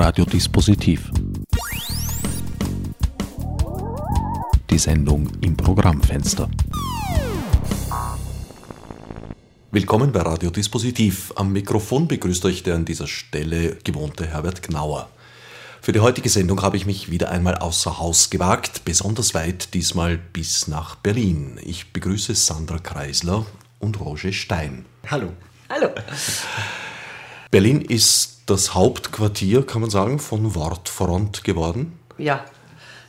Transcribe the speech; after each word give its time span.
Radiodispositiv. 0.00 1.10
Die 4.70 4.78
Sendung 4.78 5.28
im 5.42 5.54
Programmfenster. 5.54 6.48
Willkommen 9.70 10.10
bei 10.10 10.22
Radiodispositiv. 10.22 11.34
Am 11.36 11.52
Mikrofon 11.52 12.08
begrüßt 12.08 12.46
euch 12.46 12.62
der 12.62 12.76
an 12.76 12.86
dieser 12.86 13.06
Stelle 13.06 13.76
gewohnte 13.84 14.26
Herbert 14.26 14.62
Gnauer. 14.62 15.10
Für 15.82 15.92
die 15.92 16.00
heutige 16.00 16.30
Sendung 16.30 16.62
habe 16.62 16.78
ich 16.78 16.86
mich 16.86 17.10
wieder 17.10 17.30
einmal 17.30 17.56
außer 17.56 17.98
Haus 17.98 18.30
gewagt, 18.30 18.86
besonders 18.86 19.34
weit, 19.34 19.74
diesmal 19.74 20.16
bis 20.16 20.66
nach 20.66 20.94
Berlin. 20.94 21.60
Ich 21.62 21.92
begrüße 21.92 22.34
Sandra 22.34 22.78
Kreisler 22.78 23.44
und 23.80 24.00
Roger 24.00 24.32
Stein. 24.32 24.86
Hallo. 25.10 25.34
Hallo. 25.68 25.90
Berlin 27.50 27.80
ist 27.80 28.42
das 28.46 28.74
Hauptquartier, 28.74 29.66
kann 29.66 29.80
man 29.80 29.90
sagen, 29.90 30.20
von 30.20 30.54
Wortfront 30.54 31.42
geworden. 31.42 31.98
Ja, 32.16 32.44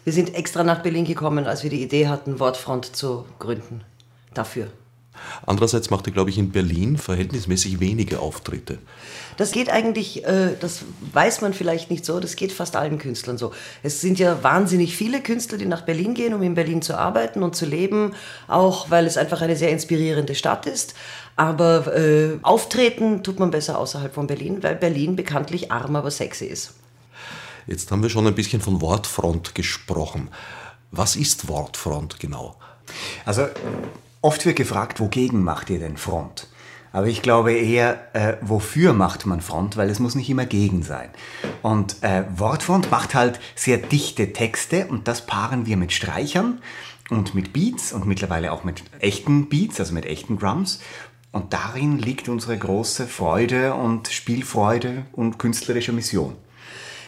wir 0.04 0.14
sind 0.14 0.34
extra 0.34 0.64
nach 0.64 0.82
Berlin 0.82 1.06
gekommen, 1.06 1.46
als 1.46 1.62
wir 1.62 1.70
die 1.70 1.84
Idee 1.84 2.08
hatten, 2.08 2.40
Wortfront 2.40 2.96
zu 2.96 3.26
gründen. 3.38 3.84
Dafür. 4.34 4.68
Andererseits 5.46 5.90
macht 5.90 6.08
er, 6.08 6.14
glaube 6.14 6.30
ich, 6.30 6.38
in 6.38 6.52
Berlin 6.52 6.98
verhältnismäßig 6.98 7.80
wenige 7.80 8.20
Auftritte. 8.20 8.80
Das 9.38 9.52
geht 9.52 9.70
eigentlich, 9.70 10.26
äh, 10.26 10.56
das 10.60 10.84
weiß 11.14 11.42
man 11.42 11.54
vielleicht 11.54 11.90
nicht 11.90 12.06
so, 12.06 12.20
das 12.20 12.36
geht 12.36 12.52
fast 12.52 12.76
allen 12.76 12.98
Künstlern 12.98 13.38
so. 13.38 13.52
Es 13.84 14.02
sind 14.02 14.20
ja 14.20 14.44
wahnsinnig 14.44 14.96
viele 14.96 15.22
Künstler, 15.22 15.58
die 15.58 15.66
nach 15.66 15.82
Berlin 15.82 16.14
gehen, 16.14 16.34
um 16.34 16.44
in 16.44 16.54
Berlin 16.54 16.82
zu 16.82 16.98
arbeiten 16.98 17.44
und 17.44 17.56
zu 17.56 17.66
leben, 17.66 18.14
auch 18.48 18.90
weil 18.90 19.06
es 19.06 19.18
einfach 19.18 19.42
eine 19.42 19.56
sehr 19.56 19.70
inspirierende 19.70 20.36
Stadt 20.36 20.66
ist. 20.66 20.94
Aber 21.36 21.96
äh, 21.96 22.38
auftreten 22.42 23.24
tut 23.24 23.40
man 23.40 23.52
besser 23.52 23.78
außerhalb 23.78 24.14
von 24.14 24.28
Berlin, 24.28 24.62
weil 24.62 24.76
Berlin 24.76 25.16
bekanntlich 25.16 25.72
arm, 25.72 25.96
aber 25.96 26.12
sexy 26.12 26.46
ist. 26.46 26.74
Jetzt 27.68 27.92
haben 27.92 28.04
wir 28.04 28.10
schon 28.10 28.28
ein 28.28 28.36
bisschen 28.36 28.62
von 28.62 28.82
Wortfront 28.82 29.56
gesprochen. 29.56 30.30
Was 30.92 31.16
ist 31.16 31.48
Wortfront 31.48 32.20
genau? 32.20 32.58
Also 33.26 33.48
oft 34.22 34.46
wird 34.46 34.56
gefragt, 34.56 35.00
wogegen 35.00 35.44
macht 35.44 35.70
ihr 35.70 35.80
denn 35.80 35.98
Front? 35.98 36.48
Aber 36.94 37.08
ich 37.08 37.22
glaube 37.22 37.54
eher, 37.54 38.14
äh, 38.14 38.36
wofür 38.42 38.94
macht 38.94 39.26
man 39.26 39.40
Front, 39.42 39.78
weil 39.78 39.90
es 39.90 40.00
muss 40.00 40.16
nicht 40.16 40.30
immer 40.30 40.46
gegen 40.46 40.84
sein. 40.84 41.10
Und 41.62 42.04
äh, 42.04 42.24
Wortfront 42.36 42.92
macht 42.92 43.16
halt 43.16 43.40
sehr 43.56 43.78
dichte 43.78 44.34
Texte 44.34 44.88
und 44.88 45.08
das 45.08 45.26
paaren 45.26 45.66
wir 45.66 45.78
mit 45.78 45.94
Streichern 45.94 46.62
und 47.10 47.34
mit 47.34 47.54
Beats 47.54 47.94
und 47.94 48.06
mittlerweile 48.06 48.52
auch 48.52 48.66
mit 48.66 48.84
echten 49.00 49.48
Beats, 49.48 49.80
also 49.80 49.94
mit 49.94 50.06
echten 50.06 50.38
Drums. 50.38 50.82
Und 51.32 51.54
darin 51.54 51.98
liegt 51.98 52.28
unsere 52.28 52.58
große 52.58 53.08
Freude 53.08 53.74
und 53.74 54.10
Spielfreude 54.10 55.06
und 55.14 55.40
künstlerische 55.40 55.94
Mission. 55.94 56.36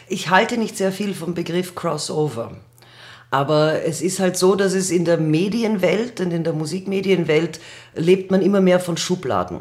Ich 0.08 0.30
halte 0.30 0.56
nicht 0.56 0.78
sehr 0.78 0.92
viel 0.92 1.14
vom 1.14 1.34
Begriff 1.34 1.74
Crossover. 1.74 2.52
Aber 3.34 3.82
es 3.84 4.00
ist 4.00 4.20
halt 4.20 4.36
so, 4.36 4.54
dass 4.54 4.74
es 4.74 4.92
in 4.92 5.04
der 5.04 5.18
Medienwelt 5.18 6.20
und 6.20 6.30
in 6.30 6.44
der 6.44 6.52
Musikmedienwelt 6.52 7.58
lebt 7.96 8.30
man 8.30 8.40
immer 8.42 8.60
mehr 8.60 8.78
von 8.78 8.96
Schubladen. 8.96 9.58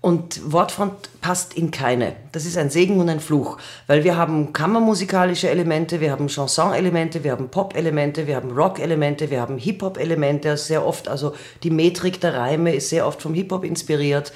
Und 0.00 0.50
Wortfront 0.50 1.20
passt 1.20 1.52
in 1.52 1.70
keine. 1.70 2.16
Das 2.32 2.46
ist 2.46 2.56
ein 2.56 2.70
Segen 2.70 2.98
und 2.98 3.10
ein 3.10 3.20
Fluch, 3.20 3.58
weil 3.88 4.04
wir 4.04 4.16
haben 4.16 4.54
kammermusikalische 4.54 5.50
Elemente, 5.50 6.00
wir 6.00 6.12
haben 6.12 6.28
Chanson-Elemente, 6.28 7.24
wir 7.24 7.32
haben 7.32 7.50
Pop-Elemente, 7.50 8.26
wir 8.26 8.36
haben 8.36 8.52
Rock-Elemente, 8.52 9.30
wir 9.30 9.42
haben 9.42 9.58
Hip-Hop-Elemente. 9.58 10.56
Sehr 10.56 10.86
oft, 10.86 11.06
also 11.06 11.34
die 11.62 11.70
Metrik 11.70 12.22
der 12.22 12.32
Reime 12.32 12.74
ist 12.74 12.88
sehr 12.88 13.06
oft 13.06 13.20
vom 13.20 13.34
Hip-Hop 13.34 13.64
inspiriert. 13.64 14.32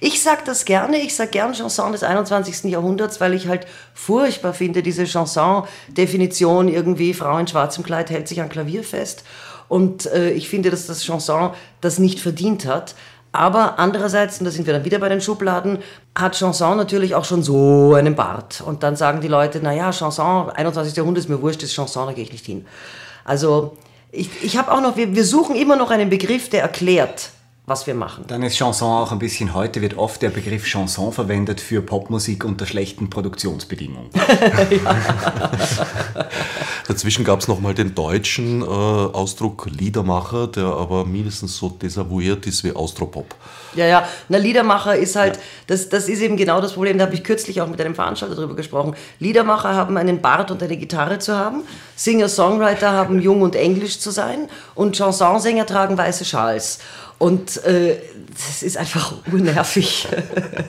Ich 0.00 0.22
sage 0.22 0.42
das 0.44 0.64
gerne, 0.64 0.98
ich 0.98 1.14
sage 1.14 1.30
gern 1.30 1.52
Chanson 1.52 1.92
des 1.92 2.02
21. 2.02 2.64
Jahrhunderts, 2.70 3.20
weil 3.20 3.34
ich 3.34 3.48
halt 3.48 3.66
furchtbar 3.94 4.54
finde, 4.54 4.82
diese 4.82 5.04
Chanson-Definition 5.04 6.68
irgendwie, 6.68 7.14
Frau 7.14 7.38
in 7.38 7.46
schwarzem 7.46 7.84
Kleid 7.84 8.10
hält 8.10 8.28
sich 8.28 8.40
an 8.40 8.48
Klavier 8.48 8.84
fest. 8.84 9.24
Und 9.68 10.06
äh, 10.06 10.30
ich 10.30 10.48
finde, 10.48 10.70
dass 10.70 10.86
das 10.86 11.04
Chanson 11.04 11.52
das 11.80 11.98
nicht 11.98 12.20
verdient 12.20 12.66
hat. 12.66 12.94
Aber 13.32 13.78
andererseits, 13.78 14.38
und 14.38 14.44
da 14.44 14.50
sind 14.50 14.66
wir 14.66 14.74
dann 14.74 14.84
wieder 14.84 14.98
bei 14.98 15.08
den 15.08 15.20
Schubladen, 15.20 15.78
hat 16.18 16.34
Chanson 16.34 16.76
natürlich 16.76 17.14
auch 17.14 17.24
schon 17.24 17.44
so 17.44 17.94
einen 17.94 18.16
Bart. 18.16 18.60
Und 18.60 18.82
dann 18.82 18.96
sagen 18.96 19.20
die 19.20 19.28
Leute, 19.28 19.60
naja, 19.60 19.92
Chanson, 19.92 20.50
21. 20.50 20.96
Jahrhundert 20.96 21.24
ist 21.24 21.30
mir 21.30 21.40
wurscht, 21.40 21.62
das 21.62 21.70
Chanson, 21.72 22.06
da 22.06 22.12
gehe 22.12 22.24
ich 22.24 22.32
nicht 22.32 22.44
hin. 22.44 22.66
Also 23.24 23.76
ich, 24.10 24.28
ich 24.42 24.56
habe 24.56 24.72
auch 24.72 24.80
noch, 24.80 24.96
wir, 24.96 25.14
wir 25.14 25.24
suchen 25.24 25.54
immer 25.54 25.76
noch 25.76 25.90
einen 25.90 26.10
Begriff, 26.10 26.48
der 26.48 26.62
erklärt, 26.62 27.30
was 27.70 27.86
wir 27.86 27.94
machen. 27.94 28.24
Dann 28.26 28.42
ist 28.42 28.56
Chanson 28.56 28.90
auch 28.90 29.12
ein 29.12 29.20
bisschen, 29.20 29.54
heute 29.54 29.80
wird 29.80 29.96
oft 29.96 30.20
der 30.20 30.30
Begriff 30.30 30.64
Chanson 30.64 31.12
verwendet 31.12 31.60
für 31.60 31.80
Popmusik 31.80 32.44
unter 32.44 32.66
schlechten 32.66 33.08
Produktionsbedingungen. 33.08 34.10
Dazwischen 36.88 37.24
gab 37.24 37.38
es 37.40 37.46
nochmal 37.46 37.72
den 37.72 37.94
deutschen 37.94 38.62
äh, 38.62 38.64
Ausdruck 38.64 39.68
Liedermacher, 39.70 40.48
der 40.48 40.64
aber 40.64 41.06
mindestens 41.06 41.56
so 41.56 41.68
desavouiert 41.68 42.44
ist 42.48 42.64
wie 42.64 42.72
Austropop. 42.74 43.36
Ja, 43.76 43.86
ja, 43.86 44.08
na 44.28 44.38
Liedermacher 44.38 44.96
ist 44.96 45.14
halt, 45.14 45.36
ja. 45.36 45.42
das, 45.68 45.88
das 45.88 46.08
ist 46.08 46.20
eben 46.20 46.36
genau 46.36 46.60
das 46.60 46.72
Problem, 46.72 46.98
da 46.98 47.04
habe 47.04 47.14
ich 47.14 47.22
kürzlich 47.22 47.60
auch 47.60 47.68
mit 47.68 47.80
einem 47.80 47.94
Veranstalter 47.94 48.34
darüber 48.34 48.56
gesprochen. 48.56 48.96
Liedermacher 49.20 49.76
haben 49.76 49.96
einen 49.96 50.20
Bart 50.20 50.50
und 50.50 50.60
eine 50.60 50.76
Gitarre 50.76 51.20
zu 51.20 51.36
haben, 51.36 51.62
Singer-Songwriter 51.94 52.90
haben 52.90 53.20
jung 53.20 53.42
und 53.42 53.54
englisch 53.54 54.00
zu 54.00 54.10
sein 54.10 54.48
und 54.74 54.96
Chansonsänger 54.96 55.66
tragen 55.66 55.96
weiße 55.96 56.24
Schals. 56.24 56.80
Und 57.20 57.62
äh, 57.66 57.98
das 58.30 58.62
ist 58.62 58.78
einfach 58.78 59.12
unnervig. 59.30 60.08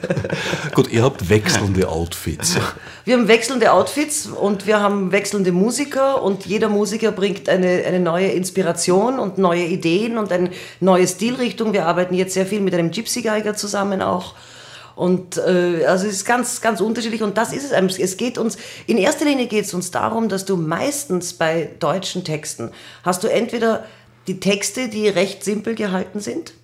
Gut, 0.74 0.92
ihr 0.92 1.02
habt 1.02 1.30
wechselnde 1.30 1.88
Outfits. 1.88 2.58
Wir 3.06 3.16
haben 3.16 3.26
wechselnde 3.26 3.72
Outfits 3.72 4.26
und 4.26 4.66
wir 4.66 4.78
haben 4.78 5.12
wechselnde 5.12 5.50
Musiker 5.50 6.22
und 6.22 6.44
jeder 6.44 6.68
Musiker 6.68 7.10
bringt 7.10 7.48
eine, 7.48 7.84
eine 7.86 8.00
neue 8.00 8.26
Inspiration 8.32 9.18
und 9.18 9.38
neue 9.38 9.64
Ideen 9.64 10.18
und 10.18 10.30
eine 10.30 10.50
neue 10.80 11.08
Stilrichtung. 11.08 11.72
Wir 11.72 11.86
arbeiten 11.86 12.12
jetzt 12.12 12.34
sehr 12.34 12.44
viel 12.44 12.60
mit 12.60 12.74
einem 12.74 12.90
Gypsy-Geiger 12.90 13.54
zusammen 13.54 14.02
auch. 14.02 14.34
Und 14.94 15.38
äh, 15.38 15.86
also 15.86 16.06
es 16.06 16.12
ist 16.12 16.26
ganz, 16.26 16.60
ganz 16.60 16.82
unterschiedlich 16.82 17.22
und 17.22 17.38
das 17.38 17.54
ist 17.54 17.72
es. 17.72 17.98
Es 17.98 18.18
geht 18.18 18.36
uns, 18.36 18.58
in 18.86 18.98
erster 18.98 19.24
Linie 19.24 19.46
geht 19.46 19.64
es 19.64 19.72
uns 19.72 19.90
darum, 19.90 20.28
dass 20.28 20.44
du 20.44 20.58
meistens 20.58 21.32
bei 21.32 21.70
deutschen 21.78 22.24
Texten 22.24 22.72
hast 23.04 23.24
du 23.24 23.28
entweder 23.28 23.86
die 24.26 24.40
Texte, 24.40 24.88
die 24.88 25.08
recht 25.08 25.44
simpel 25.44 25.74
gehalten 25.74 26.20
sind, 26.20 26.54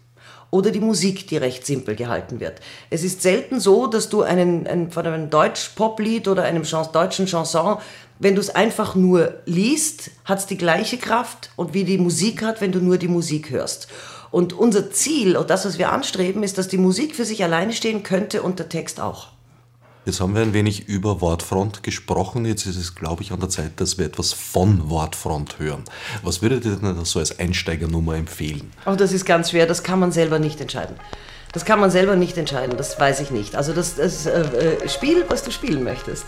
oder 0.51 0.71
die 0.71 0.81
Musik, 0.81 1.29
die 1.29 1.37
recht 1.37 1.67
simpel 1.67 1.95
gehalten 1.95 2.41
wird. 2.41 2.61
Es 2.89 3.05
ist 3.05 3.21
selten 3.21 3.61
so, 3.61 3.87
dass 3.87 4.09
du 4.09 4.23
einen, 4.23 4.67
ein, 4.67 4.91
von 4.91 5.07
einem 5.07 5.29
Deutsch-Pop-Lied 5.29 6.27
oder 6.27 6.45
einem 6.45 6.63
Chans, 6.63 6.91
deutschen 6.91 7.27
Chanson 7.27 7.79
wenn 8.19 8.35
du 8.35 8.41
es 8.41 8.51
einfach 8.51 8.95
nur 8.95 9.35
liest, 9.47 10.11
hat 10.25 10.39
es 10.39 10.47
die 10.47 10.59
gleiche 10.59 10.99
Kraft 10.99 11.51
und 11.57 11.73
wie 11.73 11.85
die 11.85 11.99
Musik 11.99 12.43
hat, 12.43 12.61
wenn 12.61 12.73
du 12.73 12.81
nur 12.81 12.99
die 12.99 13.09
Musik 13.09 13.51
hörst. 13.51 13.89
Und 14.31 14.53
unser 14.53 14.91
Ziel 14.91 15.37
und 15.37 15.51
das, 15.51 15.65
was 15.65 15.79
wir 15.79 15.93
anstreben, 15.93 16.43
ist, 16.43 16.59
dass 16.59 16.69
die 16.69 16.79
Musik 16.79 17.15
für 17.15 17.25
sich 17.25 17.43
alleine 17.45 17.73
stehen 17.73 18.03
könnte 18.03 18.43
und 18.43 18.59
der 18.59 18.69
Text 18.69 19.01
auch. 19.01 19.29
Jetzt 20.05 20.21
haben 20.21 20.35
wir 20.35 20.43
ein 20.43 20.55
wenig 20.55 20.89
über 20.89 21.21
Wortfront 21.21 21.83
gesprochen. 21.83 22.47
Jetzt 22.47 22.67
ist 22.67 22.77
es, 22.77 22.95
glaube 22.95 23.23
ich, 23.23 23.33
an 23.33 23.41
der 23.41 23.49
Zeit, 23.49 23.73
dass 23.81 23.99
wir 23.99 24.07
etwas 24.07 24.33
von 24.33 24.89
Wortfront 24.89 25.59
hören. 25.59 25.85
Was 26.23 26.41
würdet 26.41 26.65
ihr 26.65 26.77
denn 26.77 27.05
so 27.05 27.19
als 27.19 27.39
Einsteigernummer 27.39 28.17
empfehlen? 28.17 28.73
Oh, 28.87 28.95
das 28.95 29.13
ist 29.13 29.27
ganz 29.27 29.51
schwer. 29.51 29.67
Das 29.67 29.83
kann 29.83 29.99
man 29.99 30.11
selber 30.11 30.39
nicht 30.39 30.61
entscheiden. 30.61 30.97
Das 31.53 31.65
kann 31.65 31.81
man 31.81 31.91
selber 31.91 32.17
nicht 32.17 32.37
entscheiden. 32.39 32.77
Das 32.77 32.99
weiß 32.99 33.21
ich 33.21 33.31
nicht. 33.31 33.57
Also 33.57 33.73
das, 33.73 33.97
das 33.97 34.27
äh, 34.27 34.41
äh, 34.41 34.89
Spiel, 34.89 35.25
was 35.29 35.43
du 35.43 35.51
spielen 35.51 35.83
möchtest. 35.83 36.25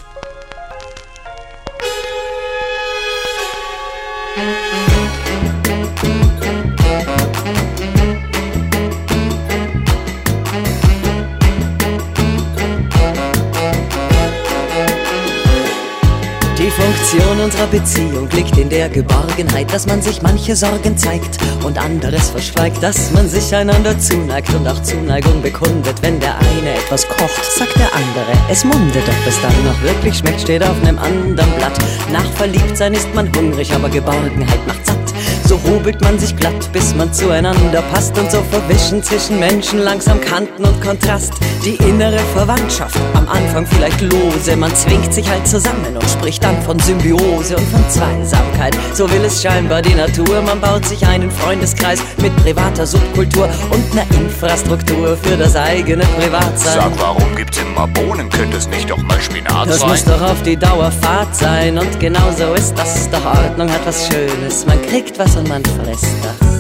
Beziehung 17.71 18.29
liegt 18.31 18.59
in 18.59 18.69
der 18.69 18.89
Geborgenheit, 18.89 19.73
dass 19.73 19.87
man 19.87 20.03
sich 20.03 20.23
manche 20.23 20.57
Sorgen 20.57 20.97
zeigt 20.97 21.39
und 21.65 21.79
anderes 21.79 22.31
verschweigt, 22.31 22.83
dass 22.83 23.13
man 23.13 23.29
sich 23.29 23.55
einander 23.55 23.97
zuneigt 23.97 24.53
und 24.55 24.67
auch 24.67 24.83
Zuneigung 24.83 25.41
bekundet. 25.41 26.03
Wenn 26.03 26.19
der 26.19 26.37
eine 26.37 26.75
etwas 26.75 27.07
kocht, 27.09 27.45
sagt 27.57 27.77
der 27.79 27.95
andere, 27.95 28.51
es 28.51 28.65
mundet, 28.65 29.05
ob 29.09 29.27
es 29.27 29.41
dann 29.41 29.65
noch 29.65 29.81
wirklich 29.83 30.19
schmeckt, 30.19 30.41
steht 30.41 30.65
auf 30.65 30.83
einem 30.83 30.99
anderen 30.99 31.51
Blatt. 31.59 31.79
Nach 32.13 32.29
Verliebtsein 32.33 32.95
ist 32.95 33.15
man 33.15 33.33
hungrig, 33.37 33.73
aber 33.73 33.89
Geborgenheit 33.89 34.67
macht 34.67 34.85
satt. 34.87 35.10
So 35.51 35.59
hobelt 35.65 36.01
man 36.01 36.17
sich 36.17 36.37
glatt, 36.37 36.73
bis 36.73 36.95
man 36.95 37.13
zueinander 37.13 37.83
passt 37.93 38.17
und 38.17 38.31
so 38.31 38.41
verwischen 38.53 39.03
zwischen 39.03 39.41
Menschen 39.41 39.81
langsam 39.81 40.21
Kanten 40.21 40.65
und 40.65 40.81
Kontrast. 40.81 41.33
Die 41.65 41.75
innere 41.75 42.21
Verwandtschaft, 42.35 42.97
am 43.15 43.29
Anfang 43.29 43.67
vielleicht 43.67 44.01
lose, 44.01 44.57
man 44.57 44.73
zwingt 44.77 45.13
sich 45.13 45.29
halt 45.29 45.49
zusammen 45.49 45.97
und 45.97 46.09
spricht 46.09 46.45
dann 46.45 46.63
von 46.63 46.79
Symbiose 46.79 47.57
und 47.57 47.67
von 47.67 47.85
Zweisamkeit. 47.91 48.77
So 48.95 49.11
will 49.11 49.25
es 49.25 49.43
scheinbar 49.43 49.83
die 49.83 49.95
Natur, 49.95 50.41
man 50.41 50.61
baut 50.61 50.87
sich 50.87 51.05
einen 51.05 51.33
Freundeskreis 51.33 51.99
mit 52.23 52.35
privater 52.37 52.87
Subkultur 52.87 53.49
und 53.71 53.93
einer 53.93 54.09
Infrastruktur 54.21 55.17
für 55.17 55.37
das 55.37 55.57
eigene 55.57 56.05
Privatsein. 56.05 56.81
Sag, 56.81 56.93
warum 56.97 57.35
gibt's 57.35 57.59
immer 57.59 57.89
Bohnen? 57.89 58.31
Könnte 58.31 58.57
es 58.57 58.69
nicht 58.69 58.89
doch 58.89 59.03
mal 59.03 59.21
Spinat 59.21 59.69
das 59.69 59.81
sein? 59.81 59.89
Das 59.91 60.07
muss 60.07 60.17
doch 60.17 60.31
auf 60.31 60.43
die 60.45 60.57
Dauer 60.57 60.93
Fahrt 60.93 61.35
sein 61.35 61.77
und 61.77 61.99
genau 61.99 62.31
so 62.39 62.55
ist 62.55 62.73
das 62.79 63.11
doch 63.11 63.25
Ordnung, 63.25 63.69
hat 63.69 63.85
was 63.85 64.07
Schönes. 64.07 64.65
Man 64.65 64.81
kriegt 64.83 65.19
was 65.19 65.40
man 65.49 65.63
frisst 65.65 66.07
das. 66.23 66.51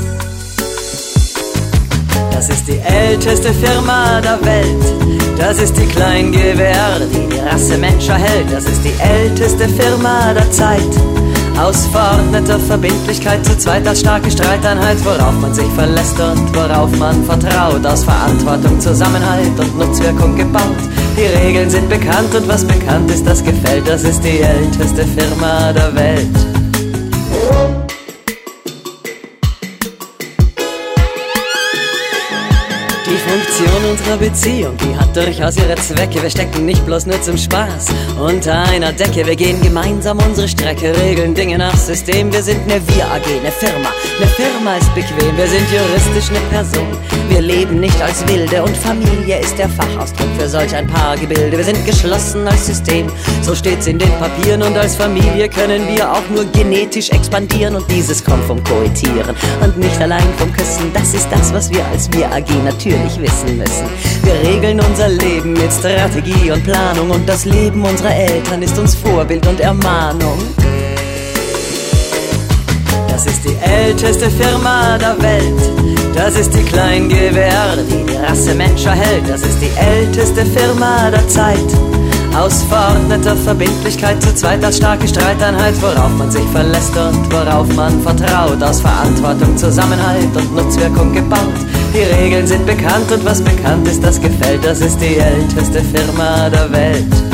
Das 2.32 2.48
ist 2.48 2.68
die 2.68 2.78
älteste 2.78 3.52
Firma 3.52 4.20
der 4.20 4.42
Welt. 4.44 4.84
Das 5.38 5.60
ist 5.60 5.76
die 5.76 5.86
Kleingewehr, 5.86 7.00
die 7.12 7.34
die 7.34 7.38
Rasse 7.38 7.76
Mensch 7.76 8.08
erhält. 8.08 8.50
Das 8.50 8.64
ist 8.64 8.82
die 8.84 8.94
älteste 8.98 9.68
Firma 9.68 10.32
der 10.32 10.50
Zeit. 10.50 10.80
Aus 11.58 11.86
verordneter 11.86 12.58
Verbindlichkeit 12.58 13.44
zu 13.44 13.58
zweit 13.58 13.86
als 13.86 14.00
starke 14.00 14.30
Streiteinheit, 14.30 14.96
worauf 15.04 15.34
man 15.40 15.52
sich 15.52 15.68
verlässt 15.74 16.18
und 16.18 16.54
worauf 16.54 16.90
man 16.98 17.22
vertraut. 17.24 17.84
Aus 17.84 18.04
Verantwortung, 18.04 18.80
Zusammenhalt 18.80 19.58
und 19.58 19.78
Nutzwirkung 19.78 20.36
gebaut. 20.36 20.80
Die 21.16 21.44
Regeln 21.44 21.68
sind 21.68 21.90
bekannt 21.90 22.34
und 22.34 22.48
was 22.48 22.64
bekannt 22.64 23.10
ist, 23.10 23.26
das 23.26 23.44
gefällt. 23.44 23.86
Das 23.86 24.04
ist 24.04 24.22
die 24.24 24.40
älteste 24.40 25.04
Firma 25.04 25.72
der 25.72 25.94
Welt. 25.94 26.59
Unserer 33.90 34.16
Beziehung, 34.18 34.76
die 34.76 34.96
hat 34.96 35.16
durchaus 35.16 35.56
ihre 35.56 35.74
Zwecke. 35.74 36.22
Wir 36.22 36.30
stecken 36.30 36.64
nicht 36.64 36.84
bloß 36.86 37.06
nur 37.06 37.20
zum 37.22 37.36
Spaß 37.36 37.86
unter 38.20 38.62
einer 38.68 38.92
Decke. 38.92 39.26
Wir 39.26 39.34
gehen 39.34 39.60
gemeinsam 39.60 40.18
unsere 40.18 40.46
Strecke, 40.46 40.96
regeln 40.96 41.34
Dinge 41.34 41.58
nach 41.58 41.76
System. 41.76 42.32
Wir 42.32 42.42
sind 42.42 42.60
eine 42.62 42.80
Wir-AG, 42.88 43.26
eine 43.40 43.50
Firma. 43.50 43.90
Eine 44.16 44.28
Firma 44.28 44.76
ist 44.76 44.94
bequem, 44.94 45.36
wir 45.36 45.48
sind 45.48 45.66
juristisch 45.72 46.30
eine 46.30 46.40
Person. 46.50 46.86
Wir 47.30 47.40
leben 47.40 47.78
nicht 47.78 48.00
als 48.02 48.26
Wilde 48.26 48.62
und 48.62 48.76
Familie 48.76 49.38
ist 49.38 49.56
der 49.56 49.68
Fachausdruck 49.68 50.28
für 50.36 50.48
solch 50.48 50.74
ein 50.74 50.86
paar 50.88 51.16
Gebilde. 51.16 51.56
Wir 51.56 51.64
sind 51.64 51.86
geschlossen 51.86 52.46
als 52.48 52.66
System, 52.66 53.06
so 53.42 53.54
steht's 53.54 53.86
in 53.86 53.98
den 53.98 54.10
Papieren. 54.18 54.62
Und 54.62 54.76
als 54.76 54.96
Familie 54.96 55.48
können 55.48 55.86
wir 55.94 56.12
auch 56.12 56.28
nur 56.34 56.44
genetisch 56.46 57.10
expandieren. 57.10 57.76
Und 57.76 57.90
dieses 57.90 58.24
kommt 58.24 58.44
vom 58.44 58.62
Koitieren 58.64 59.36
und 59.62 59.78
nicht 59.78 60.00
allein 60.00 60.26
vom 60.38 60.52
Küssen. 60.52 60.92
Das 60.92 61.14
ist 61.14 61.28
das, 61.30 61.52
was 61.52 61.70
wir 61.70 61.86
als 61.86 62.12
Wir-AG 62.12 62.50
natürlich 62.64 63.20
wissen 63.20 63.56
müssen. 63.56 63.79
Wir 64.22 64.34
regeln 64.48 64.80
unser 64.80 65.08
Leben 65.08 65.52
mit 65.54 65.72
Strategie 65.72 66.50
und 66.50 66.62
Planung 66.64 67.10
und 67.10 67.28
das 67.28 67.44
Leben 67.44 67.84
unserer 67.84 68.14
Eltern 68.14 68.62
ist 68.62 68.78
uns 68.78 68.94
Vorbild 68.94 69.46
und 69.46 69.60
Ermahnung. 69.60 70.38
Das 73.08 73.26
ist 73.26 73.44
die 73.44 73.56
älteste 73.62 74.30
Firma 74.30 74.96
der 74.98 75.20
Welt. 75.20 75.60
Das 76.14 76.38
ist 76.38 76.54
die 76.54 76.62
Kleingewehr, 76.62 77.76
die 77.88 78.10
die 78.10 78.16
Rasse 78.16 78.54
Mensch 78.54 78.84
erhält. 78.86 79.28
Das 79.28 79.42
ist 79.42 79.58
die 79.60 79.70
älteste 79.78 80.44
Firma 80.46 81.10
der 81.10 81.26
Zeit. 81.28 81.58
Aus 82.36 82.62
verordneter 82.62 83.36
Verbindlichkeit 83.36 84.22
zu 84.22 84.34
zweit 84.34 84.64
als 84.64 84.76
starke 84.76 85.06
Streiteinheit, 85.06 85.74
worauf 85.82 86.10
man 86.16 86.30
sich 86.30 86.44
verlässt 86.52 86.96
und 86.96 87.32
worauf 87.32 87.66
man 87.74 88.00
vertraut. 88.02 88.62
Aus 88.62 88.80
Verantwortung, 88.80 89.56
Zusammenhalt 89.56 90.34
und 90.36 90.54
Nutzwirkung 90.54 91.12
gebaut. 91.12 91.69
Die 91.92 92.02
Regeln 92.02 92.46
sind 92.46 92.64
bekannt 92.66 93.10
und 93.10 93.24
was 93.24 93.42
bekannt 93.42 93.86
ist, 93.88 94.02
das 94.02 94.20
gefällt. 94.20 94.64
Das 94.64 94.80
ist 94.80 95.00
die 95.00 95.16
älteste 95.16 95.82
Firma 95.82 96.48
der 96.48 96.70
Welt. 96.70 97.29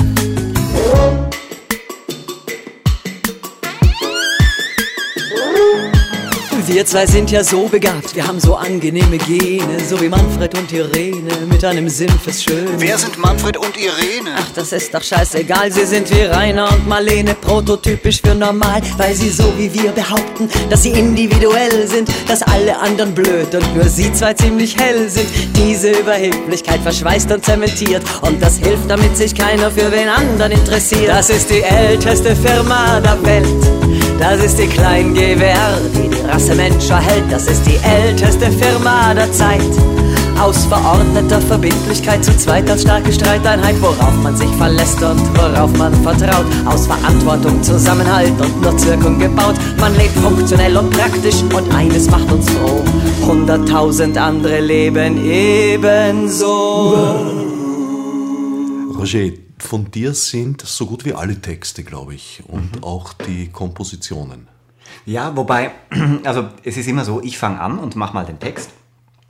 Wir 6.67 6.85
zwei 6.85 7.07
sind 7.07 7.31
ja 7.31 7.45
so 7.45 7.69
begabt, 7.69 8.17
wir 8.17 8.27
haben 8.27 8.41
so 8.41 8.57
angenehme 8.57 9.19
Gene, 9.19 9.79
so 9.89 10.01
wie 10.01 10.09
Manfred 10.09 10.59
und 10.59 10.73
Irene, 10.73 11.47
mit 11.49 11.65
einem 11.65 11.89
Sinn 11.89 12.11
fürs 12.23 12.43
Schöne. 12.43 12.69
Wer 12.79 12.99
sind 12.99 13.17
Manfred 13.19 13.57
und 13.57 13.77
Irene? 13.77 14.31
Ach, 14.37 14.51
das 14.53 14.73
ist 14.73 14.93
doch 14.93 15.03
scheißegal, 15.03 15.71
sie 15.71 15.87
sind 15.87 16.11
wie 16.11 16.23
Rainer 16.23 16.69
und 16.73 16.89
Marlene, 16.89 17.35
prototypisch 17.35 18.21
für 18.21 18.35
normal, 18.35 18.83
weil 18.97 19.15
sie 19.15 19.31
so 19.31 19.45
wie 19.57 19.73
wir 19.73 19.93
behaupten, 19.93 20.49
dass 20.69 20.83
sie 20.83 20.91
individuell 20.91 21.87
sind, 21.87 22.09
dass 22.27 22.43
alle 22.43 22.77
anderen 22.81 23.15
blöd 23.15 23.55
und 23.55 23.77
nur 23.77 23.89
sie 23.89 24.13
zwei 24.13 24.35
ziemlich 24.35 24.77
hell 24.77 25.09
sind. 25.09 25.29
Diese 25.57 25.93
Überheblichkeit 25.93 26.81
verschweißt 26.81 27.31
und 27.31 27.45
zementiert 27.45 28.03
und 28.23 28.43
das 28.43 28.59
hilft, 28.59 28.91
damit 28.91 29.17
sich 29.17 29.37
keiner 29.37 29.71
für 29.71 29.93
wen 29.93 30.09
anderen 30.09 30.51
interessiert. 30.51 31.11
Das 31.11 31.31
ist 31.31 31.49
die 31.49 31.63
älteste 31.63 32.35
Firma 32.35 33.01
der 33.01 33.23
Welt. 33.25 34.06
Das 34.19 34.43
ist 34.43 34.59
die 34.59 34.67
Kleingewehr, 34.67 35.79
die 35.95 36.09
die 36.09 36.21
Rasse 36.23 36.55
Mensch 36.55 36.89
erhält. 36.89 37.25
Das 37.31 37.47
ist 37.47 37.63
die 37.67 37.77
älteste 37.85 38.51
Firma 38.51 39.13
der 39.15 39.31
Zeit. 39.31 39.61
Aus 40.41 40.65
verordneter 40.67 41.41
Verbindlichkeit 41.41 42.25
zu 42.25 42.37
zweit 42.37 42.69
als 42.71 42.83
starke 42.83 43.13
Streiteinheit, 43.13 43.81
worauf 43.81 44.15
man 44.23 44.37
sich 44.37 44.51
verlässt 44.57 45.03
und 45.03 45.21
worauf 45.37 45.77
man 45.79 45.95
vertraut. 46.03 46.47
Aus 46.67 46.87
Verantwortung, 46.87 47.63
Zusammenhalt 47.63 48.33
und 48.41 48.63
Nutzwirkung 48.63 49.19
gebaut. 49.19 49.55
Man 49.79 49.95
lebt 49.97 50.19
funktionell 50.19 50.77
und 50.77 50.91
praktisch 50.91 51.43
und 51.55 51.75
eines 51.75 52.11
macht 52.11 52.31
uns 52.31 52.51
froh. 52.51 52.83
Hunderttausend 53.27 54.19
andere 54.19 54.61
leben 54.61 55.25
ebenso. 55.25 56.95
Roger, 58.99 59.46
von 59.59 59.91
dir 59.91 60.15
sind 60.15 60.63
so 60.63 60.87
gut 60.87 61.05
wie 61.05 61.15
alle 61.15 61.41
Texte, 61.41 61.83
glaube 61.83 62.15
ich, 62.15 62.43
und 62.47 62.77
mhm. 62.77 62.85
auch 62.85 63.13
die 63.13 63.49
Kompositionen. 63.49 64.49
Ja, 65.05 65.37
wobei, 65.37 65.73
also 66.25 66.49
es 66.63 66.77
ist 66.77 66.89
immer 66.89 67.05
so, 67.05 67.23
ich 67.23 67.39
fange 67.39 67.61
an 67.61 67.79
und 67.79 67.97
mache 67.97 68.15
mal 68.15 68.25
den 68.25 68.39
Text. 68.39 68.71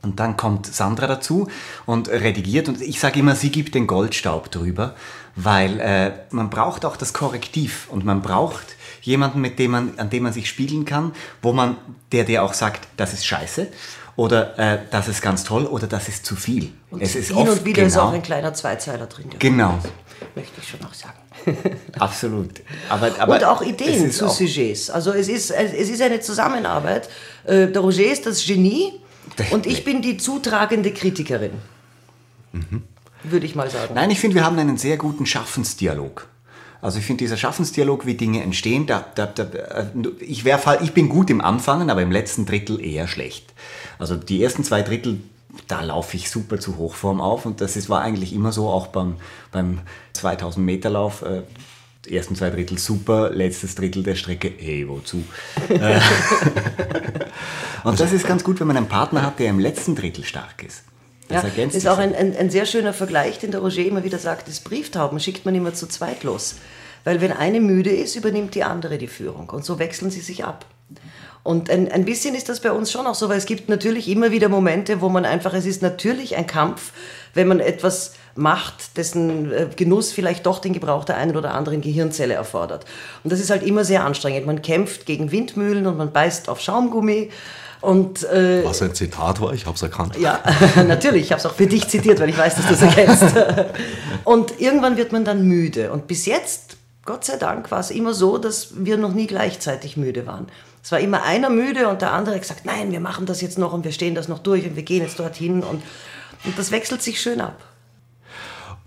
Und 0.03 0.21
dann 0.21 0.37
kommt 0.37 0.67
Sandra 0.67 1.07
dazu 1.07 1.49
und 1.85 2.09
redigiert. 2.09 2.69
Und 2.69 2.81
ich 2.81 3.01
sage 3.01 3.19
immer, 3.19 3.35
sie 3.35 3.51
gibt 3.51 3.75
den 3.75 3.89
Goldstaub 3.89 4.51
drüber, 4.53 4.95
weil 5.35 5.81
äh, 5.81 6.13
man 6.31 6.49
braucht 6.49 6.85
auch 6.85 6.97
das 6.97 7.13
Korrektiv 7.13 7.89
und 7.91 8.05
man 8.05 8.23
braucht 8.23 8.77
jemanden, 9.03 9.41
mit 9.41 9.59
dem 9.59 9.73
man, 9.73 9.99
an 9.99 10.11
dem 10.11 10.23
man 10.23 10.33
sich 10.33 10.49
spiegeln 10.49 10.85
kann, 10.85 11.13
wo 11.43 11.53
man, 11.53 11.77
der 12.13 12.25
dir 12.25 12.45
auch 12.45 12.55
sagt, 12.55 12.87
das 12.97 13.15
ist 13.15 13.27
scheiße 13.27 13.69
oder 14.15 14.59
äh, 14.59 14.79
das 14.91 15.09
ist 15.09 15.23
ganz 15.23 15.43
toll 15.43 15.67
oder 15.67 15.89
das 15.89 16.09
ist 16.09 16.25
zu 16.25 16.37
viel. 16.37 16.73
Und 16.91 17.03
es 17.03 17.17
ist 17.17 17.33
hin 17.33 17.49
und 17.49 17.65
wieder 17.65 17.83
genau, 17.83 17.87
ist 17.87 17.99
auch 17.99 18.13
ein 18.13 18.23
kleiner 18.23 18.55
Zweizeiler 18.55 19.07
drin. 19.07 19.31
Genau 19.39 19.79
möchte 20.35 20.61
ich 20.61 20.69
schon 20.69 20.85
auch 20.85 20.95
sagen. 20.95 21.19
Absolut. 21.99 22.63
Aber, 22.89 23.11
aber 23.19 23.35
und 23.35 23.45
auch 23.45 23.63
Ideen 23.63 24.11
zu 24.11 24.27
auch 24.27 24.31
Sujets. 24.35 24.91
Also 24.91 25.13
es 25.13 25.29
ist, 25.29 25.51
es 25.51 25.89
ist 25.89 26.01
eine 26.01 26.21
Zusammenarbeit. 26.21 27.09
Äh, 27.45 27.69
der 27.69 27.81
Roger 27.81 28.05
ist 28.05 28.27
das 28.27 28.45
Genie 28.45 28.93
und 29.51 29.67
ich 29.67 29.85
bin 29.85 30.03
die 30.03 30.17
zutragende 30.17 30.93
Kritikerin. 30.93 31.53
Mhm. 32.53 32.83
Würde 33.23 33.47
ich 33.47 33.55
mal 33.55 33.71
sagen. 33.71 33.95
Nein, 33.95 34.11
ich 34.11 34.21
finde, 34.21 34.37
wir 34.37 34.45
haben 34.45 34.59
einen 34.59 34.79
sehr 34.79 34.97
guten 34.97 35.27
Schaffensdialog. 35.27 36.29
Also 36.81 36.99
ich 36.99 37.05
finde 37.07 37.25
dieser 37.25 37.37
Schaffensdialog, 37.37 38.07
wie 38.07 38.15
Dinge 38.15 38.43
entstehen, 38.43 38.87
da, 38.87 39.05
da, 39.15 39.27
da, 39.27 39.45
äh, 39.45 39.87
ich, 40.21 40.45
wär, 40.45 40.61
ich 40.83 40.93
bin 40.93 41.09
gut 41.09 41.31
im 41.31 41.41
Anfangen, 41.41 41.91
aber 41.91 42.03
im 42.03 42.13
letzten 42.13 42.47
Drittel 42.47 42.81
eher 42.85 43.09
schlecht. 43.09 43.53
Also 43.99 44.15
die 44.17 44.43
ersten 44.43 44.63
zwei 44.63 44.83
Drittel, 44.83 45.21
da 45.69 45.83
laufe 45.83 46.17
ich 46.17 46.31
super 46.31 46.59
zu 46.59 46.77
Hochform 46.77 47.21
auf 47.21 47.47
und 47.47 47.61
das 47.61 47.77
ist, 47.77 47.89
war 47.89 48.03
eigentlich 48.03 48.33
immer 48.33 48.53
so, 48.53 48.69
auch 48.69 48.89
beim, 48.89 49.17
beim 49.53 49.81
2000 50.13 50.65
Meter 50.65 50.91
Lauf. 50.91 51.23
Äh, 51.23 51.43
ersten 52.09 52.37
zwei 52.37 52.51
Drittel 52.51 52.79
super, 52.79 53.31
letztes 53.31 53.75
Drittel 53.75 54.03
der 54.03 54.15
Strecke, 54.15 54.53
hey, 54.57 54.89
wozu? 54.89 55.25
Äh, 55.69 56.01
und 57.85 57.99
das 57.99 58.13
ist 58.13 58.27
ganz 58.27 58.45
gut, 58.45 58.61
wenn 58.61 58.67
man 58.69 58.77
einen 58.77 58.89
Partner 58.89 59.23
hat, 59.23 59.39
der 59.39 59.51
im 59.51 59.59
letzten 59.59 59.97
Drittel 59.97 60.25
stark 60.25 60.63
ist. 60.63 60.85
Das 61.29 61.43
ja, 61.43 61.49
ergänzt 61.49 61.77
ist 61.77 61.89
auch 61.89 61.99
ein, 61.99 62.15
ein, 62.15 62.37
ein, 62.37 62.51
sehr 62.51 62.67
schöner 62.67 62.93
Vergleich, 62.93 63.39
den 63.39 63.51
der 63.51 63.61
Roger 63.61 63.85
immer 63.85 64.05
wieder 64.05 64.19
sagt, 64.19 64.47
das 64.47 64.61
Brieftauben 64.61 65.19
schickt 65.19 65.45
man 65.45 65.55
immer 65.55 65.75
zu 65.75 65.89
zweit 65.89 66.23
los. 66.23 66.57
Weil 67.03 67.21
wenn 67.21 67.33
eine 67.33 67.61
müde 67.61 67.91
ist, 67.91 68.17
übernimmt 68.17 68.55
die 68.55 68.65
andere 68.65 68.99
die 68.99 69.09
Führung 69.09 69.49
und 69.51 69.65
so 69.65 69.79
wechseln 69.79 70.11
sie 70.11 70.21
sich 70.21 70.45
ab. 70.45 70.67
Und 71.47 71.71
ein, 71.71 71.91
ein 71.91 72.05
bisschen 72.05 72.35
ist 72.35 72.49
das 72.49 72.61
bei 72.61 72.73
uns 72.73 72.91
schon 72.91 73.07
auch 73.07 73.15
so, 73.15 73.29
weil 73.29 73.39
es 73.39 73.47
gibt 73.47 73.69
natürlich 73.69 74.09
immer 74.09 74.33
wieder 74.33 74.49
Momente, 74.49 75.01
wo 75.01 75.09
man 75.09 75.25
einfach, 75.25 75.55
es 75.55 75.65
ist 75.65 75.81
natürlich 75.81 76.37
ein 76.37 76.49
Kampf, 76.49 76.93
wenn 77.35 77.47
man 77.47 77.61
etwas 77.61 78.15
macht, 78.35 78.97
dessen 78.97 79.53
äh, 79.53 79.69
Genuss 79.77 80.13
vielleicht 80.13 80.45
doch 80.45 80.59
den 80.59 80.73
Gebrauch 80.73 81.05
der 81.05 81.17
einen 81.17 81.37
oder 81.37 81.55
anderen 81.55 81.81
Gehirnzelle 81.81 82.35
erfordert. 82.35 82.85
Und 83.23 83.33
das 83.33 83.39
ist 83.39 83.51
halt 83.51 83.63
immer 83.63 83.85
sehr 83.85 84.05
anstrengend. 84.05 84.45
Man 84.45 84.61
kämpft 84.61 85.07
gegen 85.07 85.31
Windmühlen 85.31 85.87
und 85.87 85.97
man 85.97 86.13
beißt 86.13 86.49
auf 86.49 86.61
Schaumgummi. 86.61 87.31
Und, 87.81 88.25
äh, 88.25 88.65
Was 88.65 88.83
ein 88.83 88.95
Zitat 88.95 89.41
war, 89.41 89.53
ich 89.53 89.67
habe 89.67 89.77
es 89.77 89.83
erkannt. 89.83 90.19
Ja, 90.19 90.41
natürlich, 90.89 91.27
ich 91.27 91.31
habe 91.31 91.39
es 91.39 91.47
auch 91.47 91.55
für 91.55 91.69
dich 91.69 91.87
zitiert, 91.87 92.19
weil 92.19 92.31
ich 92.31 92.39
weiß, 92.39 92.57
dass 92.57 92.67
du 92.67 92.75
es 92.75 92.83
erkennst. 92.83 93.37
und 94.25 94.61
irgendwann 94.61 94.97
wird 94.97 95.13
man 95.13 95.25
dann 95.25 95.47
müde. 95.47 95.93
Und 95.93 96.09
bis 96.09 96.27
jetzt, 96.27 96.77
Gott 97.05 97.25
sei 97.25 97.37
Dank, 97.37 97.71
war 97.71 97.79
es 97.79 97.93
immer 97.93 98.15
so, 98.15 98.39
dass 98.39 98.85
wir 98.85 98.97
noch 98.97 99.13
nie 99.13 99.29
gleichzeitig 99.29 99.97
müde 99.97 100.27
waren. 100.27 100.49
Es 100.87 100.93
war 100.93 101.01
immer 101.01 101.25
einer 101.25 101.51
müde 101.51 101.89
und 101.89 102.01
der 102.01 102.13
andere 102.13 102.37
hat 102.37 102.43
gesagt, 102.43 102.65
nein, 102.65 102.93
wir 102.93 103.01
machen 103.01 103.27
das 103.27 103.41
jetzt 103.41 103.59
noch 103.59 103.73
und 103.73 103.85
wir 103.85 103.91
stehen 103.91 104.15
das 104.15 104.29
noch 104.29 104.39
durch 104.39 104.65
und 104.67 104.77
wir 104.77 104.85
gehen 104.85 105.03
jetzt 105.03 105.19
dorthin. 105.19 105.65
Und, 105.65 105.83
und 106.45 106.57
das 106.57 106.71
wechselt 106.71 107.03
sich 107.03 107.21
schön 107.21 107.41
ab 107.41 107.61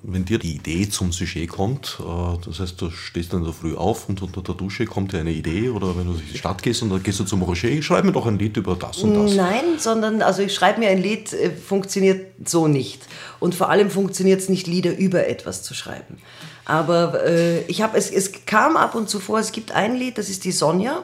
wenn 0.02 0.24
dir 0.24 0.40
die 0.40 0.56
Idee 0.56 0.88
zum 0.88 1.12
Sujet 1.12 1.50
kommt, 1.50 2.00
äh, 2.00 2.38
das 2.46 2.62
heißt, 2.62 2.80
du 2.80 2.90
stehst 2.90 3.34
dann 3.34 3.44
so 3.44 3.52
früh 3.52 3.76
auf 3.76 4.08
und 4.08 4.22
unter 4.22 4.42
der 4.42 4.56
Dusche 4.56 4.86
kommt 4.86 5.12
dir 5.12 5.20
eine 5.20 5.32
Idee 5.32 5.68
oder 5.68 5.98
wenn 5.98 6.06
du 6.06 6.14
in 6.14 6.24
die 6.32 6.38
Stadt 6.38 6.64
gehst 6.64 6.82
und 6.82 6.90
dann 6.90 7.04
gehst 7.04 7.20
du 7.20 7.26
zum 7.26 7.42
Roger, 7.42 7.82
schreib 7.82 8.06
mir 8.06 8.14
doch 8.14 8.26
ein 8.26 8.40
Lied 8.40 8.56
über 8.56 8.78
das 8.78 9.00
und 9.00 9.14
das. 9.16 9.36
Nein, 9.36 9.78
sondern 9.78 10.22
also 10.22 10.42
ich 10.42 10.54
schreibe 10.54 10.80
mir 10.80 10.88
ein 10.88 11.02
Lied, 11.02 11.34
äh, 11.34 11.52
funktioniert 11.52 12.48
so 12.48 12.70
nicht. 12.70 13.02
Und 13.42 13.56
vor 13.56 13.70
allem 13.70 13.90
funktioniert 13.90 14.40
es 14.40 14.48
nicht, 14.48 14.68
Lieder 14.68 14.98
über 14.98 15.28
etwas 15.28 15.64
zu 15.64 15.74
schreiben. 15.74 16.18
Aber 16.64 17.26
äh, 17.26 17.64
ich 17.64 17.82
habe 17.82 17.98
es, 17.98 18.10
es 18.10 18.46
kam 18.46 18.78
ab 18.78 18.96
und 18.96 19.10
zu 19.10 19.20
vor, 19.20 19.40
es 19.40 19.52
gibt 19.52 19.74
ein 19.74 19.96
Lied, 19.96 20.18
das 20.18 20.30
ist 20.30 20.46
die 20.46 20.54
Sonja. 20.54 21.04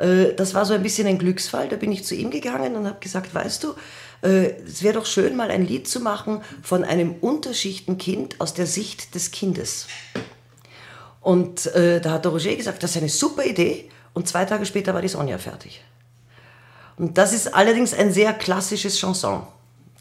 Äh, 0.00 0.34
das 0.34 0.54
war 0.54 0.64
so 0.64 0.74
ein 0.74 0.82
bisschen 0.82 1.06
ein 1.06 1.18
Glücksfall. 1.18 1.68
Da 1.68 1.76
bin 1.76 1.92
ich 1.92 2.04
zu 2.04 2.14
ihm 2.14 2.30
gegangen 2.30 2.74
und 2.74 2.86
habe 2.86 2.98
gesagt, 3.00 3.34
weißt 3.34 3.64
du, 3.64 3.74
äh, 4.22 4.54
es 4.66 4.82
wäre 4.82 4.94
doch 4.94 5.06
schön, 5.06 5.36
mal 5.36 5.50
ein 5.50 5.66
Lied 5.66 5.86
zu 5.86 6.00
machen 6.00 6.40
von 6.62 6.84
einem 6.84 7.14
Unterschichtenkind 7.20 8.40
aus 8.40 8.54
der 8.54 8.66
Sicht 8.66 9.14
des 9.14 9.30
Kindes. 9.30 9.86
Und 11.20 11.66
äh, 11.74 12.00
da 12.00 12.12
hat 12.12 12.24
der 12.24 12.32
Roger 12.32 12.54
gesagt, 12.54 12.82
das 12.82 12.92
ist 12.92 12.96
eine 12.96 13.10
super 13.10 13.44
Idee. 13.44 13.90
Und 14.14 14.26
zwei 14.26 14.44
Tage 14.44 14.66
später 14.66 14.94
war 14.94 15.02
die 15.02 15.08
Sonja 15.08 15.38
fertig. 15.38 15.84
Und 16.96 17.16
das 17.16 17.32
ist 17.32 17.54
allerdings 17.54 17.94
ein 17.94 18.12
sehr 18.12 18.32
klassisches 18.32 18.98
Chanson 18.98 19.42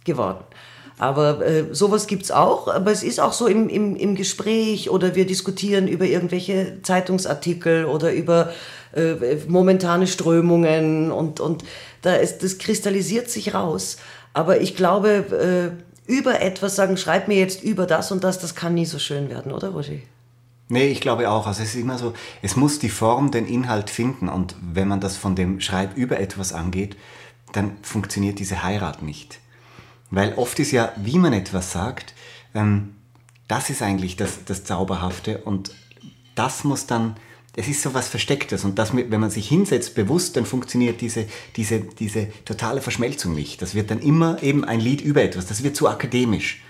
geworden. 0.03 0.43
Aber 0.97 1.45
äh, 1.45 1.73
sowas 1.73 2.07
gibt 2.07 2.23
es 2.23 2.31
auch, 2.31 2.67
aber 2.67 2.91
es 2.91 3.03
ist 3.03 3.21
auch 3.21 3.31
so 3.31 3.47
im, 3.47 3.69
im, 3.69 3.95
im 3.95 4.15
Gespräch 4.15 4.89
oder 4.89 5.15
wir 5.15 5.25
diskutieren 5.25 5.87
über 5.87 6.05
irgendwelche 6.05 6.81
Zeitungsartikel 6.83 7.85
oder 7.85 8.11
über 8.11 8.51
äh, 8.93 9.35
momentane 9.47 10.07
Strömungen 10.07 11.11
und, 11.11 11.39
und 11.39 11.63
da 12.01 12.15
ist, 12.15 12.43
das 12.43 12.57
kristallisiert 12.57 13.29
sich 13.29 13.53
raus. 13.53 13.97
Aber 14.33 14.61
ich 14.61 14.75
glaube, 14.75 15.75
äh, 16.07 16.11
über 16.11 16.41
etwas 16.41 16.75
sagen, 16.75 16.97
schreib 16.97 17.27
mir 17.27 17.37
jetzt 17.37 17.63
über 17.63 17.85
das 17.85 18.11
und 18.11 18.23
das, 18.23 18.39
das 18.39 18.55
kann 18.55 18.73
nie 18.73 18.85
so 18.85 18.99
schön 18.99 19.29
werden, 19.29 19.51
oder 19.51 19.69
Roger? 19.69 19.93
Nee, 20.67 20.87
ich 20.87 21.01
glaube 21.01 21.29
auch. 21.29 21.47
Also 21.47 21.63
es 21.63 21.75
ist 21.75 21.81
immer 21.81 21.97
so, 21.97 22.13
es 22.41 22.55
muss 22.55 22.79
die 22.79 22.89
Form 22.89 23.31
den 23.31 23.47
Inhalt 23.47 23.89
finden 23.89 24.29
und 24.29 24.55
wenn 24.61 24.87
man 24.87 25.01
das 25.01 25.17
von 25.17 25.35
dem 25.35 25.61
Schreib 25.61 25.97
über 25.97 26.19
etwas 26.19 26.53
angeht, 26.53 26.95
dann 27.53 27.77
funktioniert 27.81 28.39
diese 28.39 28.63
Heirat 28.63 29.01
nicht. 29.01 29.39
Weil 30.11 30.33
oft 30.35 30.59
ist 30.59 30.71
ja, 30.71 30.91
wie 30.95 31.17
man 31.17 31.33
etwas 31.33 31.71
sagt, 31.71 32.13
ähm, 32.53 32.95
das 33.47 33.69
ist 33.69 33.81
eigentlich 33.81 34.15
das, 34.15 34.45
das 34.45 34.63
Zauberhafte 34.63 35.39
und 35.39 35.71
das 36.35 36.63
muss 36.63 36.85
dann 36.85 37.15
es 37.55 37.67
ist 37.67 37.81
so 37.81 37.93
was 37.93 38.07
Verstecktes 38.07 38.63
und 38.63 38.77
das, 38.79 38.95
wenn 38.95 39.19
man 39.19 39.31
sich 39.31 39.49
hinsetzt 39.49 39.95
bewusst, 39.95 40.37
dann 40.37 40.45
funktioniert 40.45 41.01
diese, 41.01 41.25
diese, 41.55 41.79
diese 41.79 42.27
totale 42.45 42.81
Verschmelzung 42.81 43.33
nicht. 43.33 43.61
Das 43.61 43.75
wird 43.75 43.91
dann 43.91 43.99
immer 43.99 44.41
eben 44.43 44.63
ein 44.63 44.79
Lied 44.79 45.01
über 45.01 45.23
etwas, 45.23 45.47
das 45.47 45.63
wird 45.63 45.75
zu 45.75 45.87
akademisch. 45.87 46.61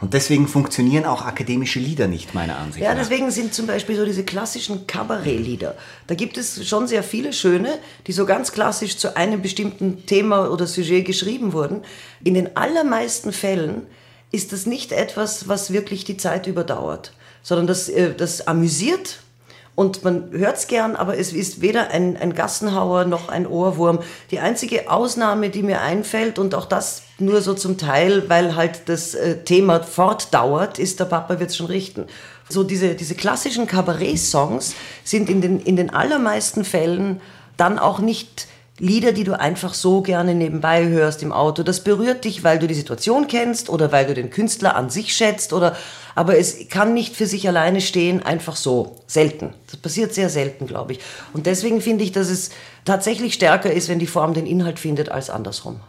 Und 0.00 0.14
deswegen 0.14 0.46
funktionieren 0.46 1.04
auch 1.06 1.22
akademische 1.22 1.80
Lieder 1.80 2.06
nicht, 2.06 2.32
meiner 2.32 2.56
Ansicht 2.56 2.84
nach. 2.84 2.92
Ja, 2.92 2.94
deswegen 2.94 3.32
sind 3.32 3.52
zum 3.52 3.66
Beispiel 3.66 3.96
so 3.96 4.04
diese 4.04 4.22
klassischen 4.22 4.86
Kabarettlieder. 4.86 5.76
Da 6.06 6.14
gibt 6.14 6.38
es 6.38 6.68
schon 6.68 6.86
sehr 6.86 7.02
viele 7.02 7.32
schöne, 7.32 7.78
die 8.06 8.12
so 8.12 8.24
ganz 8.24 8.52
klassisch 8.52 8.96
zu 8.96 9.16
einem 9.16 9.42
bestimmten 9.42 10.06
Thema 10.06 10.50
oder 10.52 10.68
Sujet 10.68 11.04
geschrieben 11.04 11.52
wurden. 11.52 11.82
In 12.22 12.34
den 12.34 12.56
allermeisten 12.56 13.32
Fällen 13.32 13.86
ist 14.30 14.52
das 14.52 14.66
nicht 14.66 14.92
etwas, 14.92 15.48
was 15.48 15.72
wirklich 15.72 16.04
die 16.04 16.16
Zeit 16.16 16.46
überdauert, 16.46 17.12
sondern 17.42 17.66
das, 17.66 17.88
äh, 17.88 18.14
das 18.14 18.46
amüsiert 18.46 19.18
und 19.78 20.02
man 20.02 20.32
hört 20.32 20.56
es 20.56 20.66
gern, 20.66 20.96
aber 20.96 21.18
es 21.18 21.32
ist 21.32 21.60
weder 21.60 21.92
ein, 21.92 22.16
ein 22.16 22.34
Gassenhauer 22.34 23.04
noch 23.04 23.28
ein 23.28 23.46
Ohrwurm. 23.46 24.00
Die 24.32 24.40
einzige 24.40 24.90
Ausnahme, 24.90 25.50
die 25.50 25.62
mir 25.62 25.82
einfällt, 25.82 26.40
und 26.40 26.56
auch 26.56 26.64
das 26.64 27.02
nur 27.20 27.42
so 27.42 27.54
zum 27.54 27.78
Teil, 27.78 28.28
weil 28.28 28.56
halt 28.56 28.88
das 28.88 29.14
äh, 29.14 29.44
Thema 29.44 29.80
fortdauert, 29.84 30.80
ist, 30.80 30.98
der 30.98 31.04
Papa 31.04 31.38
wird 31.38 31.50
es 31.50 31.56
schon 31.56 31.66
richten. 31.66 32.06
So 32.48 32.64
diese, 32.64 32.96
diese 32.96 33.14
klassischen 33.14 33.68
Kabarett-Songs 33.68 34.74
sind 35.04 35.30
in 35.30 35.40
den, 35.40 35.60
in 35.60 35.76
den 35.76 35.90
allermeisten 35.90 36.64
Fällen 36.64 37.20
dann 37.56 37.78
auch 37.78 38.00
nicht 38.00 38.48
Lieder, 38.78 39.12
die 39.12 39.24
du 39.24 39.38
einfach 39.38 39.74
so 39.74 40.02
gerne 40.02 40.34
nebenbei 40.34 40.86
hörst 40.86 41.22
im 41.22 41.32
Auto. 41.32 41.62
Das 41.62 41.82
berührt 41.82 42.24
dich, 42.24 42.44
weil 42.44 42.58
du 42.58 42.66
die 42.66 42.74
Situation 42.74 43.26
kennst 43.26 43.70
oder 43.70 43.90
weil 43.90 44.06
du 44.06 44.14
den 44.14 44.30
Künstler 44.30 44.76
an 44.76 44.88
sich 44.88 45.14
schätzt 45.14 45.52
oder, 45.52 45.76
aber 46.14 46.38
es 46.38 46.68
kann 46.68 46.94
nicht 46.94 47.16
für 47.16 47.26
sich 47.26 47.48
alleine 47.48 47.80
stehen, 47.80 48.22
einfach 48.22 48.56
so. 48.56 48.96
Selten. 49.06 49.54
Das 49.70 49.80
passiert 49.80 50.14
sehr 50.14 50.28
selten, 50.28 50.66
glaube 50.66 50.92
ich. 50.92 51.00
Und 51.32 51.46
deswegen 51.46 51.80
finde 51.80 52.04
ich, 52.04 52.12
dass 52.12 52.28
es 52.28 52.50
tatsächlich 52.84 53.34
stärker 53.34 53.72
ist, 53.72 53.88
wenn 53.88 53.98
die 53.98 54.06
Form 54.06 54.34
den 54.34 54.46
Inhalt 54.46 54.78
findet, 54.78 55.10
als 55.10 55.30
andersrum. 55.30 55.80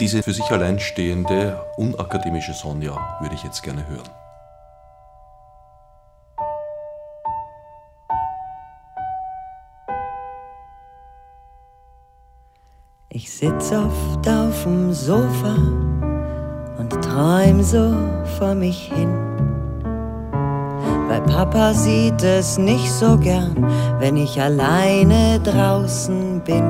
Diese 0.00 0.22
für 0.22 0.32
sich 0.32 0.50
allein 0.50 0.78
stehende, 0.78 1.60
unakademische 1.76 2.52
Sonja 2.52 3.18
würde 3.20 3.34
ich 3.34 3.44
jetzt 3.44 3.62
gerne 3.62 3.86
hören. 3.88 4.25
Ich 13.18 13.30
sitz 13.30 13.72
oft 13.72 14.28
auf 14.28 14.64
dem 14.64 14.92
Sofa 14.92 15.56
und 16.78 16.90
träum 17.02 17.62
so 17.62 17.94
vor 18.38 18.54
mich 18.54 18.92
hin. 18.94 19.08
Weil 21.08 21.22
Papa 21.22 21.72
sieht 21.72 22.22
es 22.22 22.58
nicht 22.58 22.92
so 22.92 23.16
gern, 23.16 23.66
wenn 24.00 24.18
ich 24.18 24.38
alleine 24.38 25.40
draußen 25.40 26.42
bin. 26.44 26.62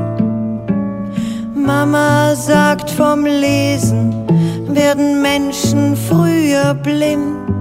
Mama 1.53 2.37
sagt, 2.37 2.91
vom 2.93 3.25
Lesen 3.25 4.15
werden 4.69 5.21
Menschen 5.23 5.97
früher 5.97 6.75
blind. 6.75 7.59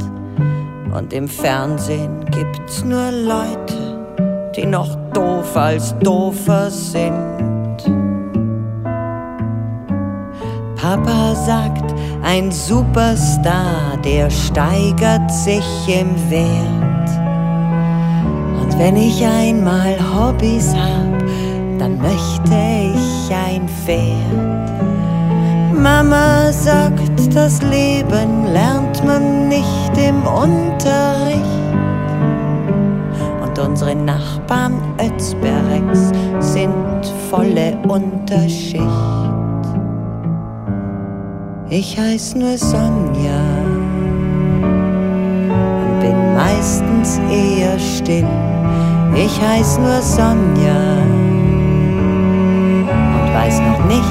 Und 0.95 1.11
im 1.11 1.27
Fernsehen 1.27 2.23
gibt's 2.25 2.83
nur 2.83 3.09
Leute, 3.11 4.53
die 4.55 4.67
noch 4.67 4.93
doof 5.11 5.57
als 5.57 5.97
doofer 5.97 6.69
sind. 6.69 7.54
Papa 10.85 11.33
sagt, 11.33 11.95
ein 12.21 12.51
Superstar, 12.51 13.97
der 14.03 14.29
steigert 14.29 15.31
sich 15.31 15.65
im 15.87 16.13
Wert. 16.29 17.09
Und 18.61 18.77
wenn 18.77 18.95
ich 18.95 19.25
einmal 19.25 19.97
Hobbys 20.13 20.75
hab, 20.75 21.17
dann 21.79 21.97
möchte 21.97 22.53
ich 22.93 23.33
ein 23.33 23.67
Pferd. 23.67 24.69
Mama 25.73 26.51
sagt, 26.51 27.33
das 27.35 27.63
Leben 27.63 28.45
lernt 28.53 29.03
man 29.03 29.47
nicht 29.49 29.97
im 29.97 30.21
Unterricht. 30.27 31.41
Und 33.43 33.57
unsere 33.57 33.95
Nachbarn 33.95 34.79
Özbereks 34.99 36.11
sind 36.41 37.11
volle 37.31 37.75
Unterschicht. 37.87 39.14
Ich 41.67 41.97
heiß 41.97 42.35
nur 42.35 42.55
Sonja 42.59 43.41
und 45.49 45.99
bin 45.99 46.35
meistens 46.35 47.19
eher 47.31 47.79
still. 47.79 48.27
Ich 49.15 49.41
heiß 49.41 49.79
nur 49.79 49.99
Sonja 49.99 51.01
und 53.15 53.33
weiß 53.33 53.61
noch 53.61 53.83
nicht, 53.85 54.03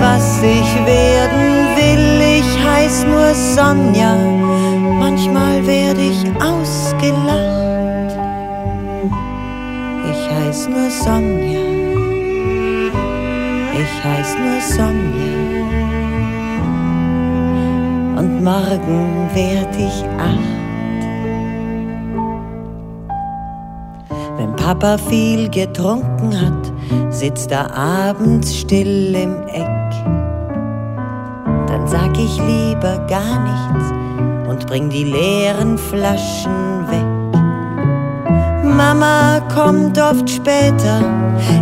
was 0.00 0.42
ich 0.42 0.86
werden 0.86 1.76
will. 1.76 2.38
Ich 2.38 2.58
heiß 2.66 3.04
nur 3.04 3.34
Sonja, 3.34 4.16
manchmal 4.98 5.66
werde 5.66 6.00
ich 6.00 6.24
ausgelacht. 6.40 8.16
Ich 10.10 10.30
heiß 10.34 10.68
nur 10.68 10.90
Sonja, 10.90 11.60
ich 13.74 14.04
heiß 14.04 14.36
nur 14.38 14.60
Sonja. 14.62 15.47
Morgen 18.48 19.28
werd 19.34 19.76
ich 19.76 20.04
acht. 20.32 21.00
Wenn 24.38 24.56
Papa 24.56 24.96
viel 24.96 25.50
getrunken 25.50 26.30
hat, 26.40 26.64
sitzt 27.12 27.50
er 27.50 27.66
abends 27.76 28.56
still 28.56 29.14
im 29.14 29.34
Eck. 29.48 29.90
Dann 31.66 31.86
sag 31.86 32.12
ich 32.16 32.34
lieber 32.52 32.96
gar 33.06 33.34
nichts 33.50 33.86
und 34.48 34.66
bring 34.66 34.88
die 34.88 35.04
leeren 35.04 35.76
Flaschen 35.76 36.88
weg. 36.88 37.10
Mama 38.64 39.40
kommt 39.54 40.00
oft 40.00 40.30
später 40.30 41.00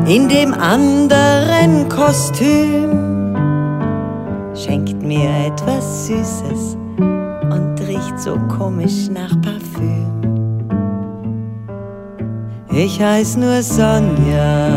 in 0.06 0.28
dem 0.28 0.54
anderen 0.54 1.88
Kostüm, 1.88 3.05
schenkt 4.66 5.00
mir 5.00 5.30
etwas 5.46 6.08
Süßes 6.08 6.76
und 6.98 7.76
riecht 7.86 8.18
so 8.18 8.36
komisch 8.58 9.08
nach 9.08 9.30
Parfüm. 9.40 10.10
Ich 12.72 13.00
heiß 13.00 13.36
nur 13.36 13.62
Sonja. 13.62 14.68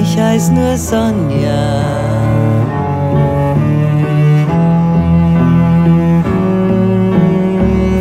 Ich 0.00 0.16
heiß 0.16 0.50
nur 0.52 0.76
Sonja. 0.76 1.62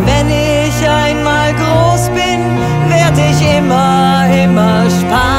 Wenn 0.05 0.27
ich 0.29 0.87
einmal 0.87 1.51
groß 1.53 2.09
bin, 2.09 2.41
werd 2.89 3.17
ich 3.17 3.57
immer, 3.57 4.27
immer 4.43 4.89
sparen. 4.89 5.38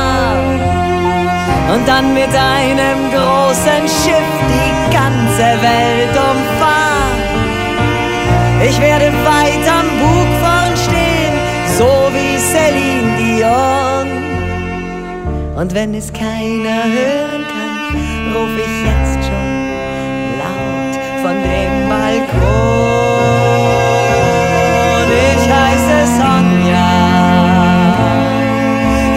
Und 1.72 1.86
dann 1.86 2.14
mit 2.14 2.34
einem 2.34 3.10
großen 3.12 3.86
Schiff 3.86 4.30
die 4.48 4.72
ganze 4.92 5.46
Welt 5.62 6.14
umfahren. 6.16 7.20
Ich 8.68 8.80
werde 8.80 9.12
weit 9.24 9.68
am 9.78 9.86
Bug 10.00 10.28
vorn 10.42 10.76
stehen, 10.76 11.34
so 11.78 11.90
wie 12.12 12.38
Celine 12.38 13.16
Dion. 13.18 14.08
Und 15.56 15.72
wenn 15.74 15.94
es 15.94 16.12
keiner 16.12 16.84
hören 16.84 17.44
kann, 17.54 18.34
ruf 18.34 18.50
ich 18.56 18.76
jetzt 18.90 19.24
schon 19.26 19.48
laut 20.40 20.94
von 21.22 21.36
dem 21.42 21.88
Balkon. 21.88 22.80
Ich 25.34 25.44
heiße 25.48 25.98
Sonja. 26.18 26.90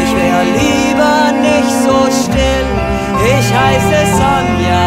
Ich 0.03 0.11
wär 0.15 0.43
lieber 0.59 1.42
nicht 1.63 1.75
so 1.83 1.97
still. 2.11 2.67
Ich 3.37 3.47
heiße 3.53 3.99
Sonja. 4.19 4.85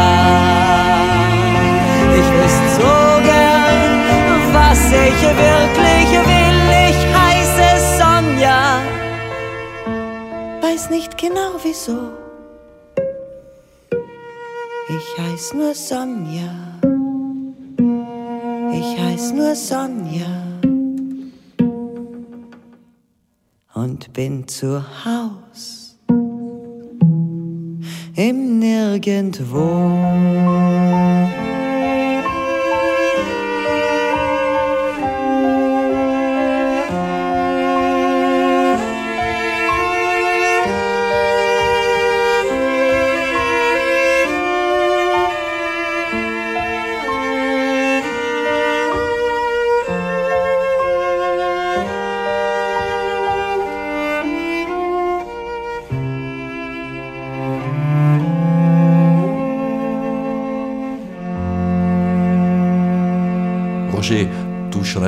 Ich 2.18 2.28
wüsste 2.36 2.68
so 2.78 2.96
gern, 3.30 3.92
was 4.52 4.80
ich 5.04 5.20
wirklich 5.44 6.08
will. 6.30 6.60
Ich 6.90 7.00
heiße 7.20 7.68
Sonja. 7.98 8.80
Weiß 10.60 10.90
nicht 10.90 11.16
genau 11.18 11.52
wieso. 11.62 11.98
Ich 14.88 15.22
heiß 15.22 15.54
nur 15.54 15.74
Sonja. 15.74 16.52
Ich 18.72 19.00
heiß 19.00 19.32
nur 19.32 19.54
Sonja. 19.54 20.26
Und 23.74 24.12
bin 24.14 24.48
zu 24.48 24.82
Haus 25.04 25.45
im 28.16 28.58
Nirgendwo. 28.58 29.66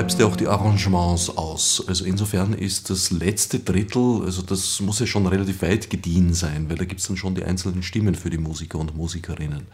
Schreibst 0.09 0.21
ja 0.21 0.27
auch 0.27 0.37
die 0.37 0.47
Arrangements 0.47 1.29
aus. 1.37 1.85
Also 1.87 2.07
insofern 2.07 2.55
ist 2.55 2.89
das 2.89 3.11
letzte 3.11 3.59
Drittel, 3.59 4.23
also 4.25 4.41
das 4.41 4.81
muss 4.81 5.01
ja 5.01 5.07
schon 5.07 5.27
relativ 5.27 5.61
weit 5.61 5.91
gediehen 5.91 6.33
sein, 6.33 6.71
weil 6.71 6.79
da 6.79 6.87
gibt 6.87 7.03
es 7.03 7.09
dann 7.09 7.19
schon 7.19 7.35
die 7.35 7.45
einzelnen 7.45 7.83
Stimmen 7.83 8.15
für 8.15 8.31
die 8.31 8.39
Musiker 8.39 8.79
und 8.79 8.97
Musikerinnen. 8.97 9.67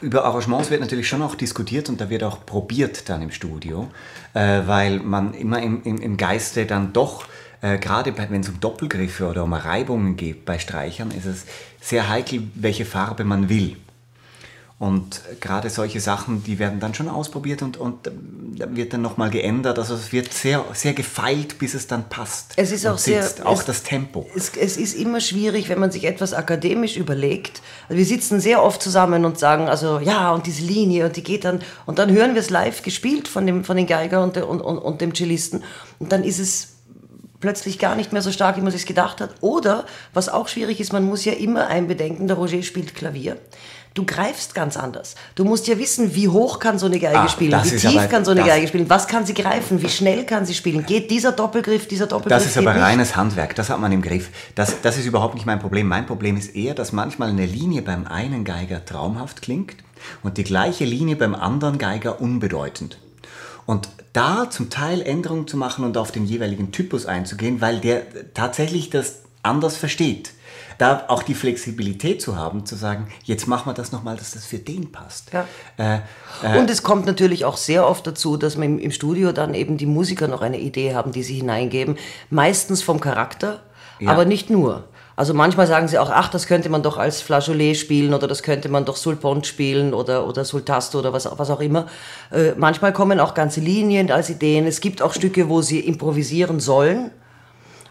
Über 0.00 0.24
Arrangements 0.24 0.70
wird 0.70 0.80
natürlich 0.80 1.06
schon 1.06 1.20
auch 1.20 1.34
diskutiert 1.34 1.90
und 1.90 2.00
da 2.00 2.08
wird 2.08 2.22
auch 2.22 2.46
probiert 2.46 3.10
dann 3.10 3.20
im 3.20 3.30
Studio, 3.30 3.90
äh, 4.32 4.62
weil 4.64 5.00
man 5.00 5.34
immer 5.34 5.60
im, 5.60 6.16
Geiste 6.16 6.64
dann 6.64 6.94
doch, 6.94 7.26
äh, 7.60 7.76
gerade 7.76 8.16
wenn 8.16 8.40
es 8.40 8.48
um 8.48 8.60
Doppelgriffe 8.60 9.28
oder 9.28 9.44
um 9.44 9.52
Reibungen 9.52 10.16
geht 10.16 10.46
bei 10.46 10.58
Streichern, 10.58 11.10
ist 11.10 11.26
es 11.26 11.44
sehr 11.82 12.08
heikel, 12.08 12.44
welche 12.54 12.86
Farbe 12.86 13.24
man 13.24 13.50
will. 13.50 13.76
Und 14.76 15.22
gerade 15.40 15.70
solche 15.70 16.00
Sachen, 16.00 16.42
die 16.42 16.58
werden 16.58 16.80
dann 16.80 16.94
schon 16.94 17.08
ausprobiert 17.08 17.62
und, 17.62 17.76
und 17.76 18.06
da 18.58 18.66
wird 18.74 18.92
dann 18.92 19.02
nochmal 19.02 19.30
geändert. 19.30 19.78
Also 19.78 19.94
es 19.94 20.12
wird 20.12 20.32
sehr, 20.34 20.64
sehr 20.74 20.92
gefeilt, 20.94 21.58
bis 21.60 21.74
es 21.74 21.86
dann 21.86 22.08
passt. 22.08 22.54
Es 22.56 22.72
ist 22.72 22.84
auch 22.84 22.98
sehr- 22.98 23.22
sitzt. 23.22 23.46
Auch 23.46 23.60
es- 23.60 23.64
das 23.66 23.82
Tempo. 23.84 24.26
Es, 24.34 24.50
es 24.56 24.76
ist 24.76 24.94
immer 24.94 25.20
schwierig, 25.20 25.68
wenn 25.68 25.78
man 25.78 25.92
sich 25.92 26.04
etwas 26.04 26.34
akademisch 26.34 26.96
überlegt. 26.96 27.62
Also 27.88 27.98
wir 27.98 28.04
sitzen 28.04 28.40
sehr 28.40 28.62
oft 28.64 28.82
zusammen 28.82 29.24
und 29.24 29.38
sagen, 29.38 29.68
also 29.68 30.00
ja, 30.00 30.32
und 30.32 30.46
diese 30.46 30.64
Linie, 30.64 31.06
und 31.06 31.16
die 31.16 31.22
geht 31.22 31.44
dann, 31.44 31.60
und 31.86 32.00
dann 32.00 32.10
hören 32.10 32.34
wir 32.34 32.40
es 32.40 32.50
live 32.50 32.82
gespielt 32.82 33.28
von 33.28 33.46
dem, 33.46 33.62
von 33.64 33.76
den 33.76 33.86
Geiger 33.86 34.24
und, 34.24 34.34
der, 34.34 34.48
und, 34.48 34.60
und, 34.60 34.78
und 34.78 35.00
dem 35.00 35.14
Cellisten. 35.14 35.62
Und 36.00 36.10
dann 36.10 36.24
ist 36.24 36.40
es 36.40 36.73
plötzlich 37.44 37.78
gar 37.78 37.94
nicht 37.94 38.10
mehr 38.14 38.22
so 38.22 38.32
stark, 38.32 38.56
wie 38.56 38.62
man 38.62 38.72
sich 38.72 38.86
gedacht 38.86 39.20
hat. 39.20 39.34
Oder, 39.42 39.84
was 40.14 40.30
auch 40.30 40.48
schwierig 40.48 40.80
ist, 40.80 40.94
man 40.94 41.04
muss 41.04 41.26
ja 41.26 41.34
immer 41.34 41.66
einbedenken, 41.66 42.26
der 42.26 42.38
Roger 42.38 42.62
spielt 42.62 42.94
Klavier. 42.94 43.36
Du 43.92 44.06
greifst 44.06 44.54
ganz 44.54 44.78
anders. 44.78 45.14
Du 45.34 45.44
musst 45.44 45.66
ja 45.68 45.78
wissen, 45.78 46.14
wie 46.14 46.26
hoch 46.28 46.58
kann 46.58 46.78
so 46.78 46.86
eine 46.86 46.98
Geige 46.98 47.18
Ah, 47.18 47.28
spielen, 47.28 47.60
wie 47.62 47.68
tief 47.76 47.84
aber- 47.98 48.06
kann 48.06 48.24
so 48.24 48.30
eine 48.30 48.42
Geige 48.42 48.66
spielen, 48.66 48.88
was 48.88 49.06
kann 49.08 49.26
sie 49.26 49.34
greifen, 49.34 49.82
wie 49.82 49.90
schnell 49.90 50.24
kann 50.24 50.46
sie 50.46 50.54
spielen. 50.54 50.86
Geht 50.86 51.10
dieser 51.10 51.32
Doppelgriff, 51.32 51.86
dieser 51.86 52.06
Doppelgriff 52.06 52.42
Das 52.42 52.46
ist 52.50 52.56
aber 52.56 52.72
nicht. 52.72 52.82
reines 52.82 53.14
Handwerk, 53.14 53.54
das 53.54 53.68
hat 53.68 53.78
man 53.78 53.92
im 53.92 54.00
Griff. 54.00 54.30
Das, 54.54 54.80
das 54.80 54.96
ist 54.96 55.04
überhaupt 55.04 55.34
nicht 55.34 55.44
mein 55.46 55.58
Problem. 55.60 55.86
Mein 55.86 56.06
Problem 56.06 56.38
ist 56.38 56.56
eher, 56.56 56.72
dass 56.74 56.92
manchmal 56.92 57.28
eine 57.28 57.44
Linie 57.44 57.82
beim 57.82 58.06
einen 58.06 58.44
Geiger 58.44 58.82
traumhaft 58.84 59.42
klingt 59.42 59.76
und 60.22 60.38
die 60.38 60.44
gleiche 60.44 60.86
Linie 60.86 61.16
beim 61.16 61.34
anderen 61.34 61.76
Geiger 61.76 62.22
unbedeutend. 62.22 62.96
Und 63.66 63.88
da 64.12 64.48
zum 64.50 64.70
Teil 64.70 65.00
Änderungen 65.02 65.46
zu 65.48 65.56
machen 65.56 65.84
und 65.84 65.96
auf 65.96 66.12
den 66.12 66.24
jeweiligen 66.24 66.70
Typus 66.72 67.06
einzugehen, 67.06 67.60
weil 67.60 67.80
der 67.80 68.32
tatsächlich 68.34 68.90
das 68.90 69.22
anders 69.42 69.76
versteht. 69.76 70.32
Da 70.78 71.04
auch 71.08 71.22
die 71.22 71.34
Flexibilität 71.34 72.20
zu 72.20 72.36
haben, 72.36 72.66
zu 72.66 72.74
sagen, 72.74 73.08
jetzt 73.22 73.46
machen 73.46 73.68
wir 73.68 73.74
das 73.74 73.92
nochmal, 73.92 74.16
dass 74.16 74.32
das 74.32 74.44
für 74.44 74.58
den 74.58 74.90
passt. 74.90 75.30
Ja. 75.32 75.46
Äh, 75.76 76.58
Und 76.58 76.68
es 76.68 76.82
kommt 76.82 77.06
natürlich 77.06 77.44
auch 77.44 77.56
sehr 77.56 77.86
oft 77.88 78.06
dazu, 78.06 78.36
dass 78.36 78.56
man 78.56 78.64
im, 78.64 78.78
im 78.80 78.90
Studio 78.90 79.30
dann 79.32 79.54
eben 79.54 79.76
die 79.76 79.86
Musiker 79.86 80.26
noch 80.26 80.40
eine 80.42 80.58
Idee 80.58 80.94
haben, 80.94 81.12
die 81.12 81.22
sie 81.22 81.34
hineingeben. 81.36 81.96
Meistens 82.30 82.82
vom 82.82 82.98
Charakter, 83.00 83.62
Ja. 84.00 84.10
aber 84.10 84.24
nicht 84.24 84.50
nur. 84.50 84.88
Also 85.16 85.32
manchmal 85.32 85.68
sagen 85.68 85.86
sie 85.86 85.98
auch, 85.98 86.10
ach, 86.10 86.28
das 86.28 86.46
könnte 86.46 86.68
man 86.68 86.82
doch 86.82 86.98
als 86.98 87.20
Flageolet 87.20 87.76
spielen 87.76 88.14
oder 88.14 88.26
das 88.26 88.42
könnte 88.42 88.68
man 88.68 88.84
doch 88.84 88.96
Sulpont 88.96 89.46
spielen 89.46 89.94
oder, 89.94 90.26
oder 90.26 90.44
Sultasto 90.44 90.98
oder 90.98 91.12
was, 91.12 91.28
was 91.36 91.50
auch 91.50 91.60
immer. 91.60 91.86
Äh, 92.32 92.52
manchmal 92.56 92.92
kommen 92.92 93.20
auch 93.20 93.34
ganze 93.34 93.60
Linien 93.60 94.10
als 94.10 94.28
Ideen. 94.28 94.66
Es 94.66 94.80
gibt 94.80 95.02
auch 95.02 95.14
Stücke, 95.14 95.48
wo 95.48 95.62
sie 95.62 95.80
improvisieren 95.80 96.58
sollen. 96.58 97.12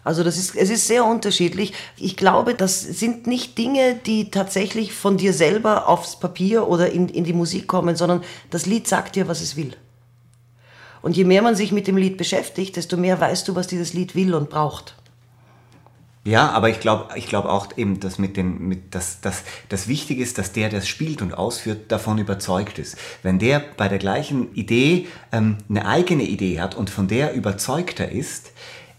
Also 0.04 0.22
das 0.22 0.36
ist, 0.36 0.54
es 0.54 0.68
ist 0.68 0.86
sehr 0.86 1.06
unterschiedlich. 1.06 1.72
Ich 1.96 2.18
glaube, 2.18 2.54
das 2.54 2.82
sind 2.82 3.26
nicht 3.26 3.56
Dinge, 3.56 3.94
die 3.94 4.30
tatsächlich 4.30 4.92
von 4.92 5.16
dir 5.16 5.32
selber 5.32 5.88
aufs 5.88 6.20
Papier 6.20 6.68
oder 6.68 6.92
in, 6.92 7.08
in 7.08 7.24
die 7.24 7.32
Musik 7.32 7.66
kommen, 7.66 7.96
sondern 7.96 8.22
das 8.50 8.66
Lied 8.66 8.86
sagt 8.86 9.16
dir, 9.16 9.28
was 9.28 9.40
es 9.40 9.56
will. 9.56 9.74
Und 11.00 11.16
je 11.16 11.24
mehr 11.24 11.40
man 11.40 11.56
sich 11.56 11.72
mit 11.72 11.86
dem 11.86 11.96
Lied 11.96 12.18
beschäftigt, 12.18 12.76
desto 12.76 12.98
mehr 12.98 13.18
weißt 13.18 13.48
du, 13.48 13.54
was 13.54 13.66
dieses 13.66 13.94
Lied 13.94 14.14
will 14.14 14.34
und 14.34 14.50
braucht. 14.50 14.94
Ja, 16.26 16.50
aber 16.50 16.70
ich 16.70 16.80
glaube 16.80 17.08
ich 17.16 17.26
glaub 17.26 17.44
auch 17.44 17.68
eben, 17.76 18.00
dass 18.00 18.18
mit 18.18 18.38
den, 18.38 18.66
mit, 18.66 18.94
dass, 18.94 19.20
dass, 19.20 19.42
das 19.68 19.88
Wichtige 19.88 20.22
ist, 20.22 20.38
dass 20.38 20.52
der, 20.52 20.70
der 20.70 20.78
es 20.78 20.88
spielt 20.88 21.20
und 21.20 21.34
ausführt, 21.34 21.92
davon 21.92 22.16
überzeugt 22.16 22.78
ist. 22.78 22.96
Wenn 23.22 23.38
der 23.38 23.62
bei 23.76 23.88
der 23.88 23.98
gleichen 23.98 24.54
Idee 24.54 25.06
ähm, 25.32 25.58
eine 25.68 25.86
eigene 25.86 26.22
Idee 26.22 26.60
hat 26.60 26.74
und 26.74 26.88
von 26.88 27.08
der 27.08 27.34
überzeugter 27.34 28.10
ist, 28.10 28.52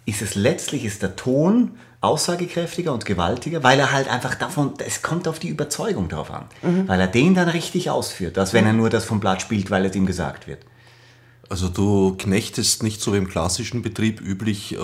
ist 0.06 0.22
es 0.22 0.36
letztlich 0.36 0.86
ist 0.86 1.02
der 1.02 1.16
Ton 1.16 1.72
aussagekräftiger 2.02 2.94
und 2.94 3.06
gewaltiger, 3.06 3.64
weil 3.64 3.80
er 3.80 3.92
halt 3.92 4.08
einfach 4.08 4.36
davon, 4.36 4.74
es 4.86 5.02
kommt 5.02 5.28
auf 5.28 5.40
die 5.40 5.50
Überzeugung 5.50 6.08
drauf 6.08 6.30
an, 6.30 6.46
mhm. 6.62 6.88
weil 6.88 7.00
er 7.00 7.08
den 7.08 7.34
dann 7.34 7.50
richtig 7.50 7.90
ausführt, 7.90 8.38
als 8.38 8.54
wenn 8.54 8.68
er 8.68 8.74
nur 8.74 8.92
das 8.92 9.06
vom 9.06 9.20
Blatt 9.20 9.42
spielt, 9.42 9.72
weil 9.72 9.86
es 9.86 9.96
ihm 9.96 10.06
gesagt 10.06 10.46
wird. 10.46 10.60
Also 11.48 11.70
du 11.70 12.16
knechtest 12.18 12.82
nicht 12.82 13.02
so 13.02 13.14
wie 13.14 13.18
im 13.18 13.28
klassischen 13.28 13.84
Betrieb 13.84 14.20
üblich, 14.20 14.74
äh, 14.74 14.78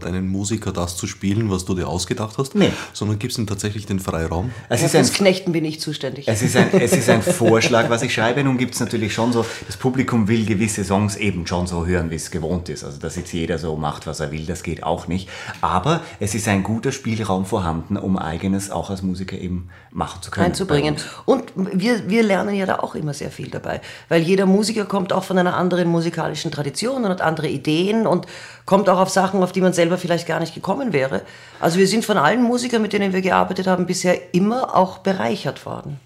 deinen 0.00 0.28
Musiker 0.28 0.70
das 0.70 0.96
zu 0.96 1.06
spielen, 1.06 1.50
was 1.50 1.64
du 1.64 1.74
dir 1.74 1.88
ausgedacht 1.88 2.36
hast, 2.36 2.54
nee. 2.54 2.70
sondern 2.92 3.18
gibst 3.18 3.38
ihm 3.38 3.46
tatsächlich 3.46 3.86
den 3.86 3.98
Freiraum. 3.98 4.50
Es 4.68 4.82
ist 4.82 4.94
ein, 4.94 5.06
Knechten 5.06 5.52
bin 5.52 5.64
ich 5.64 5.80
zuständig. 5.80 6.28
Es 6.28 6.42
ist 6.42 6.54
ein, 6.54 6.68
es 6.80 6.92
ist 6.92 7.08
ein 7.08 7.22
Vorschlag, 7.22 7.88
was 7.88 8.02
ich 8.02 8.12
schreibe. 8.12 8.44
Nun 8.44 8.58
gibt 8.58 8.74
es 8.74 8.80
natürlich 8.80 9.14
schon 9.14 9.32
so, 9.32 9.46
das 9.66 9.78
Publikum 9.78 10.28
will 10.28 10.44
gewisse 10.44 10.84
Songs 10.84 11.16
eben 11.16 11.46
schon 11.46 11.66
so 11.66 11.86
hören, 11.86 12.10
wie 12.10 12.16
es 12.16 12.30
gewohnt 12.30 12.68
ist. 12.68 12.84
Also 12.84 12.98
dass 12.98 13.16
jetzt 13.16 13.32
jeder 13.32 13.58
so 13.58 13.76
macht, 13.76 14.06
was 14.06 14.20
er 14.20 14.30
will, 14.30 14.44
das 14.44 14.62
geht 14.62 14.82
auch 14.82 15.08
nicht. 15.08 15.30
Aber 15.62 16.02
es 16.20 16.34
ist 16.34 16.46
ein 16.46 16.62
guter 16.62 16.92
Spielraum 16.92 17.46
vorhanden, 17.46 17.96
um 17.96 18.18
eigenes 18.18 18.70
auch 18.70 18.90
als 18.90 19.00
Musiker 19.00 19.38
eben 19.38 19.70
machen 19.90 20.20
zu 20.20 20.30
können. 20.30 20.46
Einzubringen. 20.46 20.96
Und 21.24 21.52
wir, 21.56 22.10
wir 22.10 22.22
lernen 22.22 22.54
ja 22.54 22.66
da 22.66 22.80
auch 22.80 22.94
immer 22.94 23.14
sehr 23.14 23.30
viel 23.30 23.48
dabei, 23.48 23.80
weil 24.10 24.20
jeder 24.20 24.44
Musiker 24.44 24.84
kommt 24.84 25.14
auch 25.14 25.24
von 25.24 25.38
einer 25.38 25.56
anderen 25.56 25.88
Musik 25.88 26.01
musikalischen 26.02 26.50
Tradition 26.50 27.04
und 27.04 27.10
hat 27.10 27.20
andere 27.20 27.48
Ideen 27.48 28.06
und 28.06 28.26
kommt 28.66 28.88
auch 28.88 28.98
auf 28.98 29.08
Sachen, 29.08 29.42
auf 29.42 29.52
die 29.52 29.60
man 29.60 29.72
selber 29.72 29.98
vielleicht 29.98 30.26
gar 30.26 30.40
nicht 30.40 30.54
gekommen 30.54 30.92
wäre. 30.92 31.22
Also 31.60 31.78
wir 31.78 31.86
sind 31.86 32.04
von 32.04 32.16
allen 32.16 32.42
Musikern, 32.42 32.82
mit 32.82 32.92
denen 32.92 33.12
wir 33.12 33.22
gearbeitet 33.22 33.66
haben, 33.66 33.86
bisher 33.86 34.34
immer 34.34 34.74
auch 34.74 34.98
bereichert 34.98 35.64
worden. 35.64 36.00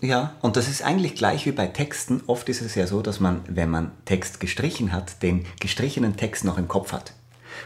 Ja, 0.00 0.32
und 0.42 0.56
das 0.56 0.68
ist 0.68 0.82
eigentlich 0.82 1.14
gleich 1.14 1.46
wie 1.46 1.52
bei 1.52 1.68
Texten. 1.68 2.22
Oft 2.26 2.48
ist 2.48 2.60
es 2.60 2.74
ja 2.74 2.88
so, 2.88 3.02
dass 3.02 3.20
man, 3.20 3.42
wenn 3.46 3.70
man 3.70 3.92
Text 4.04 4.40
gestrichen 4.40 4.92
hat, 4.92 5.22
den 5.22 5.46
gestrichenen 5.60 6.16
Text 6.16 6.44
noch 6.44 6.58
im 6.58 6.66
Kopf 6.66 6.92
hat. 6.92 7.12